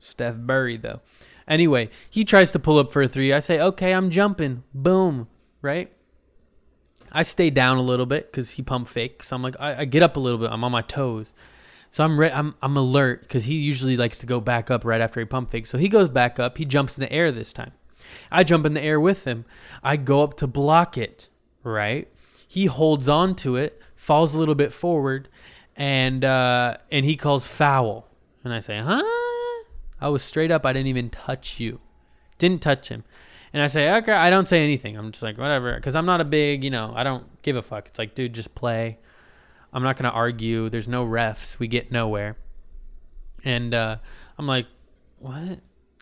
Steph 0.00 0.36
Curry 0.46 0.76
though. 0.76 1.00
Anyway, 1.46 1.90
he 2.08 2.24
tries 2.24 2.52
to 2.52 2.58
pull 2.58 2.78
up 2.78 2.92
for 2.92 3.02
a 3.02 3.08
three. 3.08 3.32
I 3.32 3.38
say, 3.38 3.60
okay, 3.60 3.92
I'm 3.92 4.10
jumping. 4.10 4.62
Boom, 4.72 5.28
right? 5.60 5.92
I 7.12 7.22
stay 7.22 7.50
down 7.50 7.76
a 7.76 7.82
little 7.82 8.06
bit 8.06 8.30
because 8.30 8.52
he 8.52 8.62
pump 8.62 8.88
fake. 8.88 9.22
So 9.22 9.36
I'm 9.36 9.42
like, 9.42 9.56
I, 9.60 9.80
I, 9.80 9.84
get 9.84 10.02
up 10.02 10.16
a 10.16 10.20
little 10.20 10.38
bit. 10.38 10.50
I'm 10.50 10.64
on 10.64 10.72
my 10.72 10.82
toes. 10.82 11.26
So 11.90 12.02
I'm 12.02 12.18
re- 12.18 12.32
I'm 12.32 12.56
I'm 12.60 12.76
alert 12.76 13.22
because 13.22 13.44
he 13.44 13.54
usually 13.54 13.96
likes 13.96 14.18
to 14.18 14.26
go 14.26 14.40
back 14.40 14.68
up 14.68 14.84
right 14.84 15.00
after 15.00 15.20
he 15.20 15.26
pump 15.26 15.52
fake. 15.52 15.68
So 15.68 15.78
he 15.78 15.88
goes 15.88 16.08
back 16.08 16.40
up. 16.40 16.58
He 16.58 16.64
jumps 16.64 16.98
in 16.98 17.02
the 17.02 17.12
air 17.12 17.30
this 17.30 17.52
time. 17.52 17.70
I 18.32 18.42
jump 18.42 18.66
in 18.66 18.74
the 18.74 18.82
air 18.82 18.98
with 18.98 19.24
him. 19.24 19.44
I 19.80 19.96
go 19.96 20.24
up 20.24 20.36
to 20.38 20.48
block 20.48 20.98
it, 20.98 21.28
right? 21.62 22.08
He 22.48 22.66
holds 22.66 23.08
on 23.08 23.36
to 23.36 23.54
it, 23.54 23.80
falls 23.94 24.34
a 24.34 24.38
little 24.38 24.56
bit 24.56 24.72
forward, 24.72 25.28
and 25.76 26.24
uh, 26.24 26.78
and 26.90 27.04
he 27.04 27.16
calls 27.16 27.46
foul. 27.46 28.08
And 28.42 28.52
I 28.52 28.58
say, 28.58 28.80
huh? 28.80 29.02
I 30.04 30.08
was 30.08 30.22
straight 30.22 30.50
up. 30.50 30.66
I 30.66 30.74
didn't 30.74 30.88
even 30.88 31.08
touch 31.08 31.58
you. 31.58 31.80
Didn't 32.36 32.60
touch 32.60 32.90
him. 32.90 33.04
And 33.54 33.62
I 33.62 33.68
say, 33.68 33.90
okay, 33.90 34.12
I 34.12 34.28
don't 34.28 34.46
say 34.46 34.62
anything. 34.62 34.98
I'm 34.98 35.12
just 35.12 35.22
like, 35.22 35.38
whatever. 35.38 35.74
Because 35.76 35.96
I'm 35.96 36.04
not 36.04 36.20
a 36.20 36.24
big, 36.24 36.62
you 36.62 36.68
know, 36.68 36.92
I 36.94 37.04
don't 37.04 37.24
give 37.40 37.56
a 37.56 37.62
fuck. 37.62 37.86
It's 37.86 37.98
like, 37.98 38.14
dude, 38.14 38.34
just 38.34 38.54
play. 38.54 38.98
I'm 39.72 39.82
not 39.82 39.96
going 39.96 40.04
to 40.04 40.14
argue. 40.14 40.68
There's 40.68 40.86
no 40.86 41.06
refs. 41.06 41.58
We 41.58 41.68
get 41.68 41.90
nowhere. 41.90 42.36
And 43.44 43.72
uh, 43.72 43.96
I'm 44.36 44.46
like, 44.46 44.66
what? 45.20 45.60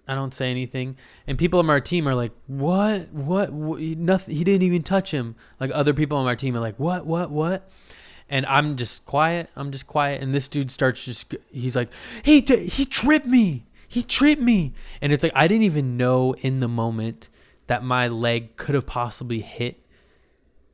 I 0.09 0.17
don't 0.17 0.35
say 0.35 0.51
anything, 0.51 0.97
and 1.29 1.39
people 1.39 1.61
on 1.61 1.71
our 1.71 1.81
team 1.81 2.09
are 2.09 2.15
like, 2.15 2.33
"What? 2.49 3.13
What? 3.13 3.53
what? 3.53 3.81
Nothing. 3.81 4.35
He 4.35 4.43
didn't 4.43 4.65
even 4.65 4.83
touch 4.83 5.13
him." 5.13 5.37
Like 5.61 5.71
other 5.73 5.95
people 5.95 6.19
on 6.19 6.27
our 6.27 6.35
team 6.35 6.57
are 6.57 6.61
like, 6.61 6.77
"What? 6.77 7.07
What? 7.07 7.31
What?" 7.31 7.71
And 8.29 8.45
I'm 8.47 8.75
just 8.75 9.07
quiet. 9.07 9.49
I'm 9.55 9.71
just 9.71 9.87
quiet, 9.87 10.21
and 10.21 10.35
this 10.35 10.49
dude 10.49 10.73
starts 10.73 11.05
just. 11.05 11.37
He's 11.53 11.77
like, 11.77 11.89
"He 12.25 12.41
he 12.41 12.85
tripped 12.85 13.27
me. 13.27 13.65
He 13.93 14.03
tripped 14.03 14.40
me. 14.40 14.72
And 15.03 15.12
it's 15.12 15.22
like, 15.22 15.34
I 15.34 15.47
didn't 15.47 15.64
even 15.64 15.99
know 15.99 16.32
in 16.40 16.61
the 16.61 16.68
moment 16.68 17.28
that 17.66 17.84
my 17.84 18.09
leg 18.09 18.57
could 18.57 18.74
have 18.74 18.86
possibly 18.86 19.40
hit 19.40 19.84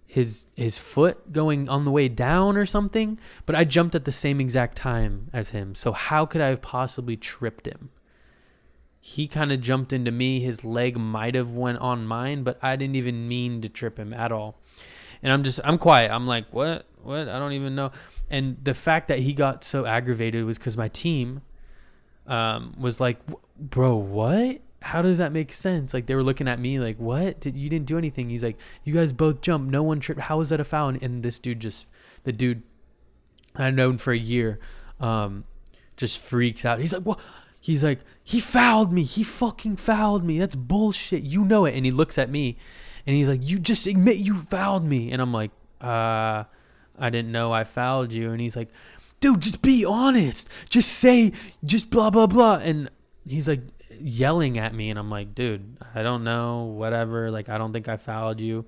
his 0.07 0.47
his 0.55 0.79
foot 0.79 1.33
going 1.33 1.69
on 1.69 1.85
the 1.85 1.91
way 1.91 2.09
down 2.09 2.57
or 2.57 2.65
something 2.65 3.19
but 3.45 3.55
i 3.55 3.63
jumped 3.63 3.95
at 3.95 4.07
the 4.07 4.13
same 4.13 4.41
exact 4.41 4.75
time 4.75 5.29
as 5.35 5.51
him. 5.51 5.75
So 5.75 5.93
how 5.93 6.25
could 6.25 6.41
i 6.41 6.47
have 6.47 6.63
possibly 6.63 7.15
tripped 7.15 7.67
him? 7.67 7.91
He 9.01 9.29
kind 9.29 9.53
of 9.53 9.61
jumped 9.61 9.93
into 9.93 10.11
me. 10.11 10.41
His 10.41 10.65
leg 10.65 10.97
might 10.97 11.35
have 11.35 11.51
went 11.51 11.79
on 11.79 12.07
mine 12.07 12.43
but 12.43 12.59
i 12.63 12.75
didn't 12.77 12.97
even 12.97 13.29
mean 13.29 13.61
to 13.63 13.69
trip 13.69 13.99
him 13.99 14.15
at 14.15 14.33
all. 14.33 14.59
And 15.23 15.31
i'm 15.31 15.43
just 15.43 15.61
i'm 15.63 15.77
quiet. 15.77 16.11
I'm 16.11 16.27
like 16.27 16.47
what? 16.53 16.87
What? 17.03 17.29
I 17.29 17.39
don't 17.39 17.53
even 17.53 17.75
know. 17.75 17.91
And 18.31 18.57
the 18.63 18.75
fact 18.75 19.09
that 19.09 19.19
he 19.19 19.35
got 19.35 19.63
so 19.63 19.85
aggravated 19.85 20.47
was 20.47 20.57
because 20.57 20.77
my 20.79 20.89
team 20.89 21.43
um, 22.29 22.75
was 22.79 23.01
like 23.01 23.19
bro 23.59 23.97
what 23.97 24.61
how 24.81 25.03
does 25.03 25.19
that 25.19 25.33
make 25.33 25.53
sense? 25.53 25.93
Like 25.93 26.07
they 26.07 26.15
were 26.15 26.23
looking 26.23 26.49
at 26.49 26.61
me 26.61 26.79
like, 26.79 26.99
what? 26.99 27.41
Did 27.41 27.57
you 27.57 27.69
didn't 27.69 27.87
do 27.87 27.99
anything? 27.99 28.31
He's 28.31 28.45
like, 28.45 28.57
you 28.85 28.95
guys 28.95 29.13
both 29.13 29.41
jumped. 29.41 29.71
No 29.71 29.83
one 29.83 30.01
tripped. 30.01 30.21
How 30.21 30.41
is 30.41 30.51
that 30.51 30.61
a 30.61 30.65
foul? 30.65 30.91
And 30.91 31.23
this 31.23 31.39
dude 31.39 31.61
just, 31.61 31.89
the 32.25 32.33
dude 32.33 32.63
I've 33.57 33.75
known 33.75 33.99
for 33.99 34.13
a 34.13 34.19
year, 34.19 34.61
um, 35.01 35.45
just 35.97 36.21
freaks 36.21 36.65
out. 36.65 36.79
He's 36.79 36.93
like, 36.93 37.03
what? 37.03 37.19
He's 37.61 37.83
like, 37.83 38.01
he 38.23 38.39
fouled 38.39 38.93
me. 38.93 39.03
He 39.03 39.25
fucking 39.25 39.77
fouled 39.77 40.25
me. 40.25 40.39
That's 40.39 40.55
bullshit. 40.55 41.25
You 41.25 41.45
know 41.45 41.65
it. 41.65 41.75
And 41.75 41.85
he 41.85 41.91
looks 41.91 42.17
at 42.17 42.31
me, 42.31 42.57
and 43.05 43.17
he's 43.17 43.29
like, 43.29 43.41
you 43.43 43.59
just 43.59 43.87
admit 43.87 44.19
you 44.19 44.43
fouled 44.49 44.85
me. 44.85 45.11
And 45.11 45.21
I'm 45.21 45.33
like, 45.33 45.51
uh, 45.81 46.45
I 46.99 47.11
didn't 47.11 47.33
know 47.33 47.53
I 47.53 47.65
fouled 47.65 48.13
you. 48.13 48.31
And 48.31 48.41
he's 48.41 48.55
like, 48.55 48.69
dude, 49.21 49.41
just 49.41 49.63
be 49.63 49.85
honest. 49.85 50.49
Just 50.69 50.91
say, 50.91 51.33
just 51.65 51.91
blah 51.91 52.11
blah 52.11 52.27
blah. 52.27 52.57
And 52.57 52.91
he's 53.27 53.49
like, 53.49 53.61
yelling 54.01 54.59
at 54.59 54.75
me 54.75 54.91
and 54.91 54.99
I'm 54.99 55.11
like, 55.11 55.35
dude, 55.35 55.77
I 55.95 56.03
don't 56.03 56.25
know, 56.25 56.65
whatever. 56.65 57.31
Like, 57.31 57.49
I 57.49 57.59
don't 57.59 57.73
think 57.73 57.89
I 57.89 57.97
fouled 57.97 58.41
you, 58.41 58.65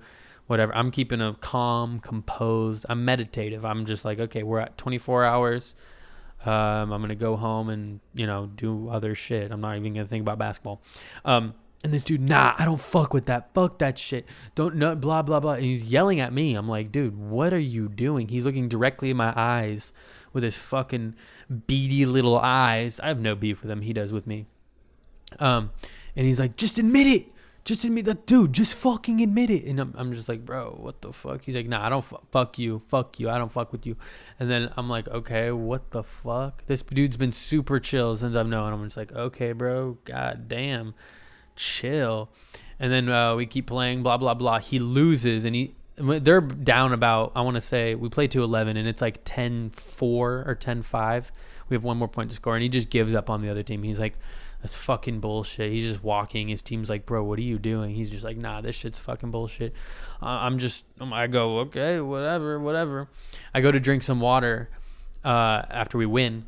whatever. 0.47 0.75
I'm 0.75 0.91
keeping 0.91 1.21
a 1.21 1.33
calm, 1.39 1.99
composed. 1.99 2.85
I'm 2.89 3.05
meditative. 3.05 3.65
I'm 3.65 3.85
just 3.85 4.05
like, 4.05 4.19
okay, 4.19 4.43
we're 4.43 4.59
at 4.59 4.77
24 4.77 5.25
hours. 5.25 5.75
Um, 6.45 6.91
I'm 6.91 7.01
gonna 7.01 7.13
go 7.13 7.35
home 7.35 7.69
and 7.69 7.99
you 8.15 8.25
know 8.25 8.47
do 8.47 8.89
other 8.89 9.13
shit. 9.13 9.51
I'm 9.51 9.61
not 9.61 9.77
even 9.77 9.93
gonna 9.93 10.07
think 10.07 10.23
about 10.23 10.39
basketball. 10.39 10.81
Um, 11.23 11.53
and 11.83 11.93
this 11.93 12.03
dude, 12.03 12.21
nah, 12.21 12.55
I 12.57 12.65
don't 12.65 12.81
fuck 12.81 13.13
with 13.13 13.27
that. 13.27 13.53
Fuck 13.53 13.77
that 13.77 13.99
shit. 13.99 14.25
Don't 14.55 14.75
no 14.75 14.95
blah 14.95 15.21
blah 15.21 15.39
blah. 15.39 15.53
And 15.53 15.63
he's 15.63 15.83
yelling 15.83 16.19
at 16.19 16.33
me. 16.33 16.55
I'm 16.55 16.67
like, 16.67 16.91
dude, 16.91 17.15
what 17.15 17.53
are 17.53 17.59
you 17.59 17.89
doing? 17.89 18.27
He's 18.27 18.43
looking 18.43 18.69
directly 18.69 19.11
in 19.11 19.17
my 19.17 19.31
eyes 19.35 19.93
with 20.33 20.43
his 20.43 20.55
fucking 20.55 21.15
beady 21.67 22.05
little 22.05 22.37
eyes. 22.37 22.99
I 22.99 23.07
have 23.07 23.19
no 23.19 23.35
beef 23.35 23.61
with 23.61 23.71
him. 23.71 23.81
He 23.81 23.93
does 23.93 24.11
with 24.11 24.27
me. 24.27 24.45
Um, 25.39 25.71
and 26.15 26.25
he's 26.25 26.39
like, 26.39 26.57
just 26.57 26.77
admit 26.77 27.07
it. 27.07 27.27
Just 27.63 27.83
admit 27.83 28.05
that, 28.05 28.25
dude. 28.25 28.53
Just 28.53 28.73
fucking 28.75 29.21
admit 29.21 29.51
it. 29.51 29.65
And 29.65 29.79
I'm, 29.79 29.93
I'm 29.95 30.13
just 30.13 30.27
like, 30.27 30.43
bro, 30.43 30.75
what 30.79 31.01
the 31.01 31.13
fuck? 31.13 31.43
He's 31.43 31.55
like, 31.55 31.67
nah, 31.67 31.85
I 31.85 31.89
don't 31.89 32.03
fu- 32.03 32.17
fuck 32.31 32.57
you, 32.57 32.81
fuck 32.87 33.19
you. 33.19 33.29
I 33.29 33.37
don't 33.37 33.51
fuck 33.51 33.71
with 33.71 33.85
you. 33.85 33.95
And 34.39 34.49
then 34.49 34.71
I'm 34.75 34.89
like, 34.89 35.07
okay, 35.07 35.51
what 35.51 35.91
the 35.91 36.03
fuck? 36.03 36.65
This 36.65 36.81
dude's 36.81 37.17
been 37.17 37.31
super 37.31 37.79
chill 37.79 38.17
since 38.17 38.35
I've 38.35 38.47
known. 38.47 38.73
I'm 38.73 38.83
just 38.85 38.97
like, 38.97 39.11
okay, 39.11 39.51
bro, 39.51 39.99
god 40.05 40.47
damn, 40.47 40.95
chill. 41.55 42.29
And 42.79 42.91
then 42.91 43.09
uh, 43.09 43.35
we 43.35 43.45
keep 43.45 43.67
playing, 43.67 44.01
blah 44.01 44.17
blah 44.17 44.33
blah. 44.33 44.57
He 44.57 44.79
loses, 44.79 45.45
and 45.45 45.55
he 45.55 45.75
they're 46.01 46.41
down 46.41 46.93
about 46.93 47.31
I 47.35 47.41
want 47.41 47.55
to 47.55 47.61
say 47.61 47.95
we 47.95 48.09
play 48.09 48.27
to 48.29 48.43
11 48.43 48.77
and 48.77 48.87
it's 48.87 49.01
like 49.01 49.23
10-4 49.23 50.01
or 50.01 50.57
10-5. 50.59 51.25
We 51.69 51.75
have 51.75 51.83
one 51.83 51.97
more 51.97 52.07
point 52.07 52.29
to 52.31 52.35
score 52.35 52.55
and 52.55 52.63
he 52.63 52.69
just 52.69 52.89
gives 52.89 53.15
up 53.15 53.29
on 53.29 53.41
the 53.41 53.49
other 53.49 53.63
team. 53.63 53.83
He's 53.83 53.99
like 53.99 54.17
that's 54.61 54.75
fucking 54.75 55.19
bullshit. 55.19 55.71
He's 55.71 55.89
just 55.89 56.03
walking. 56.03 56.47
His 56.47 56.61
team's 56.61 56.89
like, 56.89 57.05
bro, 57.05 57.23
what 57.23 57.39
are 57.39 57.43
you 57.43 57.57
doing? 57.57 57.95
He's 57.95 58.11
just 58.11 58.23
like, 58.23 58.37
nah, 58.37 58.61
this 58.61 58.75
shit's 58.75 58.99
fucking 58.99 59.31
bullshit. 59.31 59.73
Uh, 60.21 60.25
I'm 60.27 60.59
just, 60.59 60.85
I 60.99 61.27
go, 61.27 61.59
okay, 61.59 61.99
whatever, 61.99 62.59
whatever. 62.59 63.07
I 63.53 63.61
go 63.61 63.71
to 63.71 63.79
drink 63.79 64.03
some 64.03 64.19
water 64.19 64.69
uh, 65.25 65.63
after 65.69 65.97
we 65.97 66.05
win. 66.05 66.45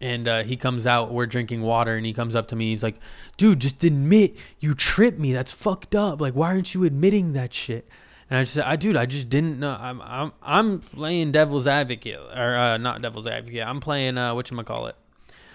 And 0.00 0.28
uh, 0.28 0.44
he 0.44 0.56
comes 0.56 0.86
out, 0.86 1.12
we're 1.12 1.26
drinking 1.26 1.62
water, 1.62 1.96
and 1.96 2.06
he 2.06 2.12
comes 2.12 2.36
up 2.36 2.46
to 2.48 2.56
me. 2.56 2.70
He's 2.70 2.84
like, 2.84 3.00
dude, 3.36 3.58
just 3.58 3.82
admit 3.82 4.36
you 4.60 4.74
tripped 4.74 5.18
me. 5.18 5.32
That's 5.32 5.50
fucked 5.50 5.96
up. 5.96 6.20
Like, 6.20 6.34
why 6.34 6.48
aren't 6.48 6.72
you 6.72 6.84
admitting 6.84 7.32
that 7.32 7.52
shit? 7.52 7.88
And 8.30 8.38
I 8.38 8.42
just 8.42 8.54
said, 8.54 8.64
I 8.64 8.76
dude, 8.76 8.96
I 8.96 9.06
just 9.06 9.28
didn't 9.28 9.58
know. 9.58 9.70
I'm 9.70 10.02
I'm 10.02 10.32
I'm 10.42 10.80
playing 10.80 11.32
devil's 11.32 11.66
advocate 11.66 12.18
or 12.36 12.56
uh, 12.56 12.76
not 12.76 13.00
devil's 13.00 13.26
advocate. 13.26 13.62
I'm 13.66 13.80
playing 13.80 14.18
uh, 14.18 14.34
what 14.34 14.50
you 14.50 14.62
call 14.62 14.86
it. 14.86 14.96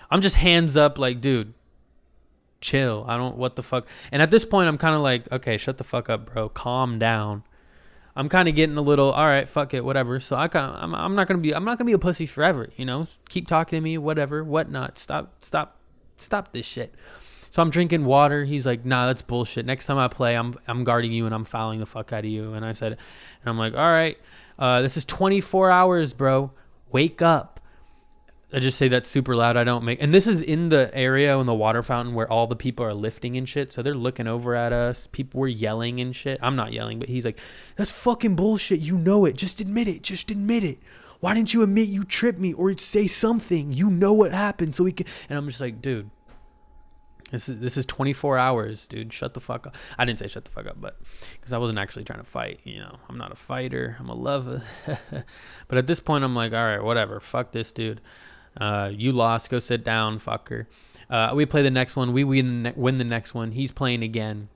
I'm 0.10 0.22
just 0.22 0.36
hands 0.36 0.78
up, 0.78 0.98
like, 0.98 1.22
dude, 1.22 1.54
chill. 2.62 3.06
I 3.08 3.18
don't 3.18 3.38
what 3.38 3.56
the 3.56 3.64
fuck. 3.64 3.88
And 4.12 4.22
at 4.22 4.32
this 4.32 4.46
point, 4.46 4.68
I'm 4.68 4.78
kind 4.78 4.96
of 4.96 5.02
like, 5.02 5.32
okay, 5.32 5.58
shut 5.58 5.78
the 5.78 5.84
fuck 5.84 6.10
up, 6.10 6.34
bro. 6.34 6.50
Calm 6.50 7.00
down. 7.00 7.44
I'm 8.16 8.30
kind 8.30 8.48
of 8.48 8.56
getting 8.56 8.78
a 8.78 8.82
little, 8.82 9.12
all 9.12 9.26
right, 9.26 9.50
fuck 9.50 9.74
it, 9.74 9.84
whatever. 9.84 10.20
So 10.20 10.36
I 10.36 10.48
kind, 10.48 10.76
I'm, 10.78 10.94
I'm 10.94 11.16
not 11.16 11.28
gonna 11.28 11.40
be, 11.40 11.54
I'm 11.54 11.66
not 11.66 11.78
gonna 11.78 11.88
be 11.88 11.94
a 11.94 12.00
pussy 12.00 12.28
forever, 12.28 12.70
you 12.76 12.86
know. 12.86 13.08
Keep 13.30 13.48
talking 13.48 13.78
to 13.78 13.82
me, 13.82 13.98
whatever, 13.98 14.44
whatnot. 14.44 14.98
Stop, 14.98 15.34
stop, 15.44 15.80
stop 16.18 16.54
this 16.54 16.66
shit. 16.66 16.94
So 17.54 17.62
I'm 17.62 17.70
drinking 17.70 18.06
water. 18.06 18.46
He's 18.46 18.66
like, 18.66 18.84
nah, 18.84 19.06
that's 19.06 19.22
bullshit. 19.22 19.64
Next 19.64 19.86
time 19.86 20.00
I 20.00 20.08
play, 20.08 20.36
I'm, 20.36 20.56
I'm 20.68 20.84
guarding 20.84 21.12
you 21.12 21.28
and 21.28 21.36
I'm 21.36 21.46
fouling 21.46 21.80
the 21.80 21.86
fuck 21.86 22.12
out 22.12 22.26
of 22.26 22.26
you. 22.26 22.54
And 22.54 22.66
I 22.66 22.72
said, 22.72 22.94
and 22.94 22.98
I'm 23.46 23.60
like, 23.60 23.76
all 23.76 23.92
right, 23.92 24.18
uh, 24.58 24.82
this 24.82 24.98
is 24.98 25.06
24 25.06 25.70
hours, 25.70 26.14
bro. 26.14 26.50
Wake 26.92 27.22
up. 27.22 27.60
I 28.52 28.58
just 28.58 28.80
say 28.80 28.88
that 28.88 29.06
super 29.06 29.36
loud. 29.36 29.56
I 29.56 29.66
don't 29.66 29.86
make. 29.86 30.02
And 30.02 30.12
this 30.12 30.26
is 30.26 30.42
in 30.42 30.70
the 30.70 30.90
area 30.96 31.38
in 31.38 31.46
the 31.46 31.54
water 31.54 31.84
fountain 31.84 32.16
where 32.16 32.28
all 32.28 32.48
the 32.48 32.56
people 32.56 32.86
are 32.86 32.94
lifting 32.96 33.38
and 33.38 33.48
shit. 33.48 33.72
So 33.72 33.84
they're 33.84 33.94
looking 33.94 34.26
over 34.26 34.56
at 34.56 34.74
us. 34.74 35.08
People 35.12 35.40
were 35.40 35.48
yelling 35.48 36.02
and 36.02 36.16
shit. 36.16 36.40
I'm 36.42 36.56
not 36.56 36.74
yelling, 36.74 36.98
but 36.98 37.08
he's 37.08 37.24
like, 37.24 37.40
"That's 37.76 37.92
fucking 37.92 38.36
bullshit. 38.36 38.80
You 38.80 38.98
know 38.98 39.26
it. 39.26 39.36
Just 39.38 39.60
admit 39.60 39.88
it. 39.88 40.02
Just 40.02 40.32
admit 40.32 40.64
it. 40.64 40.80
Why 41.20 41.36
didn't 41.36 41.54
you 41.54 41.62
admit 41.62 41.88
you 41.88 42.04
tripped 42.04 42.40
me 42.40 42.54
or 42.54 42.76
say 42.80 43.06
something? 43.06 43.72
You 43.72 43.92
know 43.92 44.14
what 44.14 44.32
happened, 44.32 44.76
so 44.76 44.84
we 44.84 44.92
can." 44.92 45.06
And 45.30 45.38
I'm 45.38 45.48
just 45.48 45.62
like, 45.62 45.80
dude. 45.80 46.10
This 47.34 47.50
is 47.50 47.60
this 47.60 47.78
is 47.78 47.88
24 47.88 48.38
hours, 48.38 48.86
dude. 48.86 49.12
Shut 49.12 49.34
the 49.34 49.40
fuck 49.40 49.66
up. 49.66 49.76
I 49.98 50.06
didn't 50.06 50.20
say 50.20 50.28
shut 50.28 50.46
the 50.46 50.52
fuck 50.52 50.68
up, 50.68 50.80
but 50.80 51.00
because 51.34 51.52
I 51.52 51.58
wasn't 51.58 51.80
actually 51.80 52.04
trying 52.04 52.20
to 52.20 52.26
fight. 52.26 52.60
You 52.64 52.82
know, 52.82 53.00
I'm 53.10 53.18
not 53.18 53.32
a 53.32 53.36
fighter. 53.36 53.98
I'm 54.00 54.08
a 54.08 54.14
lover. 54.14 54.62
but 55.68 55.78
at 55.80 55.88
this 55.88 56.00
point, 56.00 56.24
I'm 56.24 56.36
like, 56.36 56.54
all 56.54 56.64
right, 56.64 56.82
whatever. 56.82 57.20
Fuck 57.20 57.52
this, 57.52 57.72
dude. 57.72 58.02
Uh, 58.56 58.92
you 58.94 59.12
lost. 59.12 59.50
Go 59.50 59.58
sit 59.58 59.84
down, 59.84 60.20
fucker. 60.20 60.68
Uh, 61.10 61.32
we 61.34 61.48
play 61.48 61.64
the 61.64 61.72
next 61.72 61.96
one. 61.96 62.14
We 62.14 62.24
win 62.24 62.64
the, 62.64 62.74
win 62.76 63.00
the 63.00 63.04
next 63.04 63.34
one. 63.34 63.52
He's 63.52 63.72
playing 63.72 64.04
again. 64.04 64.50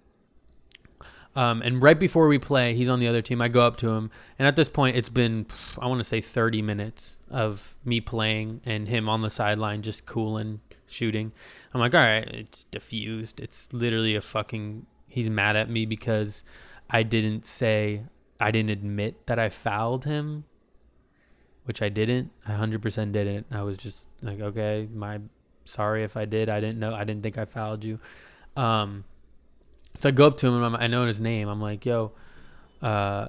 Um, 1.35 1.63
and 1.63 1.81
right 1.81 1.99
before 1.99 2.27
we 2.27 2.37
play, 2.37 2.75
he's 2.75 2.89
on 2.89 2.99
the 2.99 3.07
other 3.07 3.23
team. 3.23 3.41
I 3.41 3.47
go 3.47 3.61
up 3.61 3.77
to 3.77 3.89
him, 3.89 4.11
and 4.37 4.47
at 4.47 4.55
this 4.55 4.69
point, 4.69 4.97
it's 4.97 5.09
been 5.09 5.47
I 5.79 5.87
want 5.87 5.99
to 5.99 6.03
say 6.03 6.21
30 6.21 6.61
minutes 6.61 7.17
of 7.31 7.75
me 7.83 8.01
playing 8.01 8.61
and 8.65 8.87
him 8.87 9.09
on 9.09 9.23
the 9.23 9.31
sideline 9.31 9.81
just 9.81 10.05
cooling, 10.05 10.61
shooting. 10.87 11.31
I'm 11.73 11.79
like, 11.79 11.93
all 11.93 12.01
right, 12.01 12.27
it's 12.27 12.63
diffused. 12.65 13.39
It's 13.39 13.69
literally 13.71 14.15
a 14.15 14.21
fucking. 14.21 14.85
He's 15.07 15.29
mad 15.29 15.55
at 15.55 15.69
me 15.69 15.85
because 15.85 16.43
I 16.89 17.03
didn't 17.03 17.45
say 17.45 18.03
I 18.39 18.51
didn't 18.51 18.71
admit 18.71 19.27
that 19.27 19.39
I 19.39 19.49
fouled 19.49 20.05
him 20.05 20.45
which 21.67 21.81
I 21.81 21.89
didn't. 21.89 22.31
I 22.47 22.53
100% 22.53 23.11
didn't. 23.11 23.47
I 23.51 23.61
was 23.61 23.75
just 23.75 24.07
like, 24.21 24.39
okay, 24.39 24.87
my 24.93 25.19
sorry 25.65 26.05
if 26.05 26.15
I 26.15 26.23
did. 26.23 26.47
I 26.47 26.61
didn't 26.61 26.79
know. 26.79 26.95
I 26.95 27.03
didn't 27.03 27.23
think 27.23 27.37
I 27.37 27.43
fouled 27.43 27.83
you. 27.83 27.99
Um, 28.55 29.03
so 29.99 30.07
I 30.07 30.11
go 30.13 30.27
up 30.27 30.37
to 30.37 30.47
him 30.47 30.55
and 30.55 30.65
I'm, 30.65 30.75
I 30.77 30.87
know 30.87 31.05
his 31.05 31.19
name. 31.19 31.49
I'm 31.49 31.61
like, 31.61 31.85
yo, 31.85 32.13
uh, 32.81 33.27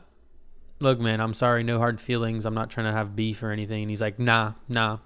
look, 0.78 1.00
man, 1.00 1.20
I'm 1.20 1.34
sorry. 1.34 1.64
No 1.64 1.78
hard 1.78 2.00
feelings. 2.00 2.46
I'm 2.46 2.54
not 2.54 2.70
trying 2.70 2.86
to 2.86 2.92
have 2.92 3.16
beef 3.16 3.42
or 3.42 3.50
anything. 3.50 3.82
And 3.82 3.90
he's 3.90 4.00
like, 4.00 4.20
nah, 4.20 4.52
nah, 4.68 4.98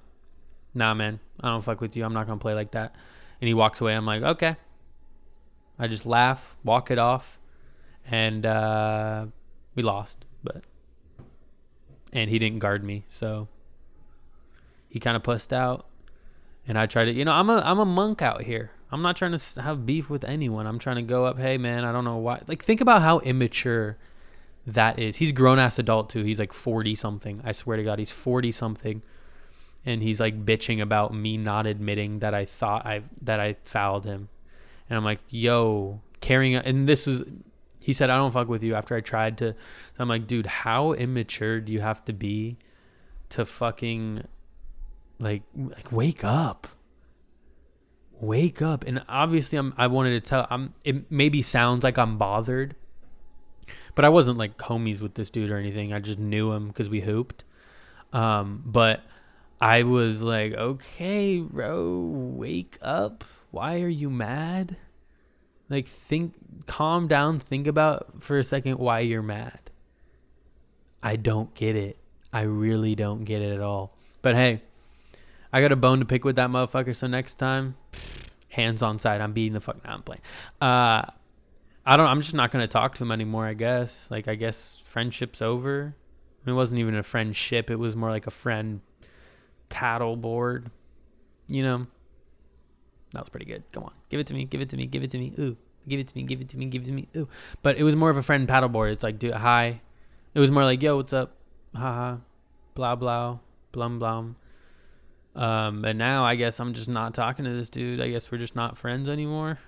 nah, 0.75 0.93
man. 0.93 1.19
I 1.43 1.49
don't 1.49 1.63
fuck 1.63 1.81
with 1.81 1.97
you. 1.97 2.05
I'm 2.05 2.13
not 2.13 2.27
to 2.27 2.37
play 2.37 2.55
like 2.55 2.73
that. 2.73 2.95
And 3.41 3.49
he 3.49 3.55
walks 3.55 3.81
away. 3.81 3.95
I'm 3.95 4.07
like, 4.07 4.23
okay. 4.23 4.57
I 5.79 5.89
just 5.89 6.07
laugh, 6.07 6.57
walk 6.63 6.91
it 6.91 6.99
off. 6.99 7.39
And, 8.07 8.47
uh, 8.47 9.27
we 9.75 9.83
lost, 9.83 10.25
but 10.43 10.63
and 12.13 12.29
he 12.29 12.39
didn't 12.39 12.59
guard 12.59 12.85
me, 12.85 13.05
so 13.09 13.49
he 14.89 15.01
kind 15.01 15.17
of 15.17 15.23
pussed 15.23 15.53
out. 15.53 15.87
And 16.69 16.79
I 16.79 16.87
tried 16.87 17.07
to, 17.07 17.13
you 17.13 17.25
know, 17.25 17.33
I'm 17.33 17.51
a 17.51 17.57
I'm 17.59 17.79
a 17.79 17.85
monk 17.85 18.23
out 18.23 18.43
here. 18.43 18.71
I'm 18.91 19.03
not 19.03 19.17
trying 19.17 19.37
to 19.37 19.63
have 19.63 19.87
beef 19.87 20.11
with 20.11 20.23
anyone. 20.23 20.67
I'm 20.67 20.79
trying 20.79 20.97
to 20.97 21.03
go 21.03 21.25
up, 21.25 21.39
hey 21.39 21.57
man, 21.57 21.85
I 21.85 21.93
don't 21.93 22.05
know 22.05 22.19
why. 22.19 22.43
Like 22.47 22.63
think 22.63 22.81
about 22.81 23.03
how 23.03 23.21
immature 23.21 23.97
that 24.67 24.99
is. 24.99 25.17
He's 25.17 25.33
grown 25.33 25.59
ass 25.59 25.79
adult 25.79 26.11
too. 26.11 26.23
He's 26.23 26.39
like 26.39 26.53
40 26.53 26.95
something. 26.95 27.41
I 27.45 27.53
swear 27.53 27.79
to 27.79 27.83
God, 27.83 27.99
he's 27.99 28.13
40 28.13 28.53
something. 28.53 29.03
And 29.85 30.03
he's 30.03 30.21
like 30.21 30.45
bitching 30.45 30.81
about 30.81 31.13
me 31.13 31.37
not 31.37 31.67
admitting 31.67 32.21
that 32.21 32.35
I 32.35 32.45
thought 32.45 32.87
I 32.87 33.03
that 33.23 33.41
I 33.41 33.57
fouled 33.65 34.05
him. 34.05 34.29
And 34.89 34.97
I'm 34.97 35.05
like, 35.05 35.21
yo, 35.29 36.01
carrying 36.21 36.55
and 36.55 36.89
this 36.89 37.07
was 37.07 37.23
he 37.81 37.93
said, 37.93 38.11
I 38.11 38.17
don't 38.17 38.31
fuck 38.31 38.49
with 38.49 38.63
you 38.63 38.77
after 38.77 38.95
I 38.95 39.01
tried 39.01 39.39
to. 39.39 39.57
I'm 39.99 40.09
like, 40.09 40.29
dude, 40.29 40.47
how 40.47 40.93
immature 40.93 41.61
do 41.61 41.73
you 41.73 41.81
have 41.81 42.05
to 42.05 42.13
be 42.13 42.57
to 43.31 43.45
fucking 43.45 44.25
like 45.19 45.43
like 45.57 45.91
wake 45.91 46.23
up? 46.23 46.69
wake 48.23 48.63
up. 48.63 48.85
And 48.87 49.03
obviously, 49.09 49.59
I'm, 49.59 49.75
I 49.77 49.89
wanted 49.89 50.23
to 50.23 50.29
tell. 50.29 50.47
I'm. 50.49 50.73
It 50.85 51.11
maybe 51.11 51.43
sounds 51.43 51.85
like 51.85 51.99
I'm 51.99 52.17
bothered, 52.17 52.75
but 53.95 54.07
I 54.07 54.09
wasn't 54.09 54.39
like 54.39 54.57
homies 54.57 55.03
with 55.03 55.15
this 55.15 55.29
dude 55.29 55.51
or 55.51 55.59
anything. 55.59 55.93
I 55.93 55.99
just 55.99 56.19
knew 56.19 56.53
him 56.53 56.69
because 56.69 56.89
we 56.89 57.01
hooped. 57.01 57.45
Um, 58.15 58.63
but 58.65 59.03
I 59.63 59.85
was 59.85 60.23
like, 60.23 60.55
okay, 60.55 61.39
bro, 61.39 62.01
wake 62.35 62.79
up. 62.83 63.23
Why 63.53 63.81
are 63.83 63.89
you 63.89 64.11
mad? 64.11 64.77
Like, 65.69 65.87
think, 65.87 66.35
calm 66.67 67.07
down. 67.07 67.39
Think 67.39 67.69
about 67.69 68.21
for 68.21 68.41
a 68.41 68.43
second 68.43 68.79
why 68.79 69.01
you're 69.01 69.23
mad. 69.23 69.61
I 71.01 71.15
don't 71.15 71.55
get 71.55 71.77
it. 71.77 71.97
I 72.33 72.41
really 72.41 72.97
don't 72.97 73.23
get 73.23 73.41
it 73.41 73.55
at 73.55 73.61
all. 73.61 73.97
But 74.21 74.35
hey, 74.35 74.63
I 75.53 75.61
got 75.61 75.71
a 75.71 75.77
bone 75.77 76.01
to 76.01 76.07
pick 76.07 76.25
with 76.25 76.35
that 76.37 76.51
motherfucker. 76.51 76.97
So 76.97 77.07
next 77.07 77.37
time, 77.37 77.77
hands 78.49 78.83
on 78.83 78.99
side. 78.99 79.21
I'm 79.21 79.33
beating 79.33 79.53
the 79.53 79.61
fuck. 79.61 79.85
Now 79.85 79.95
I'm 79.95 80.03
playing. 80.03 80.23
Uh, 80.61 81.05
I 81.87 81.97
don't. 81.97 82.09
I'm 82.09 82.21
just 82.21 82.35
not 82.35 82.51
gonna 82.51 82.67
talk 82.67 82.97
to 82.97 83.05
him 83.05 83.13
anymore. 83.13 83.47
I 83.47 83.55
guess. 83.55 84.11
Like 84.11 84.27
I 84.27 84.35
guess 84.35 84.81
friendship's 84.83 85.41
over. 85.41 85.95
It 86.45 86.53
wasn't 86.53 86.81
even 86.81 86.97
a 86.97 87.05
friendship. 87.05 87.71
It 87.71 87.77
was 87.77 87.95
more 87.95 88.11
like 88.11 88.27
a 88.27 88.33
friend 88.33 88.81
paddle 89.73 90.17
board. 90.17 90.71
You 91.49 91.63
know. 91.63 91.87
That 93.13 93.21
was 93.21 93.29
pretty 93.29 93.47
good. 93.47 93.65
Come 93.73 93.85
on, 93.85 93.93
give 94.11 94.21
it 94.21 94.27
to 94.29 94.35
me. 94.35 94.45
Give 94.45 94.61
it 94.61 94.69
to 94.71 94.77
me. 94.77 94.87
Give 94.87 95.03
it 95.03 95.11
to 95.11 95.19
me. 95.19 95.33
Ooh, 95.39 95.57
give 95.89 95.99
it 95.99 96.09
to 96.09 96.17
me. 96.17 96.23
Give 96.23 96.41
it 96.41 96.49
to 96.51 96.59
me. 96.59 96.67
Give 96.67 96.83
it 96.83 96.87
to 96.87 96.93
me. 96.93 97.09
Ooh. 97.17 97.29
But 97.63 97.77
it 97.77 97.83
was 97.83 97.97
more 97.97 98.11
of 98.11 98.17
a 98.17 98.23
friend 98.23 98.49
paddle 98.49 98.69
board. 98.69 98.93
It's 98.93 99.03
like, 99.03 99.19
dude, 99.19 99.35
hi. 99.35 99.81
It 100.35 100.41
was 100.41 100.51
more 100.51 100.65
like, 100.65 100.83
yo, 100.83 100.97
what's 100.97 101.13
up? 101.13 101.37
Haha. 101.75 102.19
Blah 102.75 102.97
blah. 102.97 103.39
Blum 103.73 103.99
blum. 103.99 104.37
Um, 105.35 105.85
and 105.85 105.99
now 105.99 106.25
I 106.25 106.37
guess 106.37 106.61
I'm 106.61 106.75
just 106.75 106.89
not 106.89 107.15
talking 107.15 107.45
to 107.45 107.53
this 107.53 107.69
dude. 107.69 108.01
I 108.01 108.09
guess 108.09 108.31
we're 108.31 108.39
just 108.39 108.55
not 108.55 108.77
friends 108.77 109.09
anymore. 109.09 109.59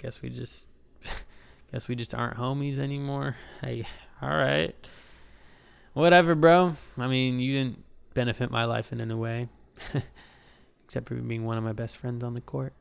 Guess 0.00 0.22
we 0.22 0.30
just 0.30 0.68
guess 1.72 1.88
we 1.88 1.94
just 1.94 2.14
aren't 2.14 2.36
homies 2.36 2.78
anymore. 2.78 3.36
Hey, 3.60 3.86
all 4.22 4.28
right. 4.28 4.74
Whatever, 5.94 6.34
bro. 6.34 6.76
I 6.96 7.06
mean, 7.08 7.40
you 7.40 7.54
didn't 7.54 7.84
benefit 8.18 8.50
my 8.50 8.64
life 8.64 8.90
in 8.90 9.00
any 9.00 9.14
way. 9.14 9.48
Except 10.84 11.08
for 11.08 11.14
being 11.14 11.44
one 11.44 11.56
of 11.56 11.62
my 11.62 11.72
best 11.72 11.96
friends 11.96 12.24
on 12.24 12.34
the 12.34 12.40
court. 12.40 12.72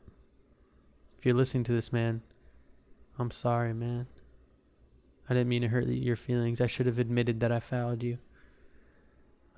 If 1.20 1.28
you're 1.28 1.36
listening 1.36 1.64
to 1.66 1.74
this, 1.74 1.94
man, 1.94 2.24
I'm 3.20 3.30
sorry, 3.30 3.72
man. 3.72 4.08
I 5.30 5.36
didn't 5.36 5.50
mean 5.50 5.62
to 5.62 5.68
hurt 5.68 5.86
your 5.88 6.16
feelings. 6.16 6.60
I 6.60 6.66
should 6.66 6.88
have 6.88 6.98
admitted 6.98 7.40
that 7.42 7.52
I 7.52 7.60
fouled 7.60 8.02
you. 8.02 8.18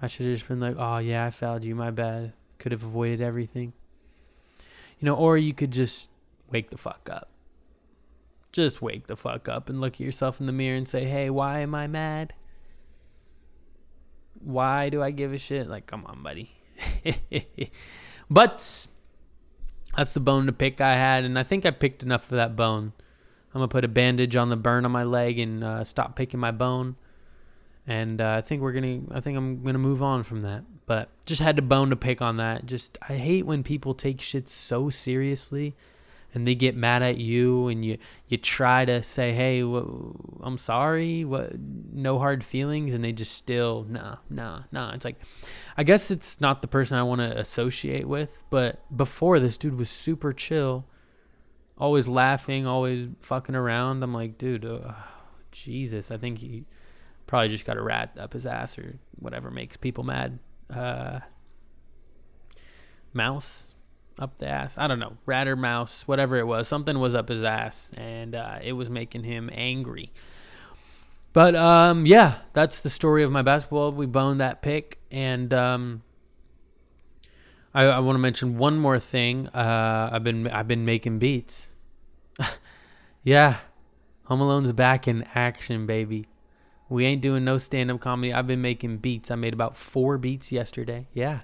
I 0.02 0.08
should 0.08 0.26
have 0.26 0.36
just 0.36 0.50
been 0.50 0.60
like, 0.60 0.76
oh, 0.78 0.98
yeah, 0.98 1.26
I 1.26 1.30
fouled 1.30 1.64
you. 1.64 1.76
My 1.76 1.92
bad. 1.92 2.34
Could 2.58 2.74
have 2.74 2.84
avoided 2.84 3.22
everything. 3.22 3.72
You 5.00 5.06
know, 5.06 5.16
or 5.16 5.38
you 5.38 5.54
could 5.54 5.72
just 5.72 6.10
wake 6.52 6.72
the 6.72 6.78
fuck 6.78 7.08
up. 7.10 7.30
Just 8.52 8.82
wake 8.82 9.08
the 9.08 9.16
fuck 9.16 9.48
up 9.48 9.70
and 9.70 9.80
look 9.80 9.94
at 9.94 10.00
yourself 10.02 10.42
in 10.42 10.46
the 10.46 10.52
mirror 10.52 10.76
and 10.76 10.90
say, 10.90 11.06
hey, 11.06 11.30
why 11.30 11.60
am 11.60 11.74
I 11.74 11.88
mad? 11.88 12.34
Why 14.44 14.90
do 14.90 15.02
I 15.02 15.12
give 15.12 15.34
a 15.34 15.38
shit? 15.38 15.68
Like, 15.68 15.86
come 15.86 16.06
on, 16.06 16.24
buddy. 16.24 16.52
but 18.30 18.88
that's 19.96 20.14
the 20.14 20.20
bone 20.20 20.46
to 20.46 20.54
pick 20.54 20.82
I 20.82 20.96
had, 20.96 21.24
and 21.26 21.38
I 21.38 21.44
think 21.44 21.66
I 21.66 21.72
picked 21.72 22.04
enough 22.04 22.24
of 22.26 22.38
that 22.38 22.56
bone. 22.56 22.94
I'm 23.54 23.60
gonna 23.60 23.68
put 23.68 23.86
a 23.86 23.90
bandage 23.90 24.36
on 24.36 24.50
the 24.50 24.56
burn 24.56 24.86
on 24.86 24.92
my 24.92 25.04
leg 25.04 25.40
and 25.40 25.64
uh, 25.64 25.84
stop 25.84 26.16
picking 26.16 26.40
my 26.40 26.52
bone 26.52 26.96
and 27.90 28.22
uh, 28.22 28.36
I 28.38 28.42
think 28.42 28.62
we're 28.62 28.72
gonna. 28.72 29.00
I 29.12 29.20
think 29.20 29.36
I'm 29.36 29.64
gonna 29.64 29.80
move 29.80 30.04
on 30.04 30.22
from 30.22 30.44
that. 30.44 30.64
But 30.86 31.10
just 31.26 31.42
had 31.42 31.56
to 31.56 31.64
bone 31.64 31.90
to 31.90 31.96
pick 31.96 32.22
on 32.22 32.38
that. 32.38 32.68
Just 32.68 33.00
I 33.02 33.16
hate 33.16 33.48
when 33.48 33.64
people 33.64 33.96
take 33.96 34.22
shit 34.22 34.48
so 34.48 34.92
seriously, 34.92 35.76
and 36.34 36.48
they 36.48 36.56
get 36.56 36.76
mad 36.76 37.02
at 37.02 37.18
you, 37.18 37.68
and 37.68 37.84
you 37.84 37.98
you 38.28 38.38
try 38.38 38.86
to 38.86 39.02
say, 39.02 39.34
"Hey, 39.34 39.62
I'm 39.62 40.58
sorry, 40.58 41.26
what? 41.26 41.54
No 41.60 42.20
hard 42.20 42.44
feelings," 42.44 42.94
and 42.94 43.04
they 43.04 43.12
just 43.12 43.34
still, 43.34 43.86
nah, 43.90 44.18
nah, 44.30 44.64
nah. 44.72 44.94
It's 44.94 45.06
like, 45.06 45.20
I 45.78 45.84
guess 45.84 46.12
it's 46.12 46.40
not 46.40 46.62
the 46.62 46.68
person 46.68 46.98
I 46.98 47.04
want 47.04 47.22
to 47.22 47.38
associate 47.38 48.08
with. 48.08 48.44
But 48.50 48.80
before 48.96 49.40
this 49.40 49.58
dude 49.58 49.78
was 49.78 49.90
super 49.90 50.34
chill, 50.34 50.86
always 51.78 52.08
laughing, 52.08 52.68
always 52.68 53.08
fucking 53.22 53.56
around. 53.56 54.04
I'm 54.04 54.14
like, 54.14 54.38
dude, 54.38 54.66
uh, 54.66 54.94
Jesus, 55.52 56.12
I 56.12 56.18
think 56.18 56.40
he 56.40 56.66
probably 57.26 57.50
just 57.50 57.66
got 57.66 57.78
a 57.78 57.82
rat 57.82 58.16
up 58.20 58.34
his 58.34 58.46
ass 58.46 58.78
or 58.78 59.00
whatever 59.18 59.50
makes 59.50 59.78
people 59.78 60.04
mad. 60.04 60.40
Uh, 60.70 61.20
mouse 63.14 63.69
up 64.20 64.38
the 64.38 64.48
ass. 64.48 64.78
I 64.78 64.88
don't 64.88 65.00
know. 65.00 65.18
Rat 65.26 65.48
or 65.48 65.56
mouse, 65.56 66.04
whatever 66.08 66.38
it 66.38 66.46
was. 66.46 66.68
Something 66.68 67.00
was 67.00 67.16
up 67.16 67.30
his 67.30 67.44
ass 67.44 67.92
and 67.98 68.36
uh, 68.36 68.60
it 68.62 68.74
was 68.74 68.90
making 68.90 69.24
him 69.24 69.50
angry. 69.54 70.12
But 71.34 71.56
um, 71.56 72.06
yeah, 72.06 72.40
that's 72.54 72.82
the 72.82 72.90
story 72.90 73.24
of 73.24 73.32
my 73.32 73.42
basketball. 73.42 73.92
We 73.92 74.06
boned 74.06 74.42
that 74.42 74.62
pick. 74.62 75.00
And 75.12 75.54
um, 75.54 76.04
I, 77.74 77.86
I 77.86 78.00
want 78.00 78.16
to 78.16 78.20
mention 78.20 78.58
one 78.58 78.78
more 78.78 79.00
thing. 79.00 79.48
Uh, 79.48 80.10
I've 80.12 80.24
been 80.24 80.48
I've 80.48 80.68
been 80.68 80.86
making 80.86 81.20
beats. 81.20 81.70
yeah, 83.24 83.58
Home 84.26 84.42
Alone's 84.42 84.72
back 84.74 85.08
in 85.08 85.26
action, 85.36 85.86
baby. 85.86 86.26
We 86.88 87.06
ain't 87.06 87.22
doing 87.22 87.46
no 87.46 87.58
stand 87.58 87.92
up 87.92 88.00
comedy. 88.00 88.34
I've 88.34 88.48
been 88.48 88.62
making 88.62 88.98
beats. 88.98 89.30
I 89.30 89.36
made 89.36 89.54
about 89.54 89.78
four 89.78 90.18
beats 90.18 90.52
yesterday. 90.52 91.08
Yeah. 91.14 91.42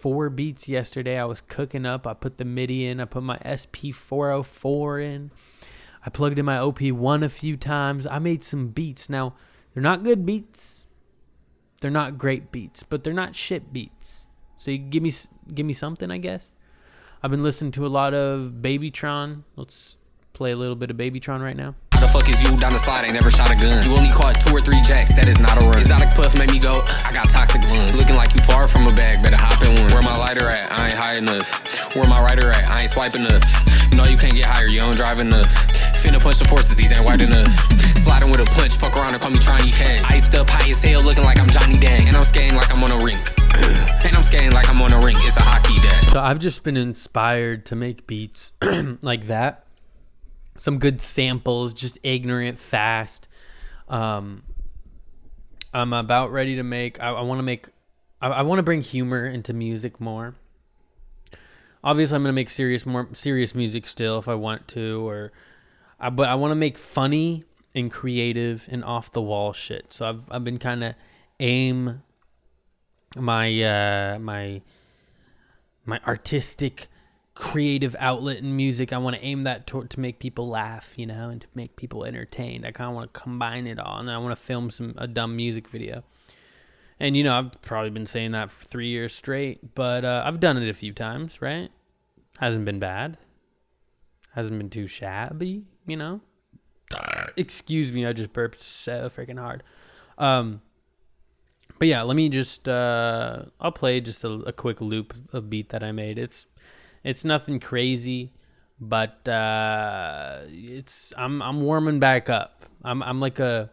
Four 0.00 0.30
beats 0.30 0.68
yesterday. 0.68 1.18
I 1.18 1.24
was 1.24 1.40
cooking 1.40 1.84
up. 1.84 2.06
I 2.06 2.14
put 2.14 2.38
the 2.38 2.44
MIDI 2.44 2.86
in. 2.86 3.00
I 3.00 3.04
put 3.04 3.22
my 3.22 3.36
SP404 3.38 5.04
in. 5.04 5.30
I 6.04 6.08
plugged 6.08 6.38
in 6.38 6.46
my 6.46 6.56
OP1 6.56 7.22
a 7.22 7.28
few 7.28 7.56
times. 7.56 8.06
I 8.06 8.18
made 8.18 8.42
some 8.42 8.68
beats. 8.68 9.10
Now, 9.10 9.34
they're 9.74 9.82
not 9.82 10.02
good 10.02 10.24
beats. 10.24 10.86
They're 11.80 11.90
not 11.90 12.16
great 12.16 12.50
beats, 12.50 12.82
but 12.82 13.04
they're 13.04 13.12
not 13.12 13.36
shit 13.36 13.72
beats. 13.72 14.26
So 14.56 14.70
you 14.70 14.78
give 14.78 15.02
me 15.02 15.12
give 15.54 15.66
me 15.66 15.72
something, 15.74 16.10
I 16.10 16.18
guess. 16.18 16.54
I've 17.22 17.30
been 17.30 17.42
listening 17.42 17.72
to 17.72 17.86
a 17.86 17.88
lot 17.88 18.14
of 18.14 18.54
Babytron. 18.60 19.42
Let's 19.56 19.98
play 20.32 20.52
a 20.52 20.56
little 20.56 20.76
bit 20.76 20.90
of 20.90 20.96
Babytron 20.96 21.42
right 21.42 21.56
now 21.56 21.74
the 22.00 22.08
fuck 22.08 22.28
is 22.28 22.42
you 22.42 22.56
down 22.56 22.72
the 22.72 22.78
slide? 22.78 23.04
Ain't 23.04 23.12
never 23.12 23.30
shot 23.30 23.50
a 23.50 23.56
gun. 23.56 23.84
You 23.84 23.94
only 23.94 24.08
caught 24.08 24.40
two 24.40 24.56
or 24.56 24.60
three 24.60 24.80
jacks, 24.80 25.12
that 25.14 25.28
is 25.28 25.38
not 25.38 25.60
a 25.60 25.60
run. 25.60 25.78
Exotic 25.78 26.10
puff 26.10 26.36
made 26.38 26.50
me 26.50 26.58
go, 26.58 26.82
I 27.04 27.12
got 27.12 27.28
toxic 27.28 27.62
lungs. 27.68 27.96
Looking 27.98 28.16
like 28.16 28.32
you 28.34 28.40
far 28.42 28.66
from 28.66 28.86
a 28.86 28.92
bag, 28.92 29.22
better. 29.22 29.36
Where 29.36 29.49
my 30.10 30.18
lighter 30.18 30.48
at? 30.48 30.72
I 30.72 30.88
ain't 30.88 30.98
high 30.98 31.16
enough. 31.16 31.94
Where 31.94 32.08
my 32.08 32.20
rider 32.20 32.50
at? 32.50 32.68
I 32.68 32.82
ain't 32.82 32.90
swiping 32.90 33.24
enough. 33.24 33.46
Know 33.94 34.04
you 34.04 34.16
can't 34.16 34.34
get 34.34 34.46
higher, 34.46 34.66
you 34.66 34.80
don't 34.80 34.96
drive 34.96 35.20
enough. 35.20 35.46
Finna 36.02 36.20
punch 36.20 36.38
the 36.38 36.46
forces, 36.46 36.74
these 36.74 36.90
ain't 36.90 37.04
white 37.04 37.22
enough. 37.22 37.52
Sliding 37.98 38.30
with 38.30 38.40
a 38.40 38.48
punch, 38.56 38.74
fuck 38.74 38.96
around 38.96 39.14
and 39.14 39.20
call 39.20 39.30
me 39.30 39.38
you 39.66 39.72
can. 39.72 40.04
Iced 40.04 40.34
up 40.34 40.50
high 40.50 40.70
as 40.70 40.82
hell, 40.82 41.02
looking 41.02 41.24
like 41.24 41.38
I'm 41.38 41.48
Johnny 41.48 41.78
Dang. 41.78 42.08
And 42.08 42.16
I'm 42.16 42.24
skating 42.24 42.56
like 42.56 42.74
I'm 42.74 42.82
on 42.82 42.90
a 42.90 43.04
rink. 43.04 43.20
and 44.04 44.16
I'm 44.16 44.22
skating 44.22 44.52
like 44.52 44.68
I'm 44.68 44.80
on 44.82 44.92
a 44.92 44.98
rink. 45.00 45.18
It's 45.22 45.36
a 45.36 45.42
hockey 45.42 45.80
day. 45.80 46.10
So 46.10 46.20
I've 46.20 46.38
just 46.38 46.64
been 46.64 46.76
inspired 46.76 47.66
to 47.66 47.76
make 47.76 48.06
beats 48.06 48.52
like 49.02 49.26
that 49.28 49.66
some 50.60 50.78
good 50.78 51.00
samples, 51.00 51.72
just 51.72 51.98
ignorant, 52.02 52.58
fast. 52.58 53.28
Um, 53.88 54.42
I'm 55.72 55.94
about 55.94 56.32
ready 56.32 56.56
to 56.56 56.62
make. 56.62 57.00
I, 57.00 57.10
I 57.12 57.22
want 57.22 57.38
to 57.38 57.42
make. 57.42 57.68
I, 58.20 58.28
I 58.28 58.42
want 58.42 58.58
to 58.58 58.62
bring 58.62 58.82
humor 58.82 59.26
into 59.26 59.52
music 59.52 60.00
more. 60.00 60.34
Obviously, 61.82 62.16
I'm 62.16 62.22
gonna 62.22 62.32
make 62.32 62.50
serious, 62.50 62.84
more 62.84 63.08
serious 63.12 63.54
music 63.54 63.86
still 63.86 64.18
if 64.18 64.28
I 64.28 64.34
want 64.34 64.68
to, 64.68 65.08
or, 65.08 65.32
I, 65.98 66.10
but 66.10 66.28
I 66.28 66.34
want 66.34 66.50
to 66.50 66.56
make 66.56 66.76
funny 66.76 67.44
and 67.74 67.90
creative 67.90 68.66
and 68.70 68.84
off 68.84 69.12
the 69.12 69.22
wall 69.22 69.52
shit. 69.52 69.92
So 69.92 70.08
I've 70.08 70.30
I've 70.30 70.44
been 70.44 70.58
kind 70.58 70.84
of 70.84 70.94
aim 71.38 72.02
my 73.16 73.62
uh 73.62 74.18
my 74.18 74.60
my 75.84 76.00
artistic 76.06 76.88
creative 77.34 77.96
outlet 77.98 78.38
in 78.38 78.54
music. 78.54 78.92
I 78.92 78.98
want 78.98 79.16
to 79.16 79.24
aim 79.24 79.42
that 79.44 79.66
toward 79.66 79.90
to 79.90 80.00
make 80.00 80.18
people 80.18 80.48
laugh, 80.48 80.92
you 80.96 81.06
know, 81.06 81.30
and 81.30 81.40
to 81.40 81.46
make 81.54 81.76
people 81.76 82.04
entertained. 82.04 82.66
I 82.66 82.72
kind 82.72 82.88
of 82.90 82.94
want 82.94 83.14
to 83.14 83.20
combine 83.20 83.66
it 83.66 83.78
all, 83.78 83.98
and 83.98 84.10
I 84.10 84.18
want 84.18 84.36
to 84.36 84.42
film 84.42 84.70
some 84.70 84.94
a 84.98 85.06
dumb 85.06 85.36
music 85.36 85.68
video. 85.68 86.04
And 87.00 87.16
you 87.16 87.24
know, 87.24 87.32
I've 87.32 87.60
probably 87.62 87.90
been 87.90 88.06
saying 88.06 88.32
that 88.32 88.50
for 88.50 88.62
three 88.62 88.88
years 88.88 89.14
straight, 89.14 89.74
but 89.74 90.04
uh, 90.04 90.22
I've 90.24 90.38
done 90.38 90.58
it 90.58 90.68
a 90.68 90.74
few 90.74 90.92
times, 90.92 91.40
right? 91.40 91.70
Hasn't 92.38 92.66
been 92.66 92.78
bad. 92.78 93.16
Hasn't 94.34 94.58
been 94.58 94.68
too 94.68 94.86
shabby, 94.86 95.64
you 95.86 95.96
know. 95.96 96.20
Excuse 97.36 97.90
me, 97.90 98.04
I 98.04 98.12
just 98.12 98.32
burped 98.34 98.60
so 98.60 99.08
freaking 99.08 99.38
hard. 99.38 99.62
Um, 100.18 100.60
but 101.78 101.88
yeah, 101.88 102.02
let 102.02 102.16
me 102.16 102.28
just 102.28 102.68
uh, 102.68 103.44
I'll 103.58 103.72
play 103.72 104.02
just 104.02 104.22
a, 104.22 104.30
a 104.30 104.52
quick 104.52 104.82
loop 104.82 105.14
of 105.32 105.48
beat 105.48 105.70
that 105.70 105.82
I 105.82 105.92
made. 105.92 106.18
It's 106.18 106.44
it's 107.02 107.24
nothing 107.24 107.60
crazy, 107.60 108.34
but 108.78 109.26
uh, 109.26 110.40
it's 110.48 111.14
I'm 111.16 111.40
I'm 111.40 111.62
warming 111.62 111.98
back 111.98 112.28
up. 112.28 112.66
I'm 112.84 113.02
I'm 113.02 113.20
like 113.20 113.38
a 113.38 113.70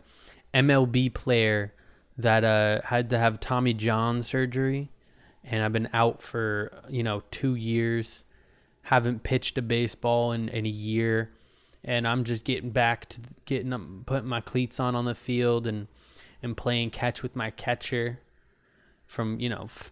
MLB 0.54 1.14
player 1.14 1.74
that 2.18 2.44
uh, 2.44 2.82
had 2.84 3.10
to 3.12 3.18
have 3.18 3.40
Tommy 3.40 3.74
John 3.74 4.24
surgery, 4.24 4.90
and 5.44 5.64
I've 5.64 5.74
been 5.74 5.90
out 5.94 6.22
for 6.22 6.72
you 6.90 7.04
know 7.04 7.24
two 7.32 7.56
years, 7.56 8.26
haven't 8.84 9.24
pitched 9.24 9.58
a 9.58 9.62
baseball 9.62 10.32
in, 10.32 10.50
in 10.50 10.66
a 10.66 10.70
year, 10.70 11.32
and 11.84 12.08
I'm 12.08 12.24
just 12.24 12.44
getting 12.44 12.72
back 12.72 13.08
to 13.10 13.22
getting 13.46 13.74
up, 13.74 13.82
putting 14.06 14.28
my 14.30 14.42
cleats 14.42 14.80
on 14.80 14.96
on 14.96 15.06
the 15.06 15.16
field 15.16 15.68
and 15.68 15.88
and 16.42 16.56
playing 16.56 16.90
catch 16.90 17.24
with 17.24 17.36
my 17.36 17.52
catcher 17.52 18.20
from 19.06 19.40
you 19.40 19.50
know 19.50 19.64
f- 19.66 19.92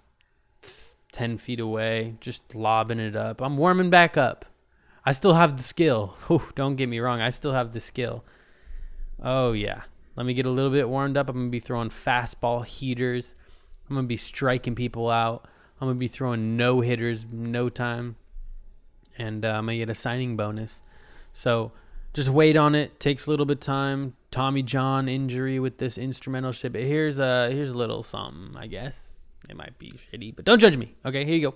f- 0.63 0.95
ten 1.11 1.37
feet 1.37 1.59
away, 1.59 2.15
just 2.19 2.55
lobbing 2.55 2.99
it 2.99 3.15
up. 3.15 3.41
I'm 3.41 3.57
warming 3.57 3.89
back 3.89 4.17
up. 4.17 4.45
I 5.07 5.11
still 5.11 5.35
have 5.35 5.57
the 5.57 5.63
skill. 5.63 6.17
Don't 6.55 6.75
get 6.75 6.89
me 6.89 6.99
wrong, 6.99 7.21
I 7.21 7.29
still 7.29 7.53
have 7.53 7.73
the 7.73 7.79
skill. 7.79 8.23
Oh 9.21 9.53
yeah, 9.53 9.83
let 10.15 10.25
me 10.25 10.33
get 10.33 10.45
a 10.45 10.49
little 10.49 10.71
bit 10.71 10.87
warmed 10.87 11.17
up. 11.17 11.29
I'm 11.29 11.35
gonna 11.35 11.49
be 11.49 11.59
throwing 11.59 11.89
fastball 11.89 12.65
heaters. 12.65 13.35
I'm 13.89 13.95
gonna 13.95 14.07
be 14.07 14.17
striking 14.17 14.75
people 14.75 15.09
out. 15.09 15.47
I'm 15.79 15.87
gonna 15.87 15.99
be 15.99 16.07
throwing 16.07 16.55
no 16.55 16.81
hitters, 16.81 17.25
no 17.31 17.69
time, 17.69 18.15
and 19.17 19.43
uh, 19.43 19.49
I'm 19.49 19.65
gonna 19.65 19.77
get 19.77 19.89
a 19.89 19.95
signing 19.95 20.37
bonus. 20.37 20.81
So 21.33 21.73
just 22.13 22.29
wait 22.29 22.55
on 22.55 22.75
it. 22.75 22.99
Takes 22.99 23.27
a 23.27 23.29
little 23.29 23.45
bit 23.45 23.57
of 23.57 23.61
time. 23.61 24.15
Tommy 24.31 24.63
John 24.63 25.09
injury 25.09 25.59
with 25.59 25.77
this 25.77 25.97
instrumental 25.97 26.53
shit. 26.53 26.71
But 26.71 26.81
here's 26.83 27.19
a 27.19 27.49
here's 27.51 27.69
a 27.69 27.77
little 27.77 28.03
something, 28.03 28.55
I 28.57 28.67
guess. 28.67 29.13
It 29.49 29.57
might 29.57 29.77
be 29.77 29.91
shitty, 29.91 30.35
but 30.35 30.45
don't 30.45 30.59
judge 30.59 30.77
me. 30.77 30.95
Okay, 31.05 31.25
here 31.25 31.35
you 31.35 31.51
go. 31.51 31.55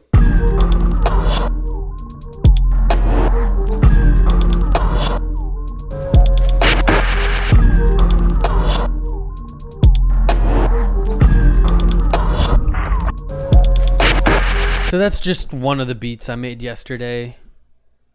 So 14.89 14.97
that's 14.97 15.19
just 15.19 15.53
one 15.53 15.79
of 15.79 15.87
the 15.87 15.93
beats 15.93 16.29
I 16.29 16.35
made 16.35 16.63
yesterday. 16.63 17.37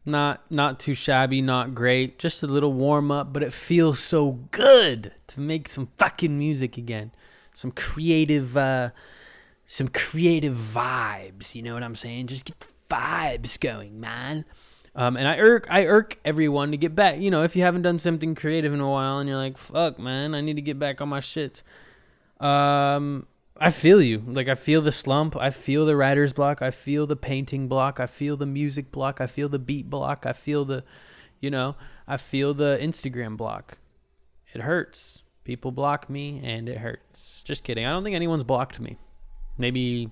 Not 0.05 0.51
not 0.51 0.81
too 0.81 0.95
shabby, 0.95 1.41
not 1.41 1.73
great, 1.73 2.19
just 2.19 2.43
a 2.43 2.49
little 2.49 2.73
warm 2.73 3.13
up, 3.13 3.33
but 3.33 3.45
it 3.45 3.53
feels 3.53 4.01
so 4.01 4.33
good 4.51 5.13
to 5.29 5.41
make 5.41 5.69
some 5.69 5.91
fucking 5.99 6.37
music 6.37 6.77
again. 6.77 7.13
Some 7.55 7.71
creative 7.71 8.57
uh 8.57 8.91
some 9.67 9.87
creative 9.87 10.57
vibes, 10.57 11.55
you 11.55 11.63
know 11.63 11.75
what 11.75 11.85
I'm 11.85 11.95
saying? 11.95 12.27
Just 12.27 12.45
get 12.45 12.59
the 12.59 12.67
vibes 12.91 13.59
going, 13.61 14.01
man. 14.01 14.45
Um, 14.97 15.17
and 15.17 15.29
I 15.29 15.39
irk 15.39 15.69
I 15.71 15.87
irk 15.87 16.19
everyone 16.25 16.73
to 16.73 16.77
get 16.77 16.97
back. 16.97 17.21
You 17.21 17.31
know, 17.31 17.45
if 17.45 17.55
you 17.55 17.63
haven't 17.63 17.83
done 17.83 18.01
something 18.01 18.35
creative 18.35 18.75
in 18.75 18.81
a 18.81 18.91
while 18.91 19.21
and 19.21 19.29
you're 19.29 19.39
like, 19.39 19.59
fuck 19.59 20.01
man, 20.01 20.35
I 20.35 20.41
need 20.41 20.57
to 20.57 20.63
get 20.63 20.81
back 20.81 21.01
on 21.01 21.09
my 21.09 21.21
shit. 21.21 21.63
Um 22.41 23.29
I 23.57 23.71
feel 23.71 24.03
you. 24.03 24.23
Like 24.27 24.49
I 24.49 24.55
feel 24.55 24.83
the 24.83 24.93
slump. 24.93 25.37
I 25.37 25.51
feel 25.51 25.87
the 25.87 25.97
writer's 25.97 26.33
block. 26.33 26.61
I 26.61 26.71
feel 26.71 27.07
the 27.07 27.17
painting 27.17 27.69
block. 27.69 28.01
I 28.01 28.07
feel 28.07 28.37
the 28.37 28.47
music 28.47 28.91
block. 28.91 29.21
I 29.21 29.27
feel 29.27 29.49
the 29.49 29.59
beat 29.59 29.89
block. 29.89 30.27
I 30.27 30.33
feel 30.33 30.65
the, 30.65 30.83
you 31.41 31.51
know, 31.51 31.77
I 32.07 32.17
feel 32.17 32.53
the 32.53 32.79
Instagram 32.81 33.37
block. 33.37 33.79
It 34.53 34.63
hurts. 34.63 35.23
People 35.45 35.71
block 35.71 36.11
me 36.11 36.41
and 36.43 36.69
it 36.69 36.79
hurts. 36.79 37.43
Just 37.45 37.65
kidding. 37.65 37.85
I 37.85 37.91
don't 37.91 38.03
think 38.03 38.17
anyone's 38.17 38.45
blocked 38.45 38.81
me. 38.81 38.99
Maybe. 39.57 40.11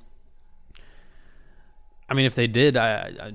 I 2.08 2.14
mean, 2.14 2.26
if 2.26 2.34
they 2.34 2.46
did, 2.46 2.76
I, 2.76 3.12
I, 3.20 3.26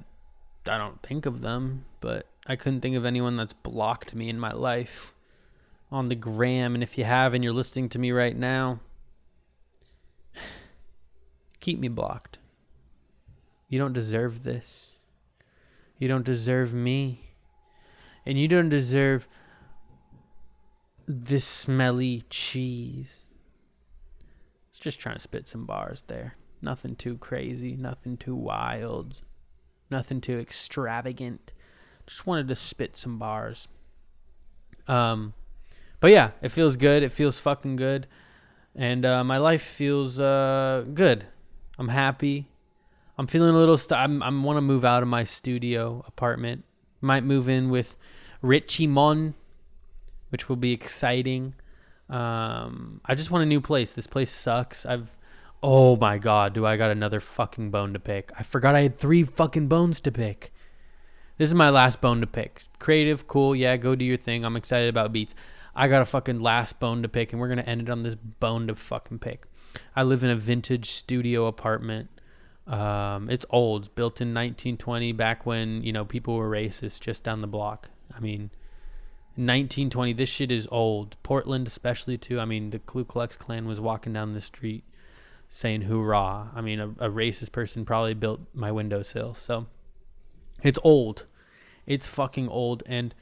I 0.71 0.77
don't 0.77 1.01
think 1.01 1.25
of 1.25 1.41
them, 1.41 1.85
but 1.99 2.27
I 2.45 2.55
couldn't 2.55 2.81
think 2.81 2.95
of 2.95 3.05
anyone 3.05 3.35
that's 3.35 3.53
blocked 3.53 4.15
me 4.15 4.29
in 4.29 4.39
my 4.39 4.53
life 4.53 5.13
on 5.91 6.07
the 6.07 6.15
gram. 6.15 6.75
And 6.75 6.83
if 6.83 6.97
you 6.97 7.03
have 7.03 7.33
and 7.33 7.43
you're 7.43 7.53
listening 7.53 7.89
to 7.89 7.99
me 7.99 8.11
right 8.11 8.37
now, 8.37 8.79
keep 11.67 11.79
me 11.79 11.89
blocked. 11.89 12.39
You 13.67 13.77
don't 13.77 13.91
deserve 13.91 14.43
this. 14.43 14.91
You 15.99 16.07
don't 16.07 16.23
deserve 16.23 16.73
me. 16.73 17.33
And 18.25 18.39
you 18.39 18.47
don't 18.47 18.69
deserve 18.69 19.27
this 21.09 21.43
smelly 21.43 22.23
cheese. 22.29 23.23
It's 24.69 24.79
just 24.79 24.97
trying 24.97 25.15
to 25.15 25.21
spit 25.21 25.49
some 25.49 25.65
bars 25.65 26.05
there. 26.07 26.37
Nothing 26.61 26.95
too 26.95 27.17
crazy, 27.17 27.75
nothing 27.75 28.15
too 28.15 28.35
wild, 28.35 29.23
nothing 29.91 30.21
too 30.21 30.39
extravagant. 30.39 31.51
Just 32.05 32.25
wanted 32.25 32.47
to 32.47 32.55
spit 32.55 32.95
some 32.95 33.19
bars. 33.19 33.67
Um 34.87 35.33
but 35.99 36.11
yeah, 36.11 36.31
it 36.41 36.49
feels 36.49 36.77
good. 36.77 37.03
It 37.03 37.11
feels 37.11 37.39
fucking 37.39 37.75
good. 37.75 38.07
And 38.73 39.05
uh, 39.05 39.25
my 39.25 39.37
life 39.37 39.63
feels 39.63 40.17
uh, 40.17 40.85
good. 40.93 41.25
I'm 41.77 41.89
happy. 41.89 42.49
I'm 43.17 43.27
feeling 43.27 43.49
a 43.49 43.57
little. 43.57 43.77
St- 43.77 43.99
I'm. 43.99 44.21
I 44.21 44.29
want 44.29 44.57
to 44.57 44.61
move 44.61 44.85
out 44.85 45.03
of 45.03 45.09
my 45.09 45.23
studio 45.23 46.03
apartment. 46.07 46.63
Might 47.01 47.23
move 47.23 47.49
in 47.49 47.69
with 47.69 47.95
Richie 48.41 48.87
Mon, 48.87 49.33
which 50.29 50.49
will 50.49 50.55
be 50.55 50.71
exciting. 50.71 51.55
Um, 52.09 53.01
I 53.05 53.15
just 53.15 53.31
want 53.31 53.43
a 53.43 53.47
new 53.47 53.61
place. 53.61 53.93
This 53.93 54.07
place 54.07 54.29
sucks. 54.29 54.85
I've. 54.85 55.15
Oh 55.63 55.95
my 55.95 56.19
god, 56.19 56.53
do 56.53 56.65
I 56.67 56.77
got 56.77 56.91
another 56.91 57.19
fucking 57.19 57.71
bone 57.71 57.93
to 57.93 57.99
pick? 57.99 58.31
I 58.37 58.43
forgot 58.43 58.75
I 58.75 58.83
had 58.83 58.99
three 58.99 59.23
fucking 59.23 59.67
bones 59.67 59.99
to 60.01 60.11
pick. 60.11 60.53
This 61.39 61.49
is 61.49 61.55
my 61.55 61.71
last 61.71 61.99
bone 61.99 62.21
to 62.21 62.27
pick. 62.27 62.63
Creative, 62.77 63.27
cool, 63.27 63.55
yeah, 63.55 63.75
go 63.77 63.95
do 63.95 64.05
your 64.05 64.17
thing. 64.17 64.45
I'm 64.45 64.55
excited 64.55 64.89
about 64.89 65.11
beats. 65.11 65.33
I 65.75 65.87
got 65.87 66.03
a 66.03 66.05
fucking 66.05 66.41
last 66.41 66.79
bone 66.79 67.01
to 67.01 67.09
pick, 67.09 67.31
and 67.31 67.41
we're 67.41 67.49
gonna 67.49 67.63
end 67.63 67.81
it 67.81 67.89
on 67.89 68.03
this 68.03 68.15
bone 68.15 68.67
to 68.67 68.75
fucking 68.75 69.17
pick. 69.17 69.46
I 69.95 70.03
live 70.03 70.23
in 70.23 70.29
a 70.29 70.35
vintage 70.35 70.91
studio 70.91 71.47
apartment. 71.47 72.09
Um, 72.67 73.29
it's 73.29 73.45
old, 73.49 73.93
built 73.95 74.19
in 74.19 74.33
1920, 74.33 75.13
back 75.13 75.45
when 75.45 75.83
you 75.83 75.93
know 75.93 76.05
people 76.05 76.35
were 76.35 76.49
racist, 76.49 76.99
just 76.99 77.23
down 77.23 77.41
the 77.41 77.47
block. 77.47 77.89
I 78.15 78.19
mean, 78.19 78.51
1920. 79.35 80.13
This 80.13 80.29
shit 80.29 80.51
is 80.51 80.67
old. 80.71 81.15
Portland, 81.23 81.67
especially 81.67 82.17
too. 82.17 82.39
I 82.39 82.45
mean, 82.45 82.71
the 82.71 82.79
Ku 82.79 83.05
Klux 83.05 83.37
Klan 83.37 83.67
was 83.67 83.79
walking 83.79 84.13
down 84.13 84.33
the 84.33 84.41
street 84.41 84.83
saying 85.49 85.83
"Hoorah!" 85.83 86.49
I 86.53 86.61
mean, 86.61 86.79
a, 86.79 86.87
a 86.99 87.09
racist 87.09 87.51
person 87.51 87.85
probably 87.85 88.13
built 88.13 88.41
my 88.53 88.71
windowsill. 88.71 89.33
So 89.33 89.67
it's 90.63 90.79
old. 90.83 91.25
It's 91.85 92.07
fucking 92.07 92.49
old, 92.49 92.83
and 92.85 93.15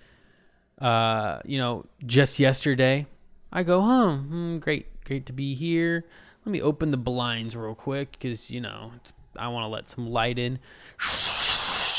uh, 0.79 1.39
you 1.45 1.57
know, 1.57 1.85
just 2.05 2.39
yesterday, 2.39 3.05
I 3.51 3.63
go 3.63 3.81
home. 3.81 4.27
Hmm, 4.27 4.57
great, 4.57 5.03
great 5.05 5.25
to 5.27 5.33
be 5.33 5.53
here. 5.53 6.05
Let 6.45 6.51
me 6.51 6.61
open 6.61 6.89
the 6.89 6.97
blinds 6.97 7.55
real 7.55 7.73
quick 7.73 8.11
because 8.11 8.51
you 8.51 8.61
know 8.61 8.91
I 9.37 9.47
want 9.47 9.63
to 9.63 9.67
let 9.67 9.89
some 9.89 10.09
light 10.09 10.37
in. 10.37 10.59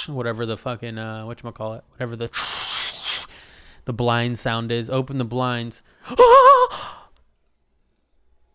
Whatever 0.06 0.46
the 0.46 0.56
fucking 0.56 0.98
uh, 0.98 1.28
it, 1.28 1.42
whatever 1.44 2.14
the 2.14 3.26
the 3.86 3.92
blind 3.92 4.38
sound 4.38 4.70
is. 4.70 4.88
Open 4.88 5.18
the 5.18 5.24
blinds. 5.24 5.82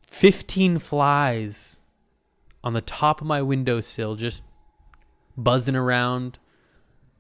Fifteen 0.08 0.78
flies 0.78 1.80
on 2.64 2.74
the 2.74 2.82
top 2.82 3.20
of 3.20 3.28
my 3.28 3.42
windowsill, 3.42 4.16
just 4.16 4.44
buzzing 5.36 5.76
around, 5.76 6.40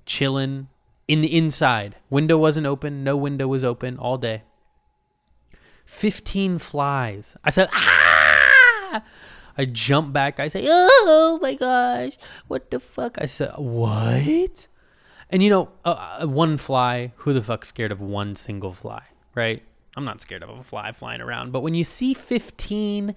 chilling 0.05 0.69
in 1.09 1.19
the 1.19 1.35
inside. 1.35 1.97
Window 2.09 2.37
wasn't 2.37 2.67
open. 2.67 3.03
No 3.03 3.17
window 3.17 3.47
was 3.47 3.65
open 3.65 3.97
all 3.97 4.17
day. 4.17 4.43
15 5.85 6.57
flies. 6.57 7.35
I 7.43 7.49
said, 7.49 7.67
ah! 7.73 8.00
I 9.57 9.65
jump 9.65 10.13
back. 10.13 10.39
I 10.39 10.47
say, 10.47 10.65
oh 10.67 11.39
my 11.41 11.55
gosh, 11.55 12.17
what 12.47 12.71
the 12.71 12.79
fuck? 12.79 13.17
I 13.19 13.25
said, 13.25 13.53
what? 13.57 14.67
And 15.29 15.41
you 15.41 15.49
know, 15.49 15.69
uh, 15.85 16.19
uh, 16.21 16.27
one 16.27 16.57
fly, 16.57 17.13
who 17.17 17.33
the 17.33 17.41
fuck's 17.41 17.69
scared 17.69 17.91
of 17.91 18.01
one 18.01 18.35
single 18.35 18.73
fly, 18.73 19.03
right? 19.33 19.63
I'm 19.95 20.05
not 20.05 20.21
scared 20.21 20.43
of 20.43 20.49
a 20.49 20.63
fly 20.63 20.91
flying 20.91 21.21
around. 21.21 21.51
But 21.51 21.61
when 21.61 21.73
you 21.73 21.83
see 21.83 22.13
15 22.13 23.15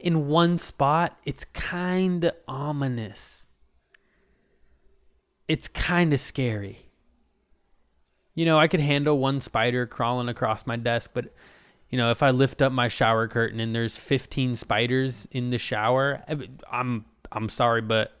in 0.00 0.28
one 0.28 0.58
spot, 0.58 1.16
it's 1.24 1.44
kind 1.44 2.24
of 2.24 2.32
ominous. 2.48 3.48
It's 5.48 5.68
kind 5.68 6.12
of 6.12 6.20
scary. 6.20 6.90
You 8.34 8.44
know, 8.44 8.58
I 8.58 8.68
could 8.68 8.80
handle 8.80 9.18
one 9.18 9.40
spider 9.40 9.86
crawling 9.86 10.28
across 10.28 10.66
my 10.66 10.76
desk, 10.76 11.12
but 11.14 11.32
you 11.90 11.98
know, 11.98 12.10
if 12.10 12.22
I 12.22 12.30
lift 12.30 12.62
up 12.62 12.72
my 12.72 12.88
shower 12.88 13.28
curtain 13.28 13.60
and 13.60 13.74
there's 13.74 13.96
15 13.96 14.56
spiders 14.56 15.28
in 15.30 15.50
the 15.50 15.58
shower, 15.58 16.22
I'm 16.70 17.04
I'm 17.32 17.48
sorry, 17.48 17.80
but 17.80 18.12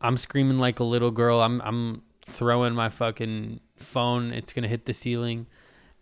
I'm 0.00 0.16
screaming 0.16 0.58
like 0.58 0.80
a 0.80 0.84
little 0.84 1.10
girl. 1.10 1.40
I'm 1.40 1.60
I'm 1.62 2.02
throwing 2.26 2.74
my 2.74 2.88
fucking 2.88 3.60
phone. 3.76 4.32
It's 4.32 4.52
gonna 4.52 4.68
hit 4.68 4.86
the 4.86 4.92
ceiling, 4.92 5.46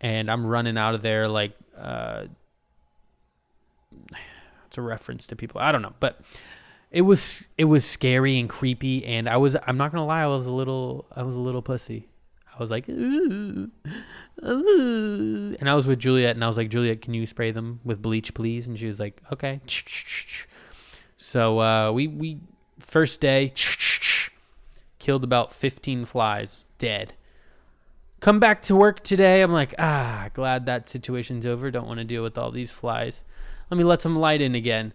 and 0.01 0.29
I'm 0.29 0.45
running 0.45 0.77
out 0.77 0.93
of 0.93 1.01
there 1.01 1.27
like 1.27 1.53
uh, 1.77 2.25
it's 4.67 4.77
a 4.77 4.81
reference 4.81 5.25
to 5.27 5.35
people. 5.35 5.61
I 5.61 5.71
don't 5.71 5.81
know, 5.81 5.93
but 5.99 6.19
it 6.91 7.01
was 7.01 7.47
it 7.57 7.65
was 7.65 7.85
scary 7.85 8.39
and 8.39 8.49
creepy, 8.49 9.05
and 9.05 9.29
I 9.29 9.37
was 9.37 9.55
I'm 9.65 9.77
not 9.77 9.91
gonna 9.91 10.05
lie, 10.05 10.23
I 10.23 10.27
was 10.27 10.45
a 10.45 10.51
little 10.51 11.05
I 11.15 11.23
was 11.23 11.37
a 11.37 11.41
little 11.41 11.61
pussy. 11.61 12.08
I 12.59 12.61
was 12.61 12.71
like, 12.71 12.89
ooh, 12.89 13.71
ooh. 14.45 15.55
and 15.59 15.69
I 15.69 15.75
was 15.75 15.87
with 15.87 15.99
Juliet, 15.99 16.35
and 16.35 16.43
I 16.43 16.47
was 16.47 16.57
like, 16.57 16.69
Juliet, 16.69 17.01
can 17.01 17.13
you 17.13 17.25
spray 17.25 17.51
them 17.51 17.79
with 17.85 18.01
bleach, 18.01 18.33
please? 18.33 18.67
And 18.67 18.77
she 18.77 18.87
was 18.87 18.99
like, 18.99 19.21
okay. 19.31 19.61
So 21.17 21.61
uh, 21.61 21.91
we 21.91 22.07
we 22.07 22.41
first 22.79 23.21
day, 23.21 23.53
Killed 24.99 25.23
about 25.23 25.53
15 25.53 26.03
flies, 26.03 26.65
dead. 26.77 27.13
Come 28.19 28.37
back 28.37 28.61
to 28.63 28.75
work 28.75 29.01
today. 29.01 29.41
I'm 29.41 29.53
like, 29.53 29.73
ah, 29.79 30.27
glad 30.33 30.65
that 30.65 30.89
situation's 30.89 31.45
over. 31.45 31.71
Don't 31.71 31.87
want 31.87 31.99
to 31.99 32.03
deal 32.03 32.21
with 32.21 32.37
all 32.37 32.51
these 32.51 32.71
flies. 32.71 33.23
Let 33.71 33.77
me 33.77 33.85
let 33.85 34.01
some 34.01 34.17
light 34.17 34.41
in 34.41 34.55
again. 34.55 34.93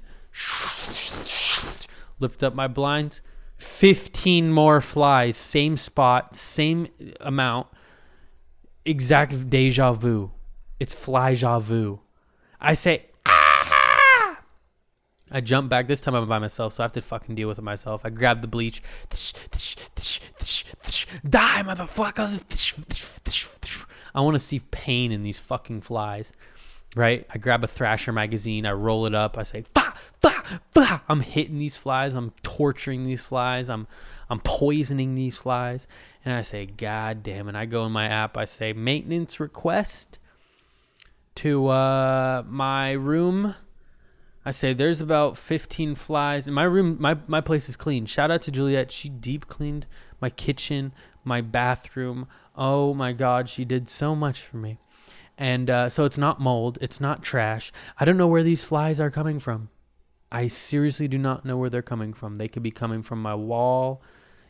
Lift 2.21 2.43
up 2.43 2.55
my 2.55 2.69
blinds. 2.69 3.23
15 3.59 4.51
more 4.51 4.81
flies, 4.81 5.37
same 5.37 5.77
spot, 5.77 6.35
same 6.37 6.89
amount. 7.21 7.69
Exact 8.85 9.49
deja 9.49 9.93
vu. 9.93 10.31
It's 10.79 10.95
fly 10.95 11.35
vu. 11.35 12.01
I 12.61 12.75
say, 12.75 13.07
ah! 13.27 14.41
I 15.31 15.41
jump 15.41 15.71
back. 15.71 15.89
This 15.89 16.01
time 16.01 16.15
I'm 16.15 16.29
by 16.29 16.39
myself, 16.39 16.75
so 16.75 16.83
I 16.83 16.85
have 16.85 16.93
to 16.93 17.01
fucking 17.01 17.35
deal 17.35 17.49
with 17.49 17.59
it 17.59 17.63
myself. 17.63 18.03
I 18.05 18.11
grab 18.11 18.43
the 18.43 18.49
bleach. 18.49 18.83
Die, 21.29 21.63
motherfuckers. 21.63 22.43
I 24.15 24.21
want 24.21 24.35
to 24.35 24.41
see 24.41 24.61
pain 24.61 25.13
in 25.13 25.23
these 25.23 25.39
fucking 25.39 25.81
flies. 25.81 26.33
Right? 26.95 27.27
I 27.31 27.39
grab 27.39 27.65
a 27.65 27.67
Thrasher 27.67 28.13
magazine. 28.13 28.67
I 28.67 28.73
roll 28.73 29.07
it 29.07 29.15
up. 29.15 29.37
I 29.39 29.43
say, 29.43 29.65
fa, 29.75 29.94
fa. 30.73 31.03
I'm 31.09 31.21
hitting 31.21 31.59
these 31.59 31.77
flies. 31.77 32.15
I'm 32.15 32.33
torturing 32.43 33.05
these 33.05 33.23
flies. 33.23 33.71
I'm, 33.71 33.87
I'm 34.29 34.41
poisoning 34.41 35.15
these 35.15 35.37
flies. 35.37 35.87
And 36.25 36.35
I 36.35 36.43
say, 36.43 36.67
God 36.67 37.23
damn 37.23 37.49
it. 37.49 37.55
I 37.55 37.67
go 37.67 37.85
in 37.87 37.93
my 37.93 38.07
app. 38.07 38.37
I 38.37 38.45
say, 38.45 38.73
maintenance 38.73 39.41
request 39.41 40.19
to 41.37 41.69
uh, 41.69 42.43
my 42.47 42.93
room. 42.93 43.55
I 44.47 44.51
say 44.51 44.73
there's 44.73 45.01
about 45.01 45.39
15 45.39 45.95
flies 45.95 46.47
in 46.47 46.55
my 46.55 46.65
room. 46.65 46.97
My 47.01 47.17
my 47.27 47.41
place 47.41 47.69
is 47.69 47.77
clean. 47.77 48.05
Shout 48.07 48.31
out 48.31 48.43
to 48.43 48.51
Juliet. 48.51 48.93
She 48.93 49.09
deep 49.09 49.49
cleaned 49.49 49.87
my 50.21 50.31
kitchen, 50.31 50.93
my 51.25 51.41
bathroom. 51.41 52.27
Oh 52.57 52.95
my 52.95 53.13
God, 53.13 53.49
she 53.49 53.65
did 53.65 53.89
so 53.89 54.15
much 54.15 54.43
for 54.43 54.59
me. 54.59 54.79
And 55.37 55.69
uh, 55.69 55.89
so 55.89 56.05
it's 56.05 56.19
not 56.19 56.41
mold. 56.41 56.79
It's 56.81 57.01
not 57.01 57.23
trash. 57.23 57.73
I 57.99 58.05
don't 58.05 58.17
know 58.17 58.29
where 58.29 58.45
these 58.45 58.63
flies 58.63 59.01
are 59.01 59.11
coming 59.11 59.41
from. 59.41 59.71
I 60.35 60.49
seriously 60.49 61.07
do 61.07 61.17
not 61.17 61.45
know 61.45 61.57
where 61.57 61.71
they're 61.71 61.81
coming 61.81 62.13
from. 62.13 62.39
They 62.39 62.49
could 62.49 62.65
be 62.65 62.73
coming 62.73 63.05
from 63.05 63.23
my 63.23 63.37
wall 63.37 64.03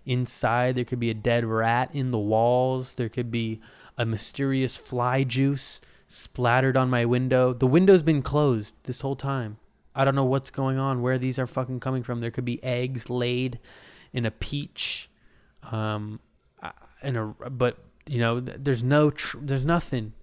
inside. 0.07 0.77
There 0.77 0.85
could 0.87 0.99
be 0.99 1.11
a 1.11 1.15
dead 1.15 1.45
rat 1.45 1.91
in 1.93 2.11
the 2.11 2.19
walls. 2.19 2.95
There 2.95 3.11
could 3.11 3.31
be 3.31 3.61
a 3.99 4.07
mysterious 4.07 4.79
fly 4.79 5.25
juice 5.25 5.83
splattered 6.09 6.79
on 6.79 6.89
my 6.89 7.05
window. 7.05 7.53
The 7.53 7.67
window's 7.67 8.03
been 8.03 8.23
closed 8.23 8.73
this 8.85 9.03
whole 9.03 9.15
time. 9.15 9.59
I 9.95 10.07
don't 10.07 10.15
know 10.15 10.25
what's 10.25 10.51
going 10.51 10.79
on, 10.79 11.03
where 11.03 11.19
these 11.19 11.39
are 11.39 11.47
fucking 11.47 11.81
coming 11.81 12.03
from. 12.03 12.21
There 12.21 12.31
could 12.31 12.47
be 12.47 12.65
eggs 12.65 13.11
laid 13.11 13.59
in 14.15 14.25
a 14.25 14.31
peach, 14.31 15.11
um, 15.71 16.19
in 17.03 17.15
a 17.15 17.27
but 17.27 17.77
you 18.07 18.21
know, 18.21 18.41
there's 18.41 18.83
no, 18.83 19.11
tr- 19.11 19.37
there's 19.43 19.67
nothing. 19.67 20.15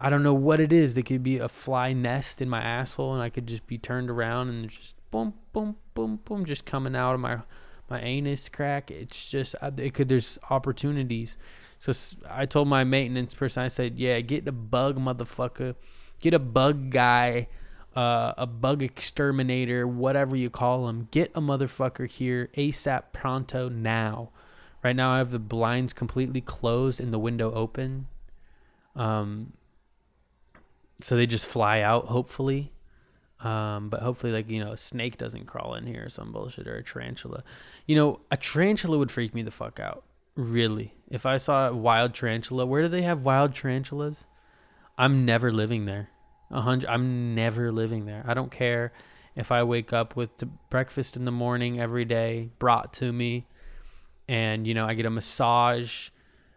I 0.00 0.10
don't 0.10 0.22
know 0.22 0.34
what 0.34 0.60
it 0.60 0.72
is. 0.72 0.94
There 0.94 1.02
could 1.02 1.22
be 1.22 1.38
a 1.38 1.48
fly 1.48 1.92
nest 1.92 2.40
in 2.40 2.48
my 2.48 2.62
asshole, 2.62 3.14
and 3.14 3.22
I 3.22 3.30
could 3.30 3.46
just 3.46 3.66
be 3.66 3.78
turned 3.78 4.10
around 4.10 4.48
and 4.48 4.68
just 4.68 4.94
boom, 5.10 5.34
boom, 5.52 5.76
boom, 5.94 6.20
boom, 6.24 6.44
just 6.44 6.64
coming 6.64 6.94
out 6.94 7.14
of 7.14 7.20
my 7.20 7.40
my 7.90 8.00
anus 8.00 8.48
crack. 8.48 8.90
It's 8.90 9.26
just 9.26 9.56
it 9.76 9.94
could. 9.94 10.08
There's 10.08 10.38
opportunities. 10.50 11.36
So 11.78 11.92
I 12.28 12.46
told 12.46 12.68
my 12.68 12.84
maintenance 12.84 13.34
person, 13.34 13.62
I 13.62 13.68
said, 13.68 13.98
yeah, 13.98 14.20
get 14.20 14.46
a 14.48 14.52
bug 14.52 14.98
motherfucker, 14.98 15.76
get 16.20 16.34
a 16.34 16.38
bug 16.40 16.90
guy, 16.90 17.46
uh, 17.94 18.34
a 18.36 18.46
bug 18.46 18.82
exterminator, 18.82 19.86
whatever 19.86 20.34
you 20.34 20.50
call 20.50 20.88
him. 20.88 21.08
Get 21.10 21.30
a 21.34 21.40
motherfucker 21.40 22.08
here 22.08 22.50
ASAP 22.56 23.12
pronto 23.12 23.68
now. 23.68 24.30
Right 24.82 24.94
now, 24.94 25.12
I 25.12 25.18
have 25.18 25.30
the 25.30 25.38
blinds 25.38 25.92
completely 25.92 26.40
closed 26.40 27.00
and 27.00 27.12
the 27.12 27.18
window 27.18 27.52
open. 27.52 28.06
Um, 28.94 29.52
so 31.00 31.16
they 31.16 31.26
just 31.26 31.46
fly 31.46 31.80
out, 31.80 32.06
hopefully. 32.06 32.72
Um, 33.40 33.88
but 33.88 34.00
hopefully, 34.00 34.32
like, 34.32 34.50
you 34.50 34.62
know, 34.64 34.72
a 34.72 34.76
snake 34.76 35.16
doesn't 35.16 35.46
crawl 35.46 35.74
in 35.74 35.86
here 35.86 36.06
or 36.06 36.08
some 36.08 36.32
bullshit 36.32 36.66
or 36.66 36.76
a 36.76 36.82
tarantula. 36.82 37.44
You 37.86 37.94
know, 37.94 38.20
a 38.30 38.36
tarantula 38.36 38.98
would 38.98 39.12
freak 39.12 39.34
me 39.34 39.42
the 39.42 39.50
fuck 39.50 39.78
out. 39.78 40.04
Really. 40.34 40.94
If 41.08 41.24
I 41.24 41.36
saw 41.36 41.68
a 41.68 41.74
wild 41.74 42.14
tarantula, 42.14 42.66
where 42.66 42.82
do 42.82 42.88
they 42.88 43.02
have 43.02 43.22
wild 43.22 43.54
tarantulas? 43.54 44.24
I'm 44.96 45.24
never 45.24 45.52
living 45.52 45.84
there. 45.86 46.10
A 46.50 46.60
hundred. 46.60 46.88
I'm 46.88 47.34
never 47.34 47.70
living 47.70 48.06
there. 48.06 48.24
I 48.26 48.34
don't 48.34 48.50
care 48.50 48.92
if 49.36 49.52
I 49.52 49.62
wake 49.62 49.92
up 49.92 50.16
with 50.16 50.30
breakfast 50.70 51.16
in 51.16 51.24
the 51.24 51.30
morning 51.30 51.80
every 51.80 52.04
day 52.04 52.50
brought 52.58 52.92
to 52.94 53.12
me, 53.12 53.46
and 54.28 54.66
you 54.66 54.74
know 54.74 54.86
I 54.86 54.94
get 54.94 55.06
a 55.06 55.10
massage 55.10 56.08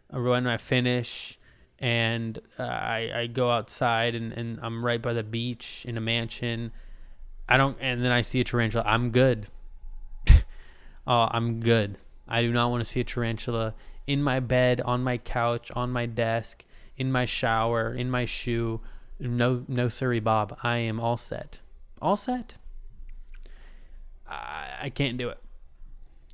when 0.10 0.48
I 0.48 0.58
finish, 0.58 1.38
and 1.82 2.40
uh, 2.60 2.64
I 2.64 3.12
I 3.14 3.28
go 3.28 3.50
outside 3.50 4.14
and 4.16 4.32
and 4.32 4.60
I'm 4.62 4.86
right 4.86 5.02
by 5.02 5.14
the 5.14 5.24
beach 5.24 5.84
in 5.88 5.98
a 5.98 6.02
mansion. 6.02 6.72
I 7.50 7.58
don't, 7.58 7.76
and 7.82 8.06
then 8.06 8.12
I 8.12 8.22
see 8.22 8.40
a 8.40 8.46
tarantula. 8.46 8.86
I'm 8.88 9.10
good. 9.10 9.48
oh, 11.08 11.28
I'm 11.32 11.60
good. 11.60 11.98
I 12.28 12.44
do 12.44 12.54
not 12.54 12.70
want 12.70 12.82
to 12.82 12.90
see 12.90 13.02
a 13.02 13.04
tarantula 13.04 13.74
in 14.08 14.24
my 14.24 14.40
bed, 14.40 14.80
on 14.82 15.04
my 15.04 15.18
couch, 15.18 15.70
on 15.76 15.92
my 15.92 16.06
desk, 16.06 16.64
in 16.96 17.12
my 17.12 17.26
shower, 17.26 17.94
in 17.94 18.10
my 18.10 18.24
shoe. 18.24 18.80
No, 19.20 19.66
no, 19.68 19.90
sorry, 19.90 20.22
Bob. 20.22 20.58
I 20.64 20.78
am 20.78 21.00
all 21.00 21.18
set. 21.18 21.60
All 22.02 22.16
set. 22.16 22.56
I, 24.30 24.70
I 24.84 24.90
can't 24.90 25.18
do 25.18 25.30
it. 25.30 25.40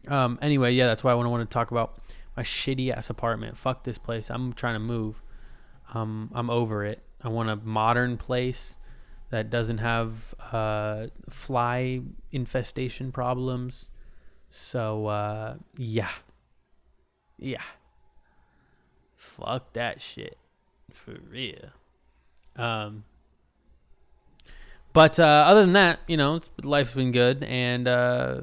Um. 0.08 0.38
Anyway, 0.42 0.74
yeah, 0.74 0.86
that's 0.88 1.04
why 1.04 1.14
I 1.14 1.16
want 1.16 1.50
to 1.50 1.52
talk 1.52 1.72
about 1.72 2.00
my 2.36 2.44
shitty 2.44 2.96
ass 2.96 3.10
apartment. 3.10 3.58
Fuck 3.58 3.86
this 3.86 3.98
place. 3.98 4.30
I'm 4.30 4.54
trying 4.54 4.76
to 4.76 4.80
move. 4.80 5.24
Um. 5.94 6.32
I'm 6.34 6.50
over 6.50 6.86
it. 6.86 7.02
I 7.24 7.30
want 7.30 7.50
a 7.50 7.56
modern 7.56 8.18
place 8.18 8.78
that 9.30 9.50
doesn't 9.50 9.80
have 9.80 10.36
uh, 10.52 11.08
fly 11.30 12.02
infestation 12.32 13.12
problems. 13.12 13.90
So 14.50 15.08
uh, 15.08 15.56
yeah, 15.78 16.12
yeah. 17.38 17.64
Fuck 19.16 19.74
that 19.74 20.00
shit, 20.02 20.38
for 20.92 21.18
real. 21.30 21.72
Um. 22.56 23.04
But 24.94 25.20
uh, 25.20 25.24
other 25.48 25.62
than 25.62 25.74
that, 25.74 26.00
you 26.08 26.18
know, 26.18 26.40
life's 26.64 26.94
been 26.94 27.12
good, 27.12 27.44
and 27.44 27.88
uh, 27.88 28.42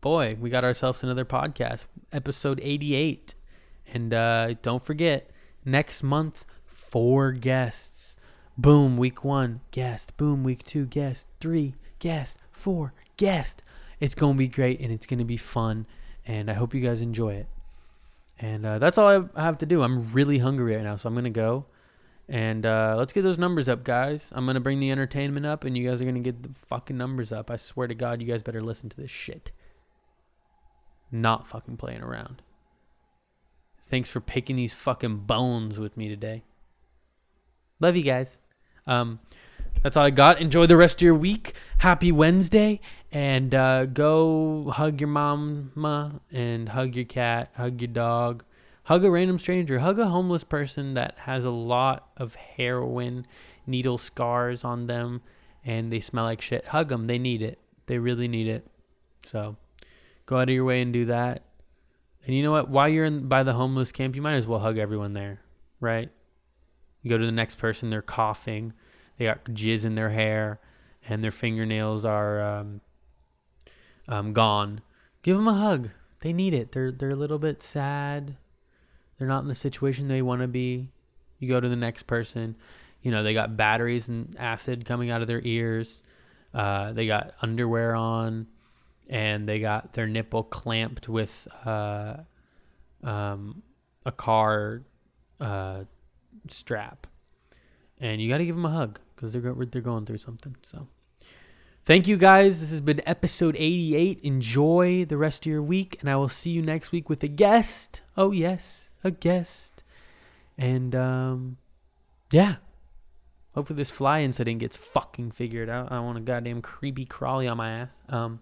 boy, 0.00 0.36
we 0.40 0.50
got 0.50 0.64
ourselves 0.64 1.04
another 1.04 1.24
podcast, 1.24 1.84
episode 2.12 2.58
eighty-eight, 2.62 3.34
and 3.92 4.12
uh, 4.12 4.54
don't 4.62 4.82
forget 4.82 5.30
next 5.64 6.02
month 6.02 6.46
four 6.94 7.32
guests. 7.32 8.14
Boom, 8.56 8.96
week 8.96 9.24
one 9.24 9.62
guest. 9.72 10.16
Boom, 10.16 10.44
week 10.44 10.62
two 10.62 10.86
guest. 10.86 11.26
Three 11.40 11.74
guest. 11.98 12.38
Four 12.52 12.94
guest 13.16 13.64
it's 13.98 14.14
going 14.14 14.34
to 14.34 14.38
be 14.38 14.46
great 14.46 14.78
and 14.78 14.92
it's 14.92 15.04
going 15.04 15.18
to 15.18 15.24
be 15.24 15.36
fun. 15.36 15.86
And 16.24 16.48
I 16.48 16.54
hope 16.54 16.72
you 16.72 16.80
guys 16.80 17.02
enjoy 17.02 17.34
it. 17.34 17.48
And 18.38 18.64
uh, 18.64 18.78
that's 18.78 18.96
all 18.96 19.28
I 19.34 19.42
have 19.42 19.58
to 19.58 19.66
do. 19.66 19.82
I'm 19.82 20.12
really 20.12 20.38
hungry 20.38 20.76
right 20.76 20.84
now, 20.84 20.94
so 20.94 21.08
I'm 21.08 21.14
going 21.14 21.24
to 21.24 21.30
go. 21.30 21.66
And 22.28 22.64
uh, 22.64 22.94
let's 22.96 23.12
get 23.12 23.22
those 23.22 23.38
numbers 23.38 23.68
up, 23.68 23.82
guys. 23.82 24.30
I'm 24.32 24.46
going 24.46 24.54
to 24.54 24.60
bring 24.60 24.78
the 24.78 24.92
entertainment 24.92 25.46
up, 25.46 25.64
and 25.64 25.76
you 25.76 25.88
guys 25.88 26.00
are 26.00 26.04
going 26.04 26.14
to 26.14 26.20
get 26.20 26.44
the 26.44 26.48
fucking 26.48 26.96
numbers 26.96 27.32
up. 27.32 27.50
I 27.50 27.56
swear 27.56 27.88
to 27.88 27.94
God, 27.94 28.22
you 28.22 28.28
guys 28.28 28.42
better 28.42 28.62
listen 28.62 28.88
to 28.88 28.96
this 28.96 29.10
shit. 29.10 29.50
Not 31.10 31.48
fucking 31.48 31.76
playing 31.76 32.02
around. 32.02 32.42
Thanks 33.88 34.08
for 34.08 34.20
picking 34.20 34.56
these 34.56 34.74
fucking 34.74 35.18
bones 35.18 35.80
with 35.80 35.96
me 35.96 36.08
today. 36.08 36.44
Love 37.80 37.96
you 37.96 38.02
guys. 38.02 38.38
Um, 38.86 39.20
that's 39.82 39.96
all 39.96 40.04
I 40.04 40.10
got. 40.10 40.40
Enjoy 40.40 40.66
the 40.66 40.76
rest 40.76 40.98
of 40.98 41.02
your 41.02 41.14
week. 41.14 41.54
Happy 41.78 42.12
Wednesday. 42.12 42.80
And 43.12 43.54
uh, 43.54 43.86
go 43.86 44.70
hug 44.70 45.00
your 45.00 45.08
mama 45.08 46.20
and 46.32 46.68
hug 46.68 46.96
your 46.96 47.04
cat, 47.04 47.52
hug 47.56 47.80
your 47.80 47.88
dog, 47.88 48.44
hug 48.84 49.04
a 49.04 49.10
random 49.10 49.38
stranger, 49.38 49.78
hug 49.78 49.98
a 49.98 50.08
homeless 50.08 50.42
person 50.42 50.94
that 50.94 51.14
has 51.18 51.44
a 51.44 51.50
lot 51.50 52.08
of 52.16 52.34
heroin 52.34 53.26
needle 53.66 53.98
scars 53.98 54.64
on 54.64 54.86
them 54.86 55.22
and 55.64 55.92
they 55.92 56.00
smell 56.00 56.24
like 56.24 56.40
shit. 56.40 56.66
Hug 56.66 56.88
them. 56.88 57.06
They 57.06 57.18
need 57.18 57.42
it. 57.42 57.58
They 57.86 57.98
really 57.98 58.28
need 58.28 58.48
it. 58.48 58.66
So 59.26 59.56
go 60.26 60.38
out 60.38 60.48
of 60.48 60.54
your 60.54 60.64
way 60.64 60.82
and 60.82 60.92
do 60.92 61.06
that. 61.06 61.42
And 62.26 62.34
you 62.34 62.42
know 62.42 62.52
what? 62.52 62.70
While 62.70 62.88
you're 62.88 63.04
in, 63.04 63.28
by 63.28 63.42
the 63.42 63.52
homeless 63.52 63.92
camp, 63.92 64.16
you 64.16 64.22
might 64.22 64.34
as 64.34 64.46
well 64.46 64.58
hug 64.58 64.78
everyone 64.78 65.12
there, 65.12 65.40
right? 65.80 66.10
You 67.04 67.10
go 67.10 67.18
to 67.18 67.26
the 67.26 67.30
next 67.30 67.58
person, 67.58 67.90
they're 67.90 68.02
coughing 68.02 68.72
they 69.18 69.26
got 69.26 69.44
jizz 69.44 69.84
in 69.84 69.94
their 69.94 70.10
hair 70.10 70.60
and 71.08 71.22
their 71.22 71.30
fingernails 71.30 72.04
are 72.04 72.40
um, 72.42 72.80
um, 74.08 74.32
gone. 74.32 74.80
Give 75.22 75.36
them 75.36 75.48
a 75.48 75.54
hug. 75.54 75.90
They 76.20 76.32
need 76.32 76.54
it. 76.54 76.72
They're 76.72 76.90
they're 76.90 77.10
a 77.10 77.16
little 77.16 77.38
bit 77.38 77.62
sad. 77.62 78.36
They're 79.18 79.28
not 79.28 79.42
in 79.42 79.48
the 79.48 79.54
situation 79.54 80.08
they 80.08 80.22
want 80.22 80.40
to 80.40 80.48
be. 80.48 80.88
You 81.38 81.48
go 81.48 81.60
to 81.60 81.68
the 81.68 81.76
next 81.76 82.04
person. 82.04 82.56
You 83.02 83.10
know 83.10 83.22
they 83.22 83.34
got 83.34 83.56
batteries 83.56 84.08
and 84.08 84.34
acid 84.38 84.86
coming 84.86 85.10
out 85.10 85.20
of 85.20 85.28
their 85.28 85.42
ears. 85.44 86.02
Uh, 86.54 86.92
they 86.92 87.06
got 87.06 87.34
underwear 87.42 87.94
on, 87.94 88.46
and 89.08 89.46
they 89.46 89.60
got 89.60 89.92
their 89.92 90.06
nipple 90.06 90.44
clamped 90.44 91.08
with 91.08 91.46
uh, 91.66 92.16
um, 93.02 93.62
a 94.06 94.12
car 94.12 94.82
uh, 95.40 95.84
strap, 96.52 97.06
and 97.98 98.20
you 98.20 98.28
got 98.28 98.38
to 98.38 98.46
give 98.46 98.56
them 98.56 98.64
a 98.64 98.70
hug 98.70 99.00
because 99.14 99.32
they're 99.32 99.54
they're 99.54 99.82
going 99.82 100.06
through 100.06 100.18
something. 100.18 100.56
So, 100.62 100.88
thank 101.84 102.08
you 102.08 102.16
guys. 102.16 102.60
This 102.60 102.70
has 102.70 102.80
been 102.80 103.02
episode 103.06 103.56
88. 103.58 104.20
Enjoy 104.20 105.04
the 105.04 105.16
rest 105.16 105.46
of 105.46 105.50
your 105.50 105.62
week, 105.62 105.98
and 106.00 106.10
I 106.10 106.16
will 106.16 106.28
see 106.28 106.50
you 106.50 106.62
next 106.62 106.92
week 106.92 107.08
with 107.08 107.22
a 107.22 107.28
guest. 107.28 108.02
Oh 108.16 108.32
yes, 108.32 108.92
a 109.02 109.10
guest, 109.10 109.82
and 110.58 110.94
um, 110.94 111.56
yeah. 112.30 112.56
Hopefully 113.54 113.76
this 113.76 113.90
fly 113.90 114.22
incident 114.22 114.58
gets 114.58 114.76
fucking 114.76 115.30
figured 115.30 115.68
out. 115.68 115.92
I 115.92 116.00
want 116.00 116.18
a 116.18 116.20
goddamn 116.20 116.60
creepy 116.60 117.04
crawly 117.04 117.46
on 117.46 117.56
my 117.56 117.70
ass. 117.70 118.02
Um, 118.08 118.40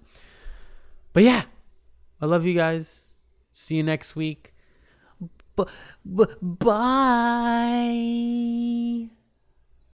but 1.12 1.22
yeah, 1.22 1.42
I 2.18 2.24
love 2.24 2.46
you 2.46 2.54
guys. 2.54 3.04
See 3.52 3.76
you 3.76 3.82
next 3.82 4.16
week. 4.16 4.51
B- 5.56 5.64
b- 6.04 6.26
bye. 6.42 7.92